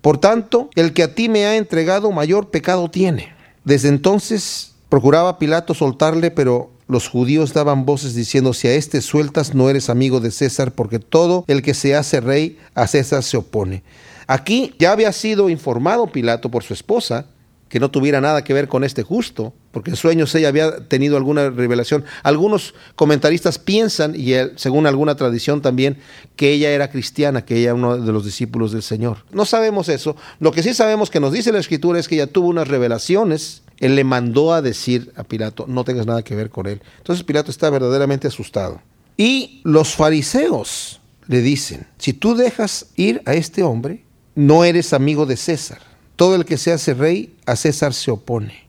Por 0.00 0.18
tanto, 0.18 0.70
el 0.74 0.92
que 0.92 1.02
a 1.02 1.14
ti 1.14 1.28
me 1.28 1.46
ha 1.46 1.56
entregado 1.56 2.10
mayor 2.12 2.50
pecado 2.50 2.90
tiene. 2.90 3.32
Desde 3.64 3.88
entonces 3.88 4.72
procuraba 4.88 5.38
Pilato 5.38 5.74
soltarle, 5.74 6.30
pero 6.30 6.70
los 6.88 7.08
judíos 7.08 7.52
daban 7.52 7.84
voces 7.84 8.14
diciendo, 8.14 8.52
si 8.52 8.68
a 8.68 8.74
este 8.74 9.00
sueltas 9.00 9.54
no 9.54 9.70
eres 9.70 9.90
amigo 9.90 10.20
de 10.20 10.30
César, 10.30 10.72
porque 10.72 10.98
todo 10.98 11.44
el 11.46 11.62
que 11.62 11.74
se 11.74 11.94
hace 11.94 12.20
rey 12.20 12.58
a 12.74 12.86
César 12.86 13.22
se 13.22 13.36
opone. 13.36 13.82
Aquí 14.26 14.74
ya 14.78 14.92
había 14.92 15.12
sido 15.12 15.48
informado 15.48 16.06
Pilato 16.06 16.50
por 16.50 16.62
su 16.62 16.74
esposa 16.74 17.26
que 17.70 17.78
no 17.78 17.90
tuviera 17.90 18.20
nada 18.20 18.42
que 18.42 18.52
ver 18.52 18.66
con 18.66 18.82
este 18.82 19.04
justo, 19.04 19.54
porque 19.70 19.90
en 19.90 19.96
sueños 19.96 20.34
ella 20.34 20.48
había 20.48 20.88
tenido 20.88 21.16
alguna 21.16 21.50
revelación. 21.50 22.04
Algunos 22.24 22.74
comentaristas 22.96 23.60
piensan, 23.60 24.14
y 24.16 24.34
según 24.56 24.88
alguna 24.88 25.14
tradición 25.14 25.62
también, 25.62 25.96
que 26.34 26.50
ella 26.50 26.70
era 26.70 26.90
cristiana, 26.90 27.44
que 27.44 27.54
ella 27.54 27.66
era 27.66 27.74
uno 27.74 27.96
de 27.96 28.12
los 28.12 28.24
discípulos 28.24 28.72
del 28.72 28.82
Señor. 28.82 29.18
No 29.30 29.44
sabemos 29.44 29.88
eso. 29.88 30.16
Lo 30.40 30.50
que 30.50 30.64
sí 30.64 30.74
sabemos 30.74 31.10
que 31.10 31.20
nos 31.20 31.32
dice 31.32 31.52
la 31.52 31.60
Escritura 31.60 32.00
es 32.00 32.08
que 32.08 32.16
ella 32.16 32.26
tuvo 32.26 32.48
unas 32.48 32.66
revelaciones. 32.66 33.62
Él 33.78 33.94
le 33.94 34.02
mandó 34.02 34.52
a 34.52 34.62
decir 34.62 35.12
a 35.14 35.22
Pilato, 35.22 35.66
no 35.68 35.84
tengas 35.84 36.06
nada 36.06 36.24
que 36.24 36.34
ver 36.34 36.50
con 36.50 36.66
él. 36.66 36.82
Entonces 36.98 37.24
Pilato 37.24 37.52
está 37.52 37.70
verdaderamente 37.70 38.26
asustado. 38.26 38.82
Y 39.16 39.60
los 39.62 39.94
fariseos 39.94 41.00
le 41.28 41.40
dicen, 41.40 41.86
si 41.98 42.14
tú 42.14 42.34
dejas 42.34 42.86
ir 42.96 43.22
a 43.26 43.34
este 43.34 43.62
hombre, 43.62 44.02
no 44.34 44.64
eres 44.64 44.92
amigo 44.92 45.24
de 45.24 45.36
César 45.36 45.89
todo 46.20 46.34
el 46.34 46.44
que 46.44 46.58
se 46.58 46.70
hace 46.70 46.92
rey, 46.92 47.34
a 47.46 47.56
César 47.56 47.94
se 47.94 48.10
opone. 48.10 48.68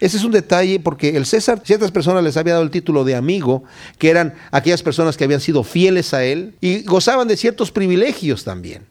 Ese 0.00 0.16
es 0.16 0.24
un 0.24 0.32
detalle 0.32 0.80
porque 0.80 1.10
el 1.10 1.26
César, 1.26 1.62
ciertas 1.64 1.92
personas 1.92 2.24
les 2.24 2.36
había 2.36 2.54
dado 2.54 2.64
el 2.64 2.72
título 2.72 3.04
de 3.04 3.14
amigo, 3.14 3.62
que 3.98 4.10
eran 4.10 4.34
aquellas 4.50 4.82
personas 4.82 5.16
que 5.16 5.22
habían 5.22 5.40
sido 5.40 5.62
fieles 5.62 6.12
a 6.12 6.24
él 6.24 6.56
y 6.60 6.82
gozaban 6.82 7.28
de 7.28 7.36
ciertos 7.36 7.70
privilegios 7.70 8.42
también. 8.42 8.82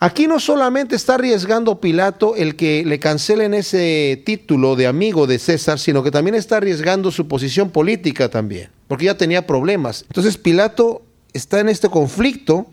Aquí 0.00 0.26
no 0.26 0.40
solamente 0.40 0.96
está 0.96 1.16
arriesgando 1.16 1.82
Pilato 1.82 2.34
el 2.34 2.56
que 2.56 2.82
le 2.86 2.98
cancelen 2.98 3.52
ese 3.52 4.22
título 4.24 4.74
de 4.74 4.86
amigo 4.86 5.26
de 5.26 5.38
César, 5.38 5.78
sino 5.78 6.02
que 6.02 6.10
también 6.10 6.36
está 6.36 6.56
arriesgando 6.56 7.10
su 7.10 7.28
posición 7.28 7.68
política 7.68 8.30
también, 8.30 8.70
porque 8.88 9.04
ya 9.04 9.18
tenía 9.18 9.46
problemas. 9.46 10.06
Entonces 10.08 10.38
Pilato 10.38 11.02
está 11.34 11.60
en 11.60 11.68
este 11.68 11.90
conflicto, 11.90 12.68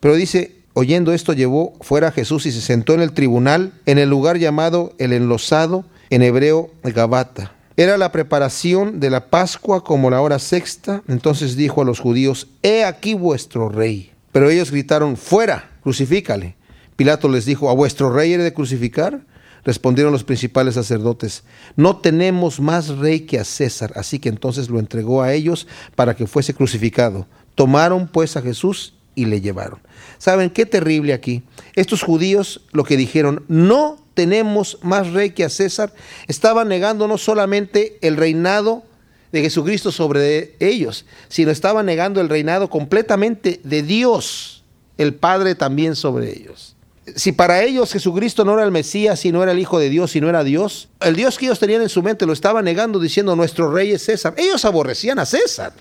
pero 0.00 0.14
dice, 0.14 0.61
Oyendo 0.74 1.12
esto, 1.12 1.32
llevó 1.32 1.74
fuera 1.80 2.08
a 2.08 2.12
Jesús 2.12 2.46
y 2.46 2.52
se 2.52 2.60
sentó 2.60 2.94
en 2.94 3.00
el 3.00 3.12
tribunal, 3.12 3.72
en 3.84 3.98
el 3.98 4.08
lugar 4.08 4.38
llamado 4.38 4.94
el 4.98 5.12
enlosado, 5.12 5.84
en 6.10 6.22
hebreo 6.22 6.70
Gabata. 6.82 7.52
Era 7.76 7.96
la 7.96 8.12
preparación 8.12 9.00
de 9.00 9.10
la 9.10 9.28
Pascua 9.28 9.82
como 9.84 10.10
la 10.10 10.20
hora 10.20 10.38
sexta. 10.38 11.02
Entonces 11.08 11.56
dijo 11.56 11.82
a 11.82 11.84
los 11.84 12.00
judíos, 12.00 12.48
He 12.62 12.84
aquí 12.84 13.14
vuestro 13.14 13.68
rey. 13.68 14.12
Pero 14.30 14.50
ellos 14.50 14.70
gritaron, 14.70 15.16
Fuera, 15.16 15.70
crucifícale. 15.82 16.56
Pilato 16.96 17.28
les 17.28 17.44
dijo, 17.44 17.70
¿A 17.70 17.74
vuestro 17.74 18.12
rey 18.12 18.32
he 18.32 18.38
de 18.38 18.52
crucificar? 18.52 19.20
Respondieron 19.64 20.12
los 20.12 20.24
principales 20.24 20.74
sacerdotes, 20.74 21.44
no 21.76 21.98
tenemos 21.98 22.58
más 22.58 22.88
rey 22.88 23.20
que 23.20 23.38
a 23.38 23.44
César. 23.44 23.92
Así 23.94 24.18
que 24.18 24.28
entonces 24.28 24.68
lo 24.68 24.80
entregó 24.80 25.22
a 25.22 25.32
ellos 25.32 25.68
para 25.94 26.16
que 26.16 26.26
fuese 26.26 26.52
crucificado. 26.52 27.26
Tomaron 27.54 28.08
pues 28.08 28.36
a 28.36 28.42
Jesús 28.42 28.94
y 29.14 29.26
le 29.26 29.40
llevaron. 29.40 29.80
¿Saben 30.18 30.50
qué 30.50 30.66
terrible 30.66 31.12
aquí? 31.12 31.42
Estos 31.74 32.02
judíos 32.02 32.62
lo 32.72 32.84
que 32.84 32.96
dijeron, 32.96 33.44
no 33.48 33.98
tenemos 34.14 34.78
más 34.82 35.12
rey 35.12 35.30
que 35.30 35.44
a 35.44 35.48
César, 35.48 35.92
estaban 36.28 36.68
negando 36.68 37.08
no 37.08 37.18
solamente 37.18 37.98
el 38.02 38.16
reinado 38.16 38.84
de 39.32 39.40
Jesucristo 39.40 39.90
sobre 39.90 40.54
ellos, 40.60 41.06
sino 41.28 41.50
estaban 41.50 41.86
negando 41.86 42.20
el 42.20 42.28
reinado 42.28 42.68
completamente 42.68 43.60
de 43.64 43.82
Dios, 43.82 44.62
el 44.98 45.14
Padre 45.14 45.54
también 45.54 45.96
sobre 45.96 46.30
ellos. 46.30 46.76
Si 47.16 47.32
para 47.32 47.64
ellos 47.64 47.92
Jesucristo 47.92 48.44
no 48.44 48.54
era 48.54 48.62
el 48.62 48.70
Mesías, 48.70 49.18
si 49.18 49.32
no 49.32 49.42
era 49.42 49.52
el 49.52 49.58
Hijo 49.58 49.78
de 49.78 49.88
Dios, 49.88 50.12
si 50.12 50.20
no 50.20 50.28
era 50.28 50.44
Dios, 50.44 50.88
el 51.00 51.16
Dios 51.16 51.36
que 51.36 51.46
ellos 51.46 51.58
tenían 51.58 51.82
en 51.82 51.88
su 51.88 52.02
mente 52.02 52.26
lo 52.26 52.32
estaba 52.32 52.62
negando 52.62 53.00
diciendo 53.00 53.34
nuestro 53.34 53.72
rey 53.72 53.90
es 53.90 54.04
César. 54.04 54.34
Ellos 54.36 54.64
aborrecían 54.64 55.18
a 55.18 55.26
César. 55.26 55.72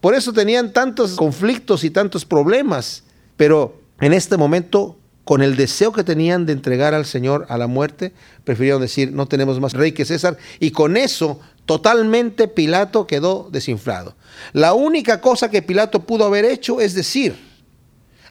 Por 0.00 0.14
eso 0.14 0.32
tenían 0.32 0.72
tantos 0.72 1.16
conflictos 1.16 1.84
y 1.84 1.90
tantos 1.90 2.24
problemas. 2.24 3.04
Pero 3.36 3.80
en 4.00 4.12
este 4.12 4.36
momento, 4.36 4.96
con 5.24 5.42
el 5.42 5.56
deseo 5.56 5.92
que 5.92 6.04
tenían 6.04 6.46
de 6.46 6.52
entregar 6.52 6.94
al 6.94 7.04
Señor 7.04 7.46
a 7.48 7.58
la 7.58 7.66
muerte, 7.66 8.12
prefirieron 8.44 8.80
decir, 8.80 9.12
no 9.12 9.26
tenemos 9.26 9.60
más 9.60 9.74
rey 9.74 9.92
que 9.92 10.04
César. 10.04 10.38
Y 10.58 10.70
con 10.70 10.96
eso, 10.96 11.40
totalmente 11.66 12.48
Pilato 12.48 13.06
quedó 13.06 13.48
desinflado. 13.52 14.16
La 14.52 14.72
única 14.72 15.20
cosa 15.20 15.50
que 15.50 15.62
Pilato 15.62 16.00
pudo 16.00 16.24
haber 16.24 16.44
hecho 16.44 16.80
es 16.80 16.94
decir, 16.94 17.36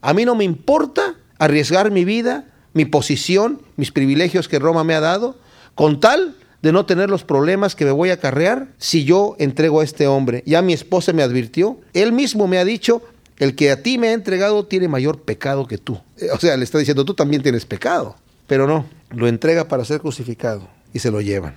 a 0.01 0.13
mí 0.13 0.25
no 0.25 0.35
me 0.35 0.43
importa 0.43 1.15
arriesgar 1.37 1.91
mi 1.91 2.03
vida, 2.03 2.45
mi 2.73 2.85
posición, 2.85 3.61
mis 3.75 3.91
privilegios 3.91 4.47
que 4.47 4.59
Roma 4.59 4.83
me 4.83 4.95
ha 4.95 4.99
dado, 4.99 5.37
con 5.75 5.99
tal 5.99 6.35
de 6.61 6.71
no 6.71 6.85
tener 6.85 7.09
los 7.09 7.23
problemas 7.23 7.75
que 7.75 7.85
me 7.85 7.91
voy 7.91 8.09
a 8.09 8.15
acarrear 8.15 8.67
si 8.77 9.05
yo 9.05 9.35
entrego 9.39 9.81
a 9.81 9.83
este 9.83 10.07
hombre. 10.07 10.43
Ya 10.45 10.61
mi 10.61 10.73
esposa 10.73 11.13
me 11.13 11.23
advirtió, 11.23 11.79
él 11.93 12.11
mismo 12.11 12.47
me 12.47 12.57
ha 12.57 12.65
dicho, 12.65 13.01
el 13.37 13.55
que 13.55 13.71
a 13.71 13.81
ti 13.81 13.97
me 13.97 14.09
ha 14.09 14.13
entregado 14.13 14.65
tiene 14.65 14.87
mayor 14.87 15.21
pecado 15.21 15.67
que 15.67 15.77
tú. 15.77 15.99
Eh, 16.17 16.27
o 16.31 16.39
sea, 16.39 16.57
le 16.57 16.63
está 16.63 16.77
diciendo, 16.77 17.05
tú 17.05 17.13
también 17.13 17.41
tienes 17.41 17.65
pecado. 17.65 18.15
Pero 18.47 18.67
no, 18.67 18.85
lo 19.11 19.27
entrega 19.27 19.67
para 19.67 19.85
ser 19.85 20.01
crucificado 20.01 20.67
y 20.93 20.99
se 20.99 21.11
lo 21.11 21.21
llevan. 21.21 21.55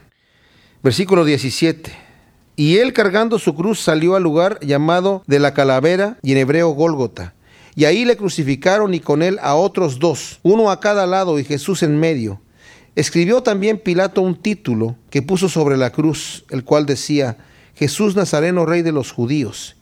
Versículo 0.82 1.24
17. 1.24 1.92
Y 2.55 2.76
él 2.78 2.92
cargando 2.92 3.38
su 3.38 3.55
cruz 3.55 3.80
salió 3.80 4.14
al 4.14 4.22
lugar 4.22 4.59
llamado 4.61 5.22
de 5.26 5.38
la 5.38 5.55
calavera 5.55 6.18
y 6.22 6.32
en 6.32 6.38
hebreo 6.38 6.70
Gólgota. 6.70 7.34
Y 7.74 7.86
ahí 7.86 8.05
le 8.05 8.16
crucificaron 8.16 8.92
y 8.92 9.00
con 9.00 9.22
él 9.22 9.38
a 9.40 9.55
otros 9.55 9.98
dos, 9.98 10.38
uno 10.42 10.70
a 10.70 10.80
cada 10.80 11.07
lado 11.07 11.38
y 11.38 11.44
Jesús 11.44 11.82
en 11.82 11.98
medio. 11.98 12.40
Escribió 12.95 13.43
también 13.43 13.78
Pilato 13.78 14.20
un 14.20 14.36
título 14.36 14.97
que 15.09 15.22
puso 15.22 15.49
sobre 15.49 15.76
la 15.78 15.90
cruz, 15.90 16.45
el 16.51 16.62
cual 16.62 16.84
decía, 16.84 17.38
Jesús 17.74 18.16
Nazareno, 18.16 18.66
rey 18.66 18.82
de 18.82 18.93
los 18.93 19.12
judíos. 19.12 19.76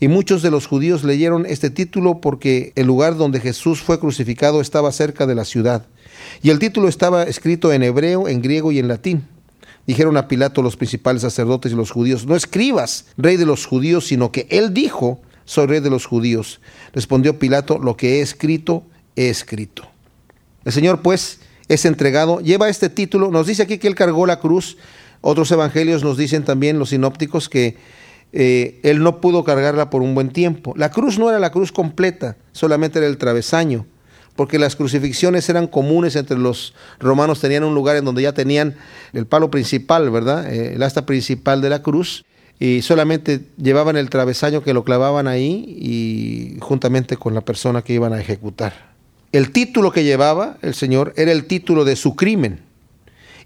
Y 0.00 0.08
muchos 0.08 0.42
de 0.42 0.50
los 0.50 0.66
judíos 0.66 1.04
leyeron 1.04 1.46
este 1.46 1.70
título 1.70 2.20
porque 2.20 2.72
el 2.74 2.86
lugar 2.86 3.16
donde 3.16 3.38
Jesús 3.38 3.82
fue 3.82 4.00
crucificado 4.00 4.60
estaba 4.60 4.90
cerca 4.90 5.26
de 5.26 5.34
la 5.34 5.44
ciudad. 5.44 5.86
Y 6.42 6.50
el 6.50 6.58
título 6.58 6.88
estaba 6.88 7.22
escrito 7.22 7.72
en 7.72 7.82
hebreo, 7.82 8.26
en 8.26 8.42
griego 8.42 8.72
y 8.72 8.78
en 8.78 8.88
latín. 8.88 9.28
Dijeron 9.86 10.16
a 10.16 10.26
Pilato 10.26 10.62
los 10.62 10.76
principales 10.76 11.22
sacerdotes 11.22 11.72
y 11.72 11.76
los 11.76 11.90
judíos, 11.90 12.26
no 12.26 12.34
escribas, 12.34 13.06
rey 13.16 13.36
de 13.36 13.46
los 13.46 13.66
judíos, 13.66 14.06
sino 14.06 14.32
que 14.32 14.46
él 14.50 14.74
dijo, 14.74 15.20
soy 15.44 15.66
rey 15.66 15.80
de 15.80 15.90
los 15.90 16.06
judíos. 16.06 16.60
Respondió 16.92 17.38
Pilato, 17.38 17.78
lo 17.78 17.96
que 17.96 18.18
he 18.18 18.20
escrito, 18.22 18.84
he 19.16 19.28
escrito. 19.28 19.84
El 20.64 20.72
Señor 20.72 21.02
pues 21.02 21.40
es 21.70 21.84
entregado, 21.84 22.40
lleva 22.40 22.68
este 22.68 22.90
título, 22.90 23.30
nos 23.30 23.46
dice 23.46 23.62
aquí 23.62 23.78
que 23.78 23.86
él 23.86 23.94
cargó 23.94 24.26
la 24.26 24.40
cruz, 24.40 24.76
otros 25.20 25.50
evangelios 25.52 26.02
nos 26.02 26.16
dicen 26.16 26.44
también, 26.44 26.80
los 26.80 26.90
sinópticos, 26.90 27.48
que 27.48 27.76
eh, 28.32 28.80
él 28.82 29.02
no 29.02 29.20
pudo 29.20 29.44
cargarla 29.44 29.88
por 29.88 30.02
un 30.02 30.14
buen 30.14 30.30
tiempo. 30.30 30.74
La 30.76 30.90
cruz 30.90 31.18
no 31.18 31.28
era 31.30 31.38
la 31.38 31.52
cruz 31.52 31.70
completa, 31.70 32.36
solamente 32.52 32.98
era 32.98 33.06
el 33.06 33.18
travesaño 33.18 33.86
porque 34.36 34.58
las 34.58 34.74
crucifixiones 34.74 35.48
eran 35.50 35.66
comunes 35.66 36.16
entre 36.16 36.38
los 36.38 36.72
romanos, 36.98 37.40
tenían 37.40 37.62
un 37.62 37.74
lugar 37.74 37.96
en 37.96 38.06
donde 38.06 38.22
ya 38.22 38.32
tenían 38.32 38.74
el 39.12 39.26
palo 39.26 39.50
principal, 39.50 40.08
¿verdad? 40.08 40.50
Eh, 40.50 40.74
el 40.76 40.82
asta 40.82 41.04
principal 41.04 41.60
de 41.60 41.68
la 41.68 41.82
cruz, 41.82 42.24
y 42.58 42.80
solamente 42.82 43.48
llevaban 43.58 43.96
el 43.96 44.08
travesaño 44.08 44.62
que 44.62 44.72
lo 44.72 44.84
clavaban 44.84 45.28
ahí 45.28 45.64
y 45.78 46.58
juntamente 46.60 47.16
con 47.16 47.34
la 47.34 47.42
persona 47.42 47.82
que 47.82 47.92
iban 47.92 48.12
a 48.12 48.20
ejecutar. 48.20 48.89
El 49.32 49.52
título 49.52 49.92
que 49.92 50.04
llevaba 50.04 50.58
el 50.62 50.74
Señor 50.74 51.12
era 51.16 51.30
el 51.30 51.46
título 51.46 51.84
de 51.84 51.96
su 51.96 52.16
crimen. 52.16 52.60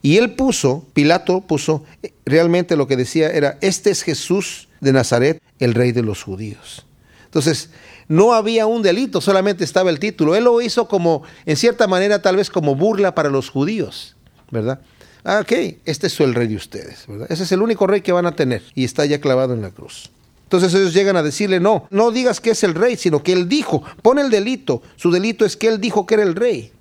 Y 0.00 0.18
él 0.18 0.34
puso, 0.34 0.86
Pilato 0.92 1.40
puso, 1.42 1.84
realmente 2.24 2.76
lo 2.76 2.86
que 2.86 2.96
decía 2.96 3.30
era, 3.30 3.58
este 3.60 3.90
es 3.90 4.02
Jesús 4.02 4.68
de 4.80 4.92
Nazaret, 4.92 5.42
el 5.58 5.74
rey 5.74 5.92
de 5.92 6.02
los 6.02 6.22
judíos. 6.22 6.86
Entonces, 7.24 7.70
no 8.08 8.32
había 8.32 8.66
un 8.66 8.82
delito, 8.82 9.20
solamente 9.20 9.64
estaba 9.64 9.90
el 9.90 9.98
título. 9.98 10.34
Él 10.34 10.44
lo 10.44 10.60
hizo 10.60 10.88
como, 10.88 11.22
en 11.46 11.56
cierta 11.56 11.86
manera, 11.86 12.22
tal 12.22 12.36
vez 12.36 12.50
como 12.50 12.76
burla 12.76 13.14
para 13.14 13.30
los 13.30 13.50
judíos, 13.50 14.14
¿verdad? 14.50 14.80
Ah, 15.24 15.40
ok, 15.40 15.52
este 15.84 16.06
es 16.06 16.20
el 16.20 16.34
rey 16.34 16.48
de 16.48 16.56
ustedes, 16.56 17.06
¿verdad? 17.08 17.26
Ese 17.30 17.44
es 17.44 17.52
el 17.52 17.62
único 17.62 17.86
rey 17.86 18.02
que 18.02 18.12
van 18.12 18.26
a 18.26 18.36
tener 18.36 18.62
y 18.74 18.84
está 18.84 19.06
ya 19.06 19.20
clavado 19.20 19.54
en 19.54 19.62
la 19.62 19.70
cruz. 19.70 20.10
Entonces 20.54 20.78
ellos 20.80 20.94
llegan 20.94 21.16
a 21.16 21.22
decirle, 21.22 21.60
no, 21.60 21.86
no 21.90 22.10
digas 22.10 22.40
que 22.40 22.50
es 22.50 22.62
el 22.64 22.74
rey, 22.74 22.96
sino 22.96 23.22
que 23.22 23.32
él 23.32 23.48
dijo, 23.48 23.82
pone 24.02 24.22
el 24.22 24.30
delito, 24.30 24.82
su 24.96 25.10
delito 25.10 25.44
es 25.44 25.56
que 25.56 25.68
él 25.68 25.80
dijo 25.80 26.06
que 26.06 26.14
era 26.14 26.22
el 26.22 26.34
rey. 26.34 26.72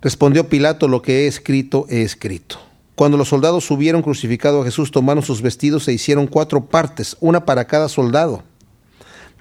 Respondió 0.00 0.48
Pilato, 0.48 0.86
lo 0.86 1.02
que 1.02 1.24
he 1.24 1.26
escrito, 1.26 1.86
he 1.88 2.02
escrito. 2.02 2.58
Cuando 2.94 3.16
los 3.16 3.28
soldados 3.28 3.64
subieron 3.64 4.02
crucificado 4.02 4.62
a 4.62 4.64
Jesús, 4.64 4.90
tomaron 4.90 5.24
sus 5.24 5.42
vestidos 5.42 5.88
e 5.88 5.92
hicieron 5.92 6.26
cuatro 6.26 6.66
partes, 6.66 7.16
una 7.20 7.44
para 7.44 7.66
cada 7.66 7.88
soldado 7.88 8.44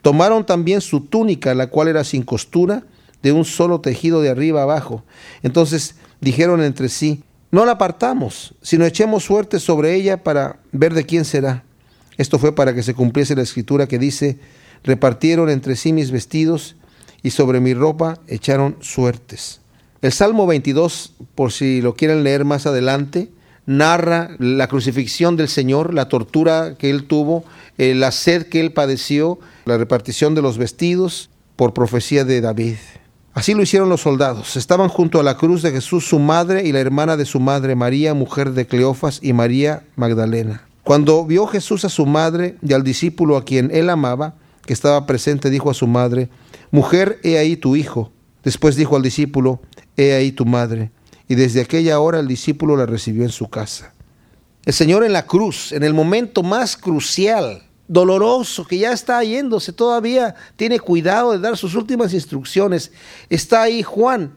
Tomaron 0.03 0.45
también 0.45 0.81
su 0.81 0.99
túnica, 0.99 1.55
la 1.55 1.67
cual 1.67 1.87
era 1.87 2.03
sin 2.03 2.23
costura, 2.23 2.83
de 3.23 3.31
un 3.31 3.45
solo 3.45 3.79
tejido 3.79 4.21
de 4.21 4.29
arriba 4.29 4.61
abajo. 4.61 5.03
Entonces 5.43 5.95
dijeron 6.19 6.61
entre 6.61 6.89
sí, 6.89 7.23
no 7.51 7.65
la 7.65 7.73
apartamos, 7.73 8.53
sino 8.61 8.85
echemos 8.85 9.23
suerte 9.23 9.61
sobre 9.61 9.95
ella 9.95 10.21
para 10.21 10.59
ver 10.73 10.93
de 10.93 11.05
quién 11.05 11.23
será. 11.23 11.63
Esto 12.17 12.39
fue 12.39 12.55
para 12.55 12.73
que 12.73 12.83
se 12.83 12.93
cumpliese 12.93 13.35
la 13.35 13.41
escritura 13.41 13.87
que 13.87 13.99
dice, 13.99 14.39
repartieron 14.83 15.49
entre 15.49 15.75
sí 15.75 15.93
mis 15.93 16.11
vestidos 16.11 16.75
y 17.21 17.31
sobre 17.31 17.59
mi 17.59 17.73
ropa 17.73 18.19
echaron 18.27 18.77
suertes. 18.81 19.61
El 20.01 20.11
Salmo 20.11 20.45
22, 20.45 21.13
por 21.35 21.51
si 21.51 21.81
lo 21.81 21.95
quieren 21.95 22.23
leer 22.23 22.43
más 22.43 22.65
adelante, 22.65 23.29
narra 23.65 24.31
la 24.39 24.67
crucifixión 24.67 25.37
del 25.37 25.47
Señor, 25.47 25.93
la 25.93 26.09
tortura 26.09 26.75
que 26.77 26.89
él 26.89 27.05
tuvo, 27.05 27.45
eh, 27.77 27.95
la 27.95 28.11
sed 28.11 28.47
que 28.47 28.59
él 28.59 28.73
padeció, 28.73 29.39
la 29.65 29.77
repartición 29.77 30.35
de 30.35 30.41
los 30.41 30.57
vestidos 30.57 31.29
por 31.55 31.73
profecía 31.73 32.25
de 32.25 32.41
David. 32.41 32.75
Así 33.33 33.53
lo 33.53 33.63
hicieron 33.63 33.89
los 33.89 34.01
soldados. 34.01 34.57
Estaban 34.57 34.89
junto 34.89 35.19
a 35.19 35.23
la 35.23 35.37
cruz 35.37 35.61
de 35.63 35.71
Jesús 35.71 36.05
su 36.05 36.19
madre 36.19 36.67
y 36.67 36.71
la 36.71 36.81
hermana 36.81 37.17
de 37.17 37.25
su 37.25 37.39
madre, 37.39 37.75
María, 37.75 38.13
mujer 38.13 38.51
de 38.51 38.67
Cleofas, 38.67 39.19
y 39.23 39.33
María 39.33 39.83
Magdalena. 39.95 40.67
Cuando 40.83 41.25
vio 41.25 41.47
Jesús 41.47 41.85
a 41.85 41.89
su 41.89 42.05
madre 42.05 42.57
y 42.61 42.73
al 42.73 42.83
discípulo 42.83 43.37
a 43.37 43.45
quien 43.45 43.71
él 43.73 43.89
amaba, 43.89 44.35
que 44.65 44.73
estaba 44.73 45.05
presente, 45.05 45.49
dijo 45.49 45.69
a 45.69 45.73
su 45.73 45.87
madre, 45.87 46.29
Mujer, 46.71 47.19
he 47.23 47.37
ahí 47.37 47.57
tu 47.57 47.75
hijo. 47.75 48.11
Después 48.43 48.75
dijo 48.75 48.95
al 48.95 49.03
discípulo, 49.03 49.61
He 49.95 50.13
ahí 50.13 50.31
tu 50.31 50.45
madre 50.45 50.91
y 51.27 51.35
desde 51.35 51.61
aquella 51.61 51.99
hora 51.99 52.19
el 52.19 52.27
discípulo 52.27 52.75
la 52.77 52.85
recibió 52.85 53.23
en 53.23 53.31
su 53.31 53.49
casa. 53.49 53.93
El 54.65 54.73
Señor 54.73 55.03
en 55.03 55.13
la 55.13 55.25
cruz, 55.25 55.71
en 55.71 55.83
el 55.83 55.93
momento 55.93 56.43
más 56.43 56.77
crucial, 56.77 57.63
doloroso, 57.87 58.65
que 58.65 58.77
ya 58.77 58.91
está 58.91 59.23
yéndose, 59.23 59.73
todavía 59.73 60.35
tiene 60.55 60.79
cuidado 60.79 61.31
de 61.31 61.39
dar 61.39 61.57
sus 61.57 61.75
últimas 61.75 62.13
instrucciones. 62.13 62.91
Está 63.29 63.63
ahí 63.63 63.83
Juan, 63.83 64.33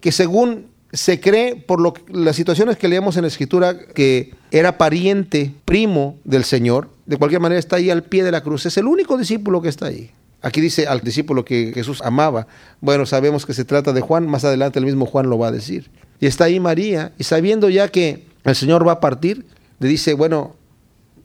que 0.00 0.12
según 0.12 0.68
se 0.92 1.20
cree 1.20 1.56
por 1.56 1.80
lo, 1.80 1.94
las 2.08 2.36
situaciones 2.36 2.76
que 2.76 2.88
leemos 2.88 3.16
en 3.16 3.22
la 3.22 3.28
escritura, 3.28 3.78
que 3.78 4.34
era 4.50 4.78
pariente, 4.78 5.54
primo 5.64 6.16
del 6.24 6.44
Señor, 6.44 6.90
de 7.06 7.16
cualquier 7.16 7.40
manera 7.40 7.58
está 7.58 7.76
ahí 7.76 7.90
al 7.90 8.02
pie 8.04 8.24
de 8.24 8.32
la 8.32 8.42
cruz. 8.42 8.66
Es 8.66 8.76
el 8.76 8.86
único 8.86 9.16
discípulo 9.16 9.62
que 9.62 9.68
está 9.68 9.86
ahí. 9.86 10.10
Aquí 10.40 10.60
dice 10.60 10.86
al 10.86 11.00
discípulo 11.00 11.44
que 11.44 11.72
Jesús 11.74 12.00
amaba. 12.04 12.46
Bueno, 12.80 13.06
sabemos 13.06 13.44
que 13.44 13.54
se 13.54 13.64
trata 13.64 13.92
de 13.92 14.00
Juan, 14.00 14.26
más 14.26 14.44
adelante 14.44 14.78
el 14.78 14.84
mismo 14.84 15.06
Juan 15.06 15.28
lo 15.28 15.38
va 15.38 15.48
a 15.48 15.52
decir. 15.52 15.90
Y 16.20 16.26
está 16.26 16.44
ahí 16.44 16.60
María, 16.60 17.12
y 17.18 17.24
sabiendo 17.24 17.68
ya 17.68 17.88
que 17.88 18.26
el 18.44 18.54
Señor 18.54 18.86
va 18.86 18.92
a 18.92 19.00
partir, 19.00 19.46
le 19.80 19.88
dice, 19.88 20.14
bueno, 20.14 20.54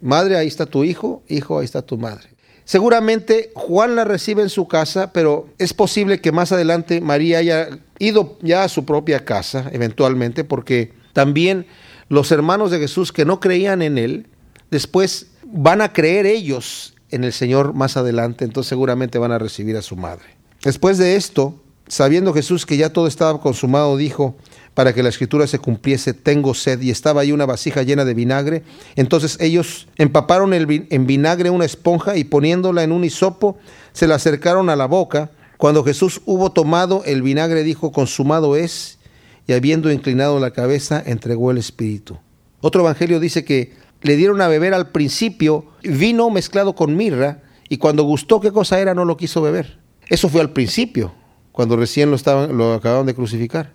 madre, 0.02 0.38
ahí 0.38 0.48
está 0.48 0.66
tu 0.66 0.84
hijo, 0.84 1.22
hijo, 1.28 1.60
ahí 1.60 1.66
está 1.66 1.82
tu 1.82 1.98
madre. 1.98 2.28
Seguramente 2.66 3.52
Juan 3.56 3.96
la 3.96 4.06
recibe 4.06 4.42
en 4.42 4.50
su 4.50 4.68
casa, 4.68 5.12
pero 5.12 5.50
es 5.58 5.74
posible 5.74 6.22
que 6.22 6.32
más 6.32 6.52
adelante 6.52 7.02
María 7.02 7.40
haya 7.40 7.68
ido 8.00 8.38
ya 8.42 8.64
a 8.64 8.70
su 8.70 8.86
propia 8.86 9.26
casa, 9.26 9.70
eventualmente, 9.74 10.44
porque 10.44 10.94
también 11.12 11.66
los 12.14 12.32
hermanos 12.32 12.70
de 12.70 12.78
Jesús 12.78 13.12
que 13.12 13.26
no 13.26 13.40
creían 13.40 13.82
en 13.82 13.98
él, 13.98 14.28
después 14.70 15.32
van 15.44 15.82
a 15.82 15.94
creer 15.94 16.28
ellos 16.28 16.94
en 17.10 17.24
el 17.24 17.34
Señor 17.34 17.74
más 17.74 17.98
adelante, 17.98 18.46
entonces 18.46 18.70
seguramente 18.70 19.18
van 19.18 19.32
a 19.32 19.40
recibir 19.40 19.76
a 19.78 19.82
su 19.82 19.96
madre. 19.96 20.26
Después 20.64 21.00
de 21.00 21.16
esto, 21.16 21.56
sabiendo 21.88 22.32
Jesús 22.32 22.68
que 22.68 22.78
ya 22.78 22.94
todo 22.94 23.08
estaba 23.08 23.42
consumado, 23.42 23.98
dijo, 23.98 24.36
para 24.76 24.94
que 24.94 25.02
la 25.02 25.10
escritura 25.10 25.48
se 25.48 25.58
cumpliese, 25.58 26.14
tengo 26.14 26.54
sed, 26.54 26.80
y 26.82 26.92
estaba 26.92 27.22
ahí 27.22 27.32
una 27.32 27.48
vasija 27.48 27.82
llena 27.82 28.06
de 28.06 28.14
vinagre. 28.14 28.64
Entonces 28.96 29.38
ellos 29.40 29.88
empaparon 29.98 30.54
en 30.54 31.08
vinagre 31.08 31.50
una 31.50 31.66
esponja 31.66 32.16
y 32.16 32.26
poniéndola 32.26 32.84
en 32.84 32.92
un 32.92 33.04
hisopo, 33.04 33.58
se 33.92 34.06
la 34.06 34.16
acercaron 34.16 34.70
a 34.70 34.76
la 34.76 34.86
boca. 34.86 35.32
Cuando 35.58 35.84
Jesús 35.84 36.22
hubo 36.26 36.52
tomado 36.52 37.04
el 37.06 37.24
vinagre, 37.24 37.64
dijo, 37.64 37.92
consumado 37.92 38.56
es, 38.56 39.00
y 39.48 39.54
habiendo 39.54 39.92
inclinado 39.92 40.40
la 40.40 40.52
cabeza, 40.52 41.02
entregó 41.06 41.52
el 41.52 41.58
espíritu. 41.58 42.18
Otro 42.62 42.82
evangelio 42.82 43.20
dice 43.20 43.44
que 43.44 43.74
le 44.02 44.16
dieron 44.16 44.42
a 44.42 44.48
beber 44.48 44.74
al 44.74 44.90
principio 44.90 45.66
vino 45.84 46.30
mezclado 46.30 46.76
con 46.76 46.96
mirra, 46.96 47.42
y 47.70 47.78
cuando 47.78 48.04
gustó 48.04 48.40
qué 48.40 48.52
cosa 48.52 48.80
era, 48.80 48.94
no 48.94 49.06
lo 49.06 49.18
quiso 49.18 49.42
beber. 49.42 49.80
Eso 50.08 50.30
fue 50.30 50.42
al 50.42 50.52
principio, 50.52 51.14
cuando 51.52 51.76
recién 51.76 52.10
lo, 52.10 52.16
estaban, 52.16 52.58
lo 52.58 52.74
acababan 52.74 53.06
de 53.06 53.16
crucificar. 53.16 53.72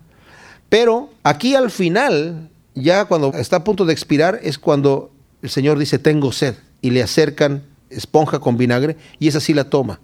Pero 0.69 1.09
aquí 1.23 1.55
al 1.55 1.71
final, 1.71 2.49
ya 2.75 3.05
cuando 3.05 3.33
está 3.33 3.57
a 3.57 3.63
punto 3.63 3.85
de 3.85 3.93
expirar, 3.93 4.39
es 4.43 4.59
cuando 4.59 5.11
el 5.41 5.49
Señor 5.49 5.79
dice, 5.79 5.99
tengo 5.99 6.31
sed, 6.31 6.55
y 6.81 6.91
le 6.91 7.03
acercan 7.03 7.63
esponja 7.89 8.39
con 8.39 8.57
vinagre, 8.57 8.97
y 9.17 9.27
esa 9.27 9.39
sí 9.39 9.53
la 9.53 9.69
toma. 9.69 9.99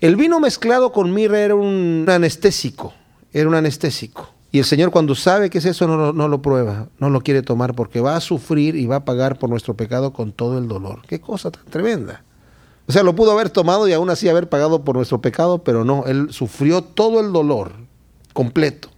El 0.00 0.16
vino 0.16 0.38
mezclado 0.40 0.92
con 0.92 1.12
mirra 1.12 1.40
era 1.40 1.54
un 1.54 2.06
anestésico, 2.08 2.94
era 3.32 3.48
un 3.48 3.54
anestésico. 3.54 4.32
Y 4.50 4.58
el 4.58 4.64
Señor 4.64 4.90
cuando 4.90 5.14
sabe 5.14 5.50
que 5.50 5.58
es 5.58 5.66
eso 5.66 5.86
no, 5.86 6.28
lo 6.28 6.42
prueba, 6.42 6.88
no 6.98 7.10
lo 7.10 7.20
quiere 7.20 7.42
tomar 7.42 7.74
porque 7.74 8.00
va 8.00 8.16
a 8.16 8.20
sufrir 8.20 8.76
y 8.76 8.86
va 8.86 8.96
a 8.96 9.04
pagar 9.04 9.38
por 9.38 9.50
nuestro 9.50 9.74
pecado 9.74 10.12
con 10.12 10.32
todo 10.32 10.56
el 10.58 10.68
dolor. 10.68 11.02
Qué 11.06 11.20
cosa 11.20 11.50
tan 11.50 11.66
tremenda. 11.66 12.24
O 12.86 12.92
sea, 12.92 13.02
lo 13.02 13.14
pudo 13.14 13.32
haber 13.32 13.50
tomado 13.50 13.86
y 13.86 13.92
aún 13.92 14.08
así 14.08 14.28
haber 14.28 14.48
pagado 14.48 14.84
por 14.84 14.96
nuestro 14.96 15.20
pecado, 15.20 15.62
pero 15.62 15.84
no, 15.84 16.04
Él 16.06 16.28
sufrió 16.32 16.82
todo 16.82 17.20
el 17.20 17.32
dolor 17.32 17.72
completo. 18.32 18.88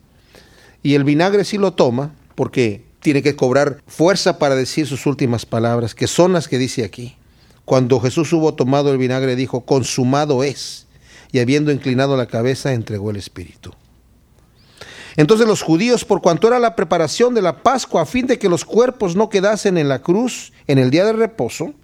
Y 0.84 0.94
el 0.94 1.02
vinagre 1.02 1.44
sí 1.44 1.58
lo 1.58 1.72
toma 1.72 2.12
porque 2.36 2.84
tiene 3.00 3.22
que 3.22 3.34
cobrar 3.34 3.82
fuerza 3.88 4.38
para 4.38 4.54
decir 4.54 4.86
sus 4.86 5.06
últimas 5.06 5.46
palabras, 5.46 5.96
que 5.96 6.06
son 6.06 6.32
las 6.32 6.46
que 6.46 6.58
dice 6.58 6.84
aquí. 6.84 7.16
Cuando 7.64 7.98
Jesús 7.98 8.32
hubo 8.32 8.54
tomado 8.54 8.92
el 8.92 8.98
vinagre, 8.98 9.34
dijo, 9.34 9.62
consumado 9.62 10.44
es. 10.44 10.86
Y 11.32 11.40
habiendo 11.40 11.72
inclinado 11.72 12.16
la 12.16 12.26
cabeza, 12.26 12.72
entregó 12.72 13.10
el 13.10 13.16
Espíritu. 13.16 13.72
Entonces 15.20 15.46
los 15.46 15.60
judíos, 15.60 16.06
por 16.06 16.22
cuanto 16.22 16.48
era 16.48 16.58
la 16.58 16.74
preparación 16.74 17.34
de 17.34 17.42
la 17.42 17.62
Pascua, 17.62 18.00
a 18.00 18.06
fin 18.06 18.26
de 18.26 18.38
que 18.38 18.48
los 18.48 18.64
cuerpos 18.64 19.16
no 19.16 19.28
quedasen 19.28 19.76
en 19.76 19.86
la 19.86 19.98
cruz 19.98 20.50
en 20.66 20.78
el 20.78 20.88
día 20.88 21.04
de 21.04 21.12
reposo, 21.12 21.74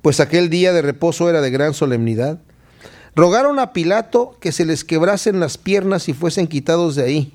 pues 0.00 0.18
aquel 0.18 0.48
día 0.48 0.72
de 0.72 0.80
reposo 0.80 1.28
era 1.28 1.42
de 1.42 1.50
gran 1.50 1.74
solemnidad, 1.74 2.40
rogaron 3.14 3.58
a 3.58 3.74
Pilato 3.74 4.34
que 4.40 4.50
se 4.50 4.64
les 4.64 4.82
quebrasen 4.82 5.40
las 5.40 5.58
piernas 5.58 6.08
y 6.08 6.14
fuesen 6.14 6.46
quitados 6.46 6.96
de 6.96 7.02
ahí. 7.02 7.34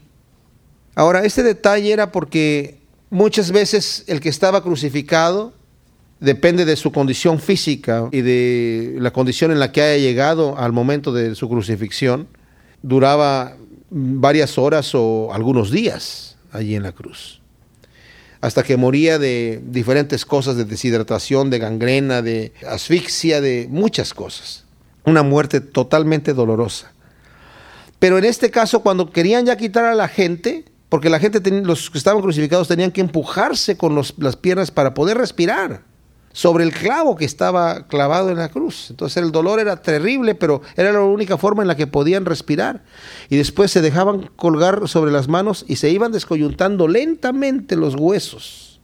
Ahora, 0.95 1.23
este 1.25 1.43
detalle 1.43 1.93
era 1.93 2.11
porque 2.11 2.79
muchas 3.11 3.51
veces 3.51 4.03
el 4.07 4.21
que 4.21 4.29
estaba 4.29 4.63
crucificado 4.63 5.53
depende 6.19 6.65
de 6.65 6.75
su 6.75 6.91
condición 6.91 7.37
física 7.37 8.09
y 8.11 8.21
de 8.21 8.95
la 8.97 9.13
condición 9.13 9.51
en 9.51 9.59
la 9.59 9.71
que 9.71 9.83
haya 9.83 10.01
llegado 10.01 10.57
al 10.57 10.73
momento 10.73 11.13
de 11.13 11.35
su 11.35 11.47
crucifixión. 11.47 12.27
Duraba 12.81 13.57
varias 13.89 14.57
horas 14.57 14.91
o 14.93 15.33
algunos 15.33 15.71
días 15.71 16.37
allí 16.51 16.75
en 16.75 16.83
la 16.83 16.91
cruz, 16.91 17.41
hasta 18.41 18.63
que 18.63 18.77
moría 18.77 19.19
de 19.19 19.61
diferentes 19.65 20.25
cosas, 20.25 20.55
de 20.55 20.65
deshidratación, 20.65 21.49
de 21.49 21.59
gangrena, 21.59 22.21
de 22.21 22.53
asfixia, 22.67 23.41
de 23.41 23.67
muchas 23.69 24.13
cosas. 24.13 24.65
Una 25.05 25.23
muerte 25.23 25.61
totalmente 25.61 26.33
dolorosa. 26.33 26.91
Pero 27.99 28.17
en 28.17 28.25
este 28.25 28.51
caso, 28.51 28.81
cuando 28.81 29.11
querían 29.11 29.45
ya 29.45 29.55
quitar 29.55 29.85
a 29.85 29.95
la 29.95 30.07
gente, 30.07 30.65
porque 30.89 31.09
la 31.09 31.19
gente, 31.19 31.39
los 31.63 31.89
que 31.89 31.97
estaban 31.97 32.21
crucificados 32.21 32.67
tenían 32.67 32.91
que 32.91 33.01
empujarse 33.01 33.77
con 33.77 33.95
las 33.95 34.35
piernas 34.35 34.71
para 34.71 34.93
poder 34.93 35.17
respirar 35.17 35.83
sobre 36.35 36.65
el 36.65 36.73
clavo 36.73 37.15
que 37.15 37.23
estaba 37.23 37.87
clavado 37.87 38.29
en 38.29 38.35
la 38.35 38.49
cruz. 38.49 38.87
Entonces 38.89 39.23
el 39.23 39.31
dolor 39.31 39.61
era 39.61 39.81
terrible, 39.81 40.35
pero 40.35 40.61
era 40.75 40.91
la 40.91 40.99
única 40.99 41.37
forma 41.37 41.61
en 41.61 41.69
la 41.69 41.77
que 41.77 41.87
podían 41.87 42.25
respirar. 42.25 42.83
Y 43.29 43.37
después 43.37 43.71
se 43.71 43.79
dejaban 43.79 44.29
colgar 44.35 44.89
sobre 44.89 45.13
las 45.13 45.29
manos 45.29 45.63
y 45.65 45.77
se 45.77 45.89
iban 45.91 46.11
descoyuntando 46.11 46.89
lentamente 46.89 47.77
los 47.77 47.95
huesos. 47.95 48.81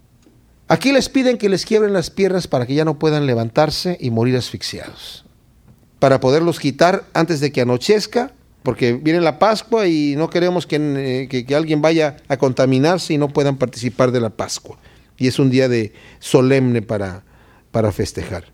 Aquí 0.69 0.93
les 0.93 1.09
piden 1.09 1.37
que 1.37 1.49
les 1.49 1.65
quiebren 1.65 1.91
las 1.91 2.09
piernas 2.09 2.47
para 2.47 2.65
que 2.65 2.73
ya 2.73 2.85
no 2.85 2.97
puedan 2.97 3.25
levantarse 3.25 3.97
y 3.99 4.11
morir 4.11 4.37
asfixiados. 4.37 5.25
Para 5.99 6.21
poderlos 6.21 6.57
quitar 6.57 7.03
antes 7.13 7.41
de 7.41 7.51
que 7.51 7.59
anochezca, 7.59 8.31
porque 8.63 8.93
viene 8.93 9.19
la 9.19 9.39
Pascua 9.39 9.87
y 9.87 10.15
no 10.15 10.29
queremos 10.29 10.65
que, 10.65 10.77
eh, 10.77 11.45
que 11.45 11.53
alguien 11.53 11.81
vaya 11.81 12.15
a 12.29 12.37
contaminarse 12.37 13.13
y 13.13 13.17
no 13.17 13.27
puedan 13.27 13.57
participar 13.57 14.13
de 14.13 14.21
la 14.21 14.29
Pascua. 14.29 14.77
Y 15.17 15.27
es 15.27 15.37
un 15.37 15.49
día 15.49 15.67
de 15.67 15.91
solemne 16.19 16.81
para, 16.81 17.25
para 17.71 17.91
festejar. 17.91 18.45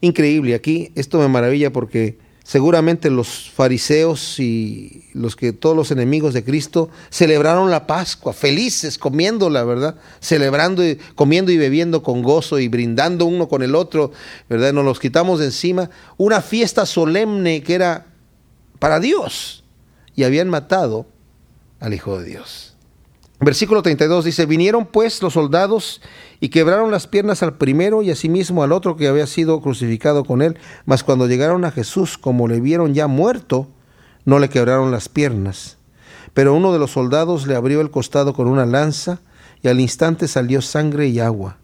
Increíble, 0.00 0.54
aquí 0.54 0.92
esto 0.94 1.18
me 1.18 1.28
maravilla 1.28 1.72
porque 1.72 2.18
seguramente 2.42 3.10
los 3.10 3.50
fariseos 3.50 4.40
y 4.40 5.04
los 5.12 5.36
que 5.36 5.52
todos 5.52 5.76
los 5.76 5.90
enemigos 5.90 6.32
de 6.34 6.42
Cristo 6.42 6.88
celebraron 7.10 7.70
la 7.70 7.86
Pascua, 7.86 8.32
felices, 8.32 8.98
comiéndola, 8.98 9.62
¿verdad? 9.64 9.96
Celebrando, 10.20 10.86
y, 10.86 10.96
comiendo 11.14 11.52
y 11.52 11.58
bebiendo 11.58 12.02
con 12.02 12.22
gozo 12.22 12.58
y 12.58 12.68
brindando 12.68 13.26
uno 13.26 13.46
con 13.48 13.62
el 13.62 13.74
otro, 13.74 14.12
¿verdad? 14.48 14.72
Nos 14.72 14.84
los 14.84 14.98
quitamos 14.98 15.38
de 15.38 15.46
encima. 15.46 15.90
Una 16.16 16.40
fiesta 16.40 16.86
solemne 16.86 17.62
que 17.62 17.74
era 17.74 18.06
para 18.78 19.00
Dios. 19.00 19.64
Y 20.16 20.24
habían 20.24 20.48
matado 20.48 21.06
al 21.78 21.94
Hijo 21.94 22.18
de 22.18 22.26
Dios. 22.26 22.70
Versículo 23.38 23.82
32 23.82 24.24
dice, 24.24 24.44
vinieron 24.44 24.86
pues 24.86 25.22
los 25.22 25.32
soldados 25.32 26.02
y 26.40 26.48
quebraron 26.48 26.90
las 26.90 27.06
piernas 27.06 27.42
al 27.42 27.54
primero 27.54 28.02
y 28.02 28.10
asimismo 28.10 28.62
al 28.62 28.72
otro 28.72 28.96
que 28.96 29.08
había 29.08 29.26
sido 29.26 29.60
crucificado 29.60 30.24
con 30.24 30.40
él, 30.40 30.58
mas 30.86 31.04
cuando 31.04 31.26
llegaron 31.26 31.64
a 31.64 31.70
Jesús, 31.70 32.16
como 32.16 32.48
le 32.48 32.60
vieron 32.60 32.94
ya 32.94 33.06
muerto, 33.06 33.68
no 34.24 34.38
le 34.38 34.48
quebraron 34.48 34.90
las 34.90 35.08
piernas. 35.08 35.76
Pero 36.32 36.54
uno 36.54 36.72
de 36.72 36.78
los 36.78 36.92
soldados 36.92 37.46
le 37.46 37.56
abrió 37.56 37.80
el 37.82 37.90
costado 37.90 38.32
con 38.32 38.48
una 38.48 38.64
lanza 38.64 39.20
y 39.62 39.68
al 39.68 39.80
instante 39.80 40.28
salió 40.28 40.62
sangre 40.62 41.08
y 41.08 41.20
agua. 41.20 41.58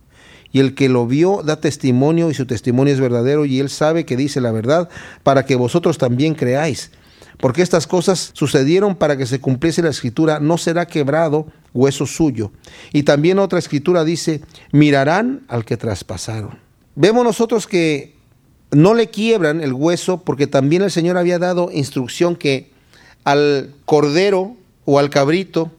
Y 0.53 0.61
el 0.61 0.75
que 0.75 0.89
lo 0.89 1.07
vio 1.07 1.43
da 1.43 1.61
testimonio 1.61 2.31
y 2.31 2.35
su 2.35 2.47
testimonio 2.47 2.93
es 2.93 3.01
verdadero 3.01 3.45
y 3.45 3.61
él 3.61 3.71
sabe 3.71 4.05
que 4.05 4.17
dice 4.17 4.41
la 4.41 4.53
verdad 4.53 4.89
para 5.23 5.45
que 5.45 5.57
vosotros 5.57 5.99
también 5.99 6.35
creáis 6.35 6.91
porque 7.39 7.63
estas 7.63 7.87
cosas 7.87 8.31
sucedieron 8.33 8.97
para 8.97 9.17
que 9.17 9.27
se 9.27 9.41
cumpliese 9.41 9.83
la 9.83 9.91
escritura, 9.91 10.41
no 10.41 10.59
será 10.59 10.87
quebrado 10.87 11.47
hueso 11.75 12.07
suyo. 12.07 12.51
Y 12.93 13.03
también 13.03 13.39
otra 13.39 13.59
escritura 13.59 14.05
dice, 14.05 14.41
mirarán 14.73 15.43
al 15.49 15.65
que 15.65 15.77
traspasaron. 15.77 16.59
Vemos 16.95 17.25
nosotros 17.25 17.67
que 17.67 18.15
no 18.71 18.95
le 18.95 19.09
quiebran 19.09 19.61
el 19.61 19.73
hueso 19.73 20.23
porque 20.23 20.47
también 20.47 20.83
el 20.83 20.91
Señor 20.91 21.19
había 21.19 21.39
dado 21.39 21.71
instrucción 21.73 22.37
que 22.37 22.71
al 23.25 23.71
cordero 23.85 24.57
o 24.85 24.99
al 24.99 25.11
cabrito 25.11 25.71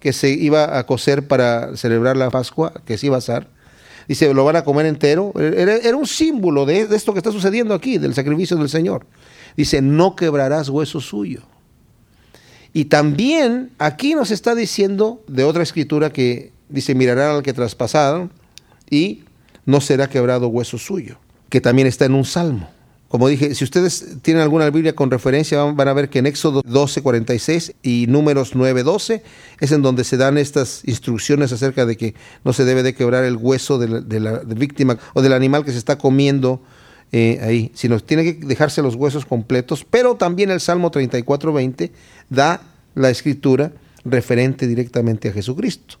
que 0.00 0.12
se 0.12 0.30
iba 0.30 0.78
a 0.78 0.86
cocer 0.86 1.26
para 1.26 1.76
celebrar 1.76 2.16
la 2.16 2.30
Pascua, 2.30 2.72
que 2.84 2.98
se 2.98 3.06
iba 3.06 3.16
a 3.16 3.18
asar, 3.18 3.48
dice, 4.06 4.32
lo 4.32 4.44
van 4.44 4.56
a 4.56 4.64
comer 4.64 4.86
entero. 4.86 5.32
Era, 5.36 5.96
un 5.96 6.06
símbolo 6.06 6.66
de, 6.66 6.86
de 6.86 6.96
esto 6.96 7.12
que 7.12 7.18
está 7.18 7.32
sucediendo 7.32 7.74
aquí, 7.74 7.98
del 7.98 8.14
sacrificio 8.14 8.56
del 8.56 8.68
Señor. 8.68 9.06
Dice, 9.56 9.82
no 9.82 10.16
quebrarás 10.16 10.68
hueso 10.68 11.00
suyo. 11.00 11.42
Y 12.72 12.86
también 12.86 13.70
aquí 13.78 14.14
nos 14.14 14.30
está 14.30 14.54
diciendo 14.54 15.22
de 15.26 15.44
otra 15.44 15.62
escritura 15.62 16.10
que 16.10 16.52
dice, 16.68 16.94
mirarán 16.94 17.36
al 17.36 17.42
que 17.42 17.52
traspasaron 17.52 18.30
y 18.90 19.24
no 19.64 19.80
será 19.80 20.08
quebrado 20.08 20.48
hueso 20.48 20.78
suyo, 20.78 21.18
que 21.48 21.60
también 21.60 21.88
está 21.88 22.04
en 22.04 22.14
un 22.14 22.24
salmo. 22.24 22.68
Como 23.08 23.26
dije, 23.26 23.54
si 23.54 23.64
ustedes 23.64 24.18
tienen 24.20 24.42
alguna 24.42 24.68
Biblia 24.68 24.94
con 24.94 25.10
referencia, 25.10 25.62
van 25.62 25.88
a 25.88 25.94
ver 25.94 26.10
que 26.10 26.18
en 26.18 26.26
Éxodo 26.26 26.60
12, 26.62 27.00
46 27.00 27.74
y 27.82 28.04
Números 28.06 28.50
9, 28.54 28.82
12 28.82 29.22
es 29.60 29.72
en 29.72 29.80
donde 29.80 30.04
se 30.04 30.18
dan 30.18 30.36
estas 30.36 30.82
instrucciones 30.84 31.50
acerca 31.52 31.86
de 31.86 31.96
que 31.96 32.14
no 32.44 32.52
se 32.52 32.66
debe 32.66 32.82
de 32.82 32.94
quebrar 32.94 33.24
el 33.24 33.36
hueso 33.36 33.78
de 33.78 33.88
la, 33.88 34.00
de 34.00 34.20
la 34.20 34.38
víctima 34.40 34.98
o 35.14 35.22
del 35.22 35.32
animal 35.32 35.64
que 35.64 35.72
se 35.72 35.78
está 35.78 35.96
comiendo 35.96 36.60
eh, 37.12 37.40
ahí, 37.42 37.70
sino 37.74 37.98
tiene 38.00 38.24
que 38.24 38.46
dejarse 38.46 38.82
los 38.82 38.94
huesos 38.94 39.24
completos, 39.24 39.86
pero 39.88 40.16
también 40.16 40.50
el 40.50 40.60
Salmo 40.60 40.90
34.20 40.90 41.90
da 42.28 42.60
la 42.94 43.10
escritura 43.10 43.72
referente 44.04 44.66
directamente 44.66 45.28
a 45.28 45.32
Jesucristo. 45.32 45.96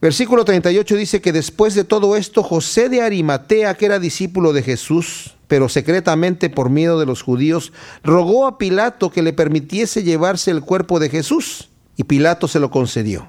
Versículo 0.00 0.44
38 0.44 0.96
dice 0.96 1.20
que 1.22 1.32
después 1.32 1.74
de 1.74 1.84
todo 1.84 2.14
esto, 2.16 2.42
José 2.42 2.90
de 2.90 3.00
Arimatea, 3.00 3.74
que 3.74 3.86
era 3.86 3.98
discípulo 3.98 4.52
de 4.52 4.62
Jesús, 4.62 5.34
pero 5.48 5.70
secretamente 5.70 6.50
por 6.50 6.68
miedo 6.68 7.00
de 7.00 7.06
los 7.06 7.22
judíos, 7.22 7.72
rogó 8.02 8.46
a 8.46 8.58
Pilato 8.58 9.10
que 9.10 9.22
le 9.22 9.32
permitiese 9.32 10.02
llevarse 10.02 10.50
el 10.50 10.60
cuerpo 10.60 11.00
de 11.00 11.08
Jesús, 11.08 11.70
y 11.96 12.04
Pilato 12.04 12.48
se 12.48 12.60
lo 12.60 12.70
concedió. 12.70 13.28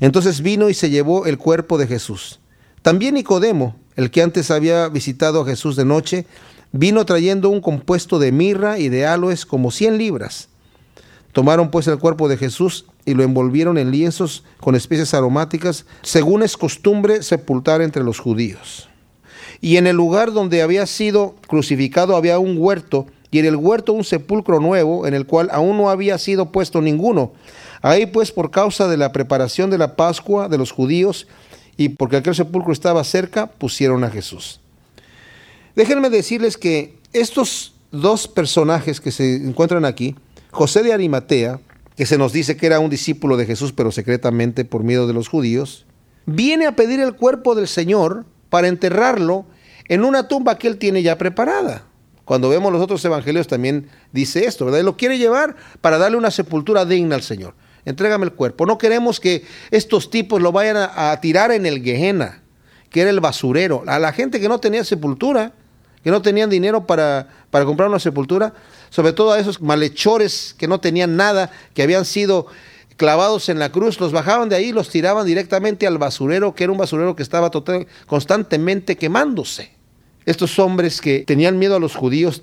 Entonces 0.00 0.40
vino 0.40 0.70
y 0.70 0.74
se 0.74 0.88
llevó 0.88 1.26
el 1.26 1.36
cuerpo 1.36 1.76
de 1.76 1.86
Jesús. 1.86 2.40
También 2.80 3.14
Nicodemo, 3.14 3.76
el 3.98 4.12
que 4.12 4.22
antes 4.22 4.52
había 4.52 4.88
visitado 4.88 5.40
a 5.40 5.44
Jesús 5.44 5.74
de 5.74 5.84
noche, 5.84 6.24
vino 6.70 7.04
trayendo 7.04 7.50
un 7.50 7.60
compuesto 7.60 8.20
de 8.20 8.30
mirra 8.30 8.78
y 8.78 8.88
de 8.88 9.04
aloes 9.04 9.44
como 9.44 9.72
cien 9.72 9.98
libras. 9.98 10.48
Tomaron 11.32 11.72
pues 11.72 11.88
el 11.88 11.98
cuerpo 11.98 12.28
de 12.28 12.36
Jesús 12.36 12.86
y 13.04 13.14
lo 13.14 13.24
envolvieron 13.24 13.76
en 13.76 13.90
lienzos 13.90 14.44
con 14.60 14.76
especies 14.76 15.14
aromáticas, 15.14 15.84
según 16.02 16.44
es 16.44 16.56
costumbre 16.56 17.24
sepultar 17.24 17.82
entre 17.82 18.04
los 18.04 18.20
judíos. 18.20 18.88
Y 19.60 19.78
en 19.78 19.88
el 19.88 19.96
lugar 19.96 20.32
donde 20.32 20.62
había 20.62 20.86
sido 20.86 21.34
crucificado 21.48 22.14
había 22.14 22.38
un 22.38 22.54
huerto, 22.56 23.06
y 23.32 23.40
en 23.40 23.46
el 23.46 23.56
huerto 23.56 23.92
un 23.94 24.04
sepulcro 24.04 24.60
nuevo, 24.60 25.08
en 25.08 25.14
el 25.14 25.26
cual 25.26 25.48
aún 25.50 25.76
no 25.76 25.90
había 25.90 26.18
sido 26.18 26.52
puesto 26.52 26.80
ninguno. 26.80 27.32
Ahí 27.82 28.06
pues 28.06 28.30
por 28.30 28.52
causa 28.52 28.86
de 28.86 28.96
la 28.96 29.10
preparación 29.10 29.70
de 29.70 29.78
la 29.78 29.96
Pascua 29.96 30.48
de 30.48 30.56
los 30.56 30.70
judíos, 30.70 31.26
y 31.78 31.90
porque 31.90 32.16
aquel 32.16 32.34
sepulcro 32.34 32.72
estaba 32.72 33.02
cerca, 33.04 33.46
pusieron 33.46 34.04
a 34.04 34.10
Jesús. 34.10 34.60
Déjenme 35.76 36.10
decirles 36.10 36.58
que 36.58 36.98
estos 37.12 37.72
dos 37.92 38.26
personajes 38.26 39.00
que 39.00 39.12
se 39.12 39.36
encuentran 39.36 39.84
aquí, 39.84 40.16
José 40.50 40.82
de 40.82 40.92
Arimatea, 40.92 41.60
que 41.96 42.04
se 42.04 42.18
nos 42.18 42.32
dice 42.32 42.56
que 42.56 42.66
era 42.66 42.80
un 42.80 42.90
discípulo 42.90 43.36
de 43.36 43.46
Jesús, 43.46 43.72
pero 43.72 43.92
secretamente 43.92 44.64
por 44.64 44.82
miedo 44.82 45.06
de 45.06 45.12
los 45.12 45.28
judíos, 45.28 45.86
viene 46.26 46.66
a 46.66 46.74
pedir 46.74 46.98
el 46.98 47.14
cuerpo 47.14 47.54
del 47.54 47.68
Señor 47.68 48.26
para 48.50 48.66
enterrarlo 48.66 49.46
en 49.86 50.04
una 50.04 50.26
tumba 50.26 50.58
que 50.58 50.66
él 50.66 50.78
tiene 50.78 51.04
ya 51.04 51.16
preparada. 51.16 51.84
Cuando 52.24 52.48
vemos 52.48 52.72
los 52.72 52.82
otros 52.82 53.04
evangelios 53.04 53.46
también 53.46 53.86
dice 54.12 54.46
esto, 54.46 54.64
¿verdad? 54.64 54.80
Él 54.80 54.86
lo 54.86 54.96
quiere 54.96 55.16
llevar 55.16 55.54
para 55.80 55.96
darle 55.96 56.16
una 56.16 56.32
sepultura 56.32 56.84
digna 56.84 57.14
al 57.14 57.22
Señor 57.22 57.54
entrégame 57.84 58.24
el 58.24 58.32
cuerpo. 58.32 58.66
No 58.66 58.78
queremos 58.78 59.20
que 59.20 59.44
estos 59.70 60.10
tipos 60.10 60.40
lo 60.40 60.52
vayan 60.52 60.76
a, 60.76 61.18
tirar 61.20 61.52
en 61.52 61.66
el 61.66 61.82
Gehenna, 61.82 62.42
que 62.90 63.02
era 63.02 63.10
el 63.10 63.20
basurero. 63.20 63.84
A 63.86 63.98
la 63.98 64.12
gente 64.12 64.40
que 64.40 64.48
no 64.48 64.60
tenía 64.60 64.84
sepultura, 64.84 65.52
que 66.02 66.10
no 66.10 66.22
tenían 66.22 66.50
dinero 66.50 66.86
para, 66.86 67.28
para 67.50 67.64
comprar 67.64 67.88
una 67.88 67.98
sepultura, 67.98 68.54
sobre 68.90 69.12
todo 69.12 69.32
a 69.32 69.38
esos 69.38 69.60
malhechores 69.60 70.54
que 70.58 70.68
no 70.68 70.80
tenían 70.80 71.16
nada, 71.16 71.50
que 71.74 71.82
habían 71.82 72.04
sido 72.04 72.46
clavados 72.98 73.48
en 73.48 73.58
la 73.58 73.70
cruz, 73.70 73.98
los 74.00 74.12
bajaban 74.12 74.48
de 74.48 74.56
ahí 74.56 74.66
y 74.66 74.72
los 74.72 74.90
tiraban 74.90 75.24
directamente 75.24 75.86
al 75.86 75.98
basurero, 75.98 76.54
que 76.54 76.64
era 76.64 76.72
un 76.72 76.78
basurero 76.78 77.14
que 77.16 77.22
estaba 77.22 77.50
constantemente 78.06 78.96
quemándose. 78.96 79.70
Estos 80.26 80.58
hombres 80.58 81.00
que 81.00 81.20
tenían 81.20 81.58
miedo 81.58 81.76
a 81.76 81.80
los 81.80 81.94
judíos 81.94 82.42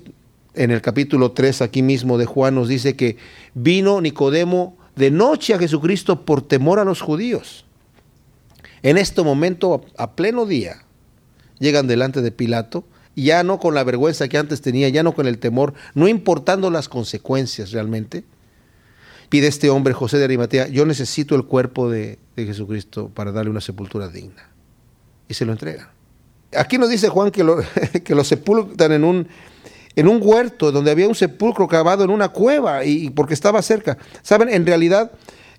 en 0.54 0.70
el 0.70 0.80
capítulo 0.80 1.32
3 1.32 1.62
aquí 1.62 1.82
mismo 1.82 2.18
de 2.18 2.24
Juan 2.24 2.54
nos 2.54 2.68
dice 2.68 2.96
que 2.96 3.18
vino 3.54 4.00
Nicodemo 4.00 4.76
de 4.96 5.10
noche 5.10 5.54
a 5.54 5.58
Jesucristo 5.58 6.24
por 6.24 6.42
temor 6.42 6.78
a 6.78 6.84
los 6.84 7.00
judíos. 7.00 7.64
En 8.82 8.98
este 8.98 9.22
momento, 9.22 9.84
a 9.96 10.12
pleno 10.12 10.46
día, 10.46 10.82
llegan 11.58 11.86
delante 11.86 12.22
de 12.22 12.32
Pilato, 12.32 12.84
ya 13.14 13.42
no 13.42 13.58
con 13.58 13.74
la 13.74 13.84
vergüenza 13.84 14.28
que 14.28 14.38
antes 14.38 14.60
tenía, 14.60 14.88
ya 14.88 15.02
no 15.02 15.14
con 15.14 15.26
el 15.26 15.38
temor, 15.38 15.74
no 15.94 16.08
importando 16.08 16.70
las 16.70 16.88
consecuencias 16.88 17.72
realmente. 17.72 18.24
Pide 19.28 19.48
este 19.48 19.70
hombre, 19.70 19.94
José 19.94 20.18
de 20.18 20.24
Arimatea, 20.24 20.68
yo 20.68 20.86
necesito 20.86 21.34
el 21.34 21.44
cuerpo 21.44 21.90
de, 21.90 22.18
de 22.36 22.46
Jesucristo 22.46 23.10
para 23.12 23.32
darle 23.32 23.50
una 23.50 23.60
sepultura 23.60 24.08
digna. 24.08 24.50
Y 25.28 25.34
se 25.34 25.44
lo 25.44 25.52
entregan. 25.52 25.88
Aquí 26.56 26.78
nos 26.78 26.88
dice 26.88 27.08
Juan 27.08 27.30
que 27.30 27.42
lo, 27.42 27.58
que 28.04 28.14
lo 28.14 28.24
sepultan 28.24 28.92
en 28.92 29.04
un, 29.04 29.28
en 29.96 30.08
un 30.08 30.20
huerto 30.22 30.70
donde 30.70 30.90
había 30.90 31.08
un 31.08 31.14
sepulcro 31.14 31.66
cavado 31.66 32.04
en 32.04 32.10
una 32.10 32.28
cueva 32.28 32.84
y, 32.84 33.10
porque 33.10 33.34
estaba 33.34 33.62
cerca. 33.62 33.96
Saben, 34.22 34.50
en 34.50 34.66
realidad 34.66 35.10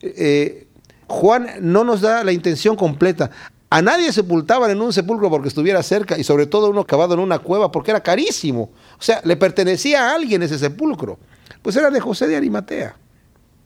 eh, 0.02 0.68
Juan 1.08 1.48
no 1.60 1.84
nos 1.84 2.02
da 2.02 2.24
la 2.24 2.32
intención 2.32 2.76
completa. 2.76 3.32
A 3.70 3.82
nadie 3.82 4.14
sepultaban 4.14 4.72
en 4.72 4.82
un 4.82 4.94
sepulcro 4.94 5.30
porque 5.30 5.50
estuviera 5.50 5.84
cerca 5.84 6.18
y 6.18 6.24
sobre 6.24 6.46
todo 6.46 6.70
uno 6.70 6.86
cavado 6.86 7.16
en 7.16 7.20
una 7.20 7.40
cueva 7.40 7.72
porque 7.72 7.92
era 7.92 8.02
carísimo. 8.02 8.70
O 8.98 9.02
sea, 9.02 9.20
le 9.26 9.36
pertenecía 9.36 10.10
a 10.10 10.16
alguien 10.16 10.44
ese 10.44 10.60
sepulcro. 10.60 11.18
Pues 11.64 11.76
era 11.76 11.90
de 11.90 12.00
José 12.00 12.28
de 12.28 12.38
Arimatea. 12.38 12.96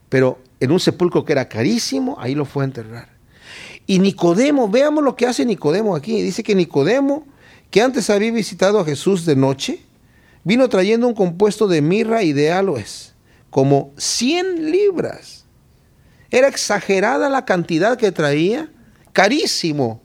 Pero 0.09 0.39
en 0.59 0.71
un 0.71 0.79
sepulcro 0.79 1.25
que 1.25 1.33
era 1.33 1.47
carísimo, 1.47 2.17
ahí 2.19 2.33
lo 2.33 2.45
fue 2.45 2.63
a 2.63 2.65
enterrar. 2.65 3.09
Y 3.85 3.99
Nicodemo, 3.99 4.69
veamos 4.69 5.03
lo 5.03 5.15
que 5.15 5.27
hace 5.27 5.45
Nicodemo 5.45 5.95
aquí. 5.95 6.21
Dice 6.21 6.43
que 6.43 6.55
Nicodemo, 6.55 7.27
que 7.69 7.81
antes 7.81 8.09
había 8.09 8.31
visitado 8.31 8.79
a 8.79 8.85
Jesús 8.85 9.25
de 9.25 9.35
noche, 9.35 9.83
vino 10.43 10.69
trayendo 10.69 11.07
un 11.07 11.13
compuesto 11.13 11.67
de 11.67 11.81
mirra 11.81 12.23
y 12.23 12.33
de 12.33 12.51
aloes, 12.51 13.13
como 13.49 13.91
100 13.97 14.71
libras. 14.71 15.45
Era 16.29 16.47
exagerada 16.47 17.29
la 17.29 17.45
cantidad 17.45 17.97
que 17.97 18.11
traía, 18.11 18.69
carísimo. 19.11 20.01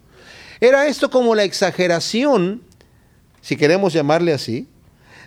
Era 0.60 0.86
esto 0.86 1.10
como 1.10 1.34
la 1.34 1.44
exageración, 1.44 2.62
si 3.40 3.56
queremos 3.56 3.92
llamarle 3.92 4.32
así, 4.32 4.68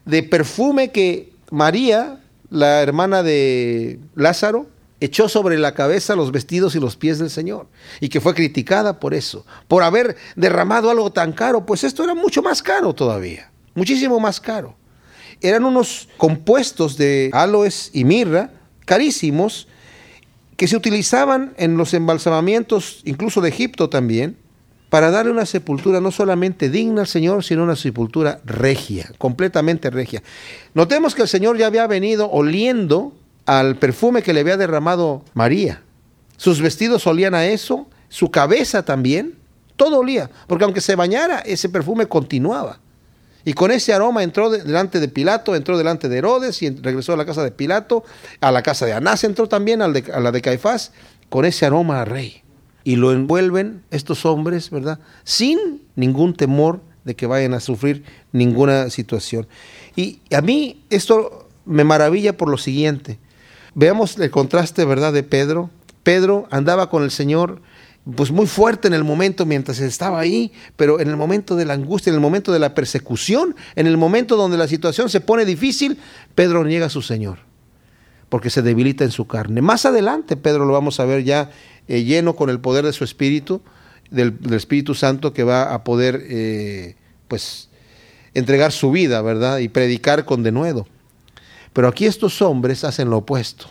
de 0.05 0.23
perfume 0.23 0.91
que 0.91 1.31
María, 1.51 2.21
la 2.49 2.81
hermana 2.81 3.23
de 3.23 3.99
Lázaro, 4.15 4.67
echó 4.99 5.29
sobre 5.29 5.57
la 5.57 5.73
cabeza 5.73 6.15
los 6.15 6.31
vestidos 6.31 6.75
y 6.75 6.79
los 6.79 6.97
pies 6.97 7.19
del 7.19 7.29
Señor 7.29 7.67
y 8.01 8.09
que 8.09 8.19
fue 8.19 8.33
criticada 8.33 8.99
por 8.99 9.13
eso, 9.13 9.45
por 9.67 9.83
haber 9.83 10.17
derramado 10.35 10.89
algo 10.89 11.11
tan 11.11 11.31
caro, 11.31 11.65
pues 11.65 11.83
esto 11.83 12.03
era 12.03 12.15
mucho 12.15 12.41
más 12.41 12.61
caro 12.61 12.93
todavía, 12.93 13.51
muchísimo 13.75 14.19
más 14.19 14.41
caro. 14.41 14.75
Eran 15.41 15.65
unos 15.65 16.09
compuestos 16.17 16.97
de 16.97 17.29
aloes 17.33 17.91
y 17.93 18.03
mirra 18.03 18.51
carísimos 18.85 19.67
que 20.57 20.67
se 20.67 20.75
utilizaban 20.75 21.53
en 21.57 21.77
los 21.77 21.93
embalsamamientos, 21.93 23.01
incluso 23.05 23.39
de 23.39 23.49
Egipto 23.49 23.89
también, 23.89 24.35
para 24.89 25.11
darle 25.11 25.31
una 25.31 25.45
sepultura 25.45 26.01
no 26.01 26.11
solamente 26.11 26.69
digna 26.69 27.01
al 27.01 27.07
Señor, 27.07 27.43
sino 27.43 27.63
una 27.63 27.75
sepultura 27.75 28.41
regia, 28.43 29.11
completamente 29.17 29.89
regia. 29.89 30.23
Notemos 30.73 31.15
que 31.15 31.21
el 31.21 31.27
Señor 31.27 31.57
ya 31.57 31.67
había 31.67 31.87
venido 31.87 32.29
oliendo 32.29 33.13
al 33.45 33.77
perfume 33.77 34.23
que 34.23 34.33
le 34.33 34.41
había 34.41 34.57
derramado 34.57 35.23
María. 35.33 35.83
Sus 36.37 36.61
vestidos 36.61 37.05
olían 37.07 37.35
a 37.35 37.45
eso, 37.45 37.87
su 38.09 38.31
cabeza 38.31 38.83
también, 38.83 39.35
todo 39.75 39.99
olía, 39.99 40.29
porque 40.47 40.65
aunque 40.65 40.81
se 40.81 40.95
bañara, 40.95 41.39
ese 41.39 41.69
perfume 41.69 42.07
continuaba. 42.07 42.79
Y 43.45 43.53
con 43.53 43.71
ese 43.71 43.93
aroma 43.93 44.23
entró 44.23 44.49
delante 44.49 44.99
de 44.99 45.07
Pilato, 45.07 45.55
entró 45.55 45.77
delante 45.77 46.09
de 46.09 46.17
Herodes 46.17 46.61
y 46.61 46.69
regresó 46.69 47.13
a 47.13 47.17
la 47.17 47.25
casa 47.25 47.43
de 47.43 47.51
Pilato, 47.51 48.03
a 48.41 48.51
la 48.51 48.61
casa 48.63 48.85
de 48.85 48.93
Anás 48.93 49.23
entró 49.23 49.47
también, 49.47 49.81
a 49.81 49.87
la 49.87 50.31
de 50.31 50.41
Caifás, 50.41 50.91
con 51.29 51.45
ese 51.45 51.65
aroma 51.65 52.01
a 52.01 52.05
rey. 52.05 52.43
Y 52.83 52.95
lo 52.95 53.11
envuelven 53.11 53.83
estos 53.91 54.25
hombres, 54.25 54.69
¿verdad? 54.69 54.99
Sin 55.23 55.81
ningún 55.95 56.33
temor 56.33 56.81
de 57.03 57.15
que 57.15 57.27
vayan 57.27 57.53
a 57.53 57.59
sufrir 57.59 58.03
ninguna 58.31 58.89
situación. 58.89 59.47
Y 59.95 60.21
a 60.33 60.41
mí 60.41 60.83
esto 60.89 61.47
me 61.65 61.83
maravilla 61.83 62.35
por 62.35 62.49
lo 62.49 62.57
siguiente. 62.57 63.19
Veamos 63.73 64.17
el 64.17 64.31
contraste, 64.31 64.85
¿verdad?, 64.85 65.13
de 65.13 65.23
Pedro. 65.23 65.69
Pedro 66.03 66.47
andaba 66.51 66.89
con 66.89 67.03
el 67.03 67.11
Señor 67.11 67.61
pues 68.15 68.31
muy 68.31 68.47
fuerte 68.47 68.87
en 68.87 68.93
el 68.93 69.03
momento 69.03 69.45
mientras 69.45 69.79
estaba 69.79 70.19
ahí, 70.19 70.51
pero 70.75 70.99
en 70.99 71.09
el 71.09 71.17
momento 71.17 71.55
de 71.55 71.65
la 71.65 71.73
angustia, 71.73 72.09
en 72.09 72.15
el 72.15 72.21
momento 72.21 72.51
de 72.51 72.59
la 72.59 72.73
persecución, 72.73 73.55
en 73.75 73.87
el 73.87 73.97
momento 73.97 74.35
donde 74.35 74.57
la 74.57 74.67
situación 74.67 75.09
se 75.09 75.21
pone 75.21 75.45
difícil, 75.45 75.97
Pedro 76.35 76.63
niega 76.63 76.87
a 76.87 76.89
su 76.89 77.01
Señor, 77.01 77.39
porque 78.29 78.49
se 78.49 78.61
debilita 78.61 79.03
en 79.03 79.11
su 79.11 79.27
carne. 79.27 79.61
Más 79.61 79.85
adelante, 79.85 80.37
Pedro 80.37 80.65
lo 80.65 80.73
vamos 80.73 80.99
a 80.99 81.05
ver 81.05 81.23
ya 81.23 81.51
eh, 81.87 82.03
lleno 82.03 82.35
con 82.35 82.49
el 82.49 82.59
poder 82.59 82.85
de 82.85 82.93
su 82.93 83.03
Espíritu, 83.03 83.61
del, 84.09 84.37
Espíritu 84.51 84.95
Santo 84.95 85.33
que 85.33 85.43
va 85.43 85.73
a 85.73 85.83
poder, 85.83 86.23
eh, 86.29 86.95
pues, 87.27 87.69
entregar 88.33 88.71
su 88.71 88.91
vida, 88.91 89.21
¿verdad? 89.21 89.59
Y 89.59 89.69
predicar 89.69 90.25
con 90.25 90.41
denuedo. 90.41 90.87
Pero 91.73 91.87
aquí 91.87 92.05
estos 92.05 92.41
hombres 92.41 92.83
hacen 92.83 93.09
lo 93.09 93.17
opuesto. 93.17 93.67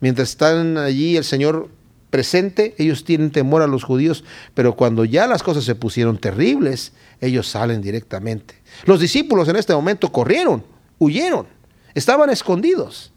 Mientras 0.00 0.30
están 0.30 0.76
allí 0.78 1.16
el 1.16 1.24
Señor 1.24 1.70
presente, 2.12 2.74
ellos 2.76 3.04
tienen 3.04 3.32
temor 3.32 3.62
a 3.62 3.66
los 3.66 3.84
judíos, 3.84 4.22
pero 4.52 4.76
cuando 4.76 5.06
ya 5.06 5.26
las 5.26 5.42
cosas 5.42 5.64
se 5.64 5.74
pusieron 5.74 6.18
terribles, 6.18 6.92
ellos 7.20 7.48
salen 7.48 7.80
directamente. 7.80 8.54
Los 8.84 9.00
discípulos 9.00 9.48
en 9.48 9.56
este 9.56 9.74
momento 9.74 10.12
corrieron, 10.12 10.62
huyeron, 10.98 11.46
estaban 11.94 12.28
escondidos. 12.28 13.12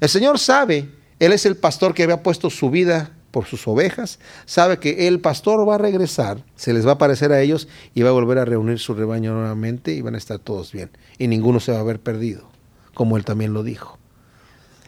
El 0.00 0.08
Señor 0.08 0.38
sabe, 0.38 0.90
Él 1.20 1.32
es 1.32 1.44
el 1.44 1.56
pastor 1.56 1.94
que 1.94 2.04
había 2.04 2.22
puesto 2.22 2.48
su 2.48 2.70
vida 2.70 3.12
por 3.30 3.44
sus 3.44 3.68
ovejas, 3.68 4.18
sabe 4.46 4.78
que 4.78 5.08
el 5.08 5.20
pastor 5.20 5.68
va 5.68 5.74
a 5.74 5.78
regresar, 5.78 6.42
se 6.56 6.72
les 6.72 6.86
va 6.86 6.92
a 6.92 6.94
aparecer 6.94 7.32
a 7.32 7.42
ellos 7.42 7.68
y 7.94 8.00
va 8.00 8.08
a 8.08 8.12
volver 8.12 8.38
a 8.38 8.46
reunir 8.46 8.78
su 8.78 8.94
rebaño 8.94 9.34
nuevamente 9.34 9.92
y 9.92 10.00
van 10.00 10.14
a 10.14 10.18
estar 10.18 10.38
todos 10.38 10.72
bien 10.72 10.90
y 11.18 11.28
ninguno 11.28 11.60
se 11.60 11.72
va 11.72 11.78
a 11.78 11.82
haber 11.82 12.00
perdido 12.00 12.48
como 12.96 13.18
él 13.18 13.26
también 13.26 13.52
lo 13.52 13.62
dijo, 13.62 13.98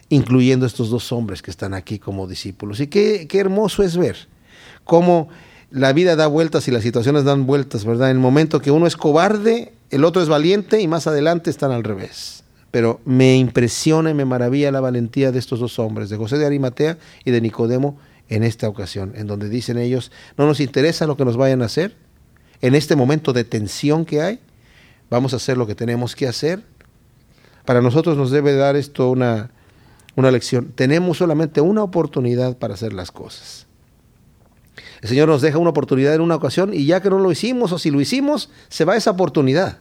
incluyendo 0.09 0.66
estos 0.66 0.90
dos 0.90 1.12
hombres 1.12 1.42
que 1.42 1.50
están 1.50 1.74
aquí 1.74 1.98
como 1.98 2.26
discípulos. 2.26 2.80
Y 2.80 2.86
qué, 2.86 3.26
qué 3.28 3.38
hermoso 3.38 3.82
es 3.82 3.96
ver 3.96 4.28
cómo 4.84 5.28
la 5.70 5.92
vida 5.92 6.16
da 6.16 6.26
vueltas 6.26 6.66
y 6.68 6.70
las 6.70 6.82
situaciones 6.82 7.24
dan 7.24 7.46
vueltas, 7.46 7.84
¿verdad? 7.84 8.11
En 8.11 8.16
el 8.16 8.22
momento 8.22 8.61
que 8.61 8.70
uno 8.70 8.86
es 8.86 8.96
cobarde, 8.96 9.72
el 9.90 10.04
otro 10.04 10.22
es 10.22 10.28
valiente 10.28 10.80
y 10.80 10.88
más 10.88 11.06
adelante 11.06 11.50
están 11.50 11.72
al 11.72 11.84
revés. 11.84 12.44
Pero 12.70 13.00
me 13.04 13.36
impresiona 13.36 14.11
y 14.11 14.14
me 14.14 14.24
maravilla 14.24 14.72
la 14.72 14.80
valentía 14.80 15.32
de 15.32 15.38
estos 15.38 15.61
dos 15.61 15.78
hombres, 15.78 16.11
de 16.11 16.16
José 16.16 16.38
de 16.38 16.46
Arimatea 16.46 16.98
y 17.24 17.30
de 17.30 17.40
Nicodemo, 17.40 17.98
en 18.28 18.42
esta 18.42 18.68
ocasión, 18.68 19.12
en 19.16 19.26
donde 19.26 19.48
dicen 19.48 19.78
ellos, 19.78 20.12
no 20.36 20.46
nos 20.46 20.61
interesa 20.61 21.06
lo 21.06 21.16
que 21.16 21.24
nos 21.24 21.36
vayan 21.36 21.62
a 21.62 21.66
hacer, 21.66 21.96
en 22.61 22.74
este 22.74 22.94
momento 22.94 23.32
de 23.32 23.44
tensión 23.44 24.04
que 24.04 24.20
hay, 24.20 24.40
vamos 25.09 25.32
a 25.32 25.36
hacer 25.36 25.56
lo 25.56 25.66
que 25.66 25.74
tenemos 25.74 26.14
que 26.14 26.28
hacer, 26.28 26.62
para 27.64 27.80
nosotros 27.80 28.16
nos 28.16 28.30
debe 28.30 28.54
dar 28.54 28.76
esto 28.76 29.11
una, 29.11 29.50
una 30.18 30.32
lección. 30.32 30.72
Tenemos 30.74 31.18
solamente 31.18 31.60
una 31.60 31.84
oportunidad 31.84 32.58
para 32.58 32.74
hacer 32.74 32.92
las 32.92 33.12
cosas. 33.12 33.66
El 35.00 35.08
Señor 35.08 35.28
nos 35.28 35.42
deja 35.42 35.58
una 35.58 35.70
oportunidad 35.70 36.12
en 36.12 36.20
una 36.20 36.34
ocasión 36.34 36.74
y 36.74 36.86
ya 36.86 37.00
que 37.00 37.08
no 37.08 37.20
lo 37.20 37.30
hicimos 37.30 37.70
o 37.70 37.78
si 37.78 37.92
lo 37.92 38.00
hicimos, 38.00 38.50
se 38.68 38.84
va 38.84 38.96
esa 38.96 39.12
oportunidad. 39.12 39.78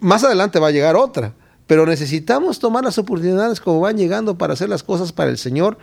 Más 0.00 0.24
adelante 0.24 0.58
va 0.58 0.68
a 0.68 0.70
llegar 0.70 0.96
otra, 0.96 1.34
pero 1.66 1.84
necesitamos 1.84 2.58
tomar 2.58 2.84
las 2.84 2.96
oportunidades 2.96 3.60
como 3.60 3.80
van 3.80 3.98
llegando 3.98 4.38
para 4.38 4.54
hacer 4.54 4.70
las 4.70 4.82
cosas 4.82 5.12
para 5.12 5.30
el 5.30 5.36
Señor 5.36 5.76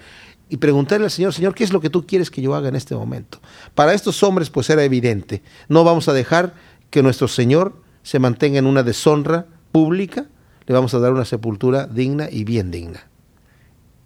y 0.49 0.57
preguntarle 0.57 1.05
al 1.05 1.11
Señor, 1.11 1.31
Señor, 1.31 1.53
¿qué 1.53 1.63
es 1.63 1.71
lo 1.71 1.81
que 1.81 1.91
tú 1.91 2.07
quieres 2.07 2.31
que 2.31 2.41
yo 2.41 2.55
haga 2.55 2.69
en 2.69 2.75
este 2.75 2.95
momento? 2.95 3.39
Para 3.75 3.93
estos 3.93 4.23
hombres 4.23 4.49
pues 4.49 4.71
era 4.71 4.83
evidente, 4.83 5.43
no 5.67 5.83
vamos 5.83 6.07
a 6.07 6.13
dejar 6.13 6.55
que 6.89 7.03
nuestro 7.03 7.27
Señor 7.27 7.75
se 8.01 8.17
mantenga 8.17 8.57
en 8.57 8.65
una 8.65 8.81
deshonra 8.81 9.45
pública, 9.71 10.25
le 10.65 10.73
vamos 10.73 10.95
a 10.95 10.99
dar 10.99 11.13
una 11.13 11.25
sepultura 11.25 11.85
digna 11.85 12.27
y 12.31 12.43
bien 12.43 12.71
digna. 12.71 13.08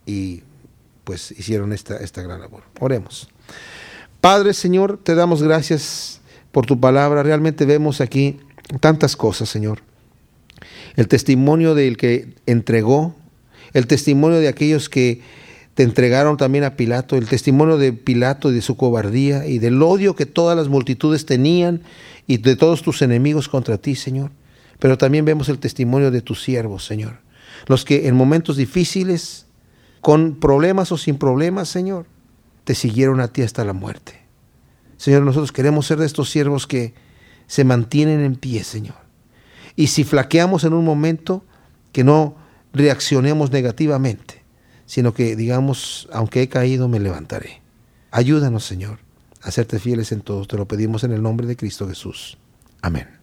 Y 0.05 0.43
pues 1.03 1.31
hicieron 1.31 1.73
esta, 1.73 1.97
esta 1.97 2.21
gran 2.21 2.39
labor. 2.39 2.63
Oremos. 2.79 3.29
Padre 4.21 4.53
Señor, 4.53 4.99
te 5.03 5.15
damos 5.15 5.43
gracias 5.43 6.21
por 6.51 6.65
tu 6.65 6.79
palabra. 6.79 7.23
Realmente 7.23 7.65
vemos 7.65 7.99
aquí 7.99 8.39
tantas 8.79 9.15
cosas, 9.15 9.49
Señor. 9.49 9.79
El 10.95 11.07
testimonio 11.07 11.75
del 11.75 11.97
que 11.97 12.33
entregó, 12.45 13.15
el 13.73 13.87
testimonio 13.87 14.39
de 14.39 14.47
aquellos 14.47 14.89
que 14.89 15.21
te 15.73 15.83
entregaron 15.83 16.37
también 16.37 16.63
a 16.63 16.75
Pilato, 16.75 17.17
el 17.17 17.27
testimonio 17.27 17.77
de 17.77 17.93
Pilato 17.93 18.51
y 18.51 18.53
de 18.53 18.61
su 18.61 18.77
cobardía 18.77 19.47
y 19.47 19.57
del 19.57 19.81
odio 19.81 20.15
que 20.15 20.27
todas 20.27 20.55
las 20.55 20.67
multitudes 20.67 21.25
tenían 21.25 21.81
y 22.27 22.37
de 22.37 22.55
todos 22.55 22.83
tus 22.83 23.01
enemigos 23.01 23.49
contra 23.49 23.77
ti, 23.77 23.95
Señor. 23.95 24.31
Pero 24.79 24.97
también 24.97 25.25
vemos 25.25 25.49
el 25.49 25.59
testimonio 25.59 26.11
de 26.11 26.21
tus 26.21 26.43
siervos, 26.43 26.85
Señor. 26.85 27.19
Los 27.67 27.85
que 27.85 28.07
en 28.07 28.15
momentos 28.15 28.57
difíciles, 28.57 29.42
con 30.03 30.35
problemas 30.35 30.91
o 30.91 30.97
sin 30.97 31.17
problemas, 31.17 31.69
Señor, 31.69 32.05
te 32.65 32.75
siguieron 32.75 33.21
a 33.21 33.29
ti 33.29 33.41
hasta 33.41 33.63
la 33.63 33.71
muerte. 33.71 34.19
Señor, 34.97 35.23
nosotros 35.23 35.53
queremos 35.53 35.87
ser 35.87 35.97
de 35.97 36.05
estos 36.05 36.29
siervos 36.29 36.67
que 36.67 36.93
se 37.47 37.63
mantienen 37.63 38.19
en 38.19 38.35
pie, 38.35 38.65
Señor. 38.65 38.97
Y 39.77 39.87
si 39.87 40.03
flaqueamos 40.03 40.65
en 40.65 40.73
un 40.73 40.83
momento, 40.83 41.45
que 41.93 42.03
no 42.03 42.35
reaccionemos 42.73 43.51
negativamente, 43.51 44.43
sino 44.85 45.13
que 45.13 45.37
digamos, 45.37 46.09
aunque 46.11 46.41
he 46.41 46.49
caído, 46.49 46.89
me 46.89 46.99
levantaré. 46.99 47.61
Ayúdanos, 48.11 48.65
Señor, 48.65 48.99
a 49.41 49.51
serte 49.51 49.79
fieles 49.79 50.11
en 50.11 50.19
todo. 50.19 50.45
Te 50.45 50.57
lo 50.57 50.67
pedimos 50.67 51.05
en 51.05 51.13
el 51.13 51.21
nombre 51.21 51.47
de 51.47 51.55
Cristo 51.55 51.87
Jesús. 51.87 52.37
Amén. 52.81 53.22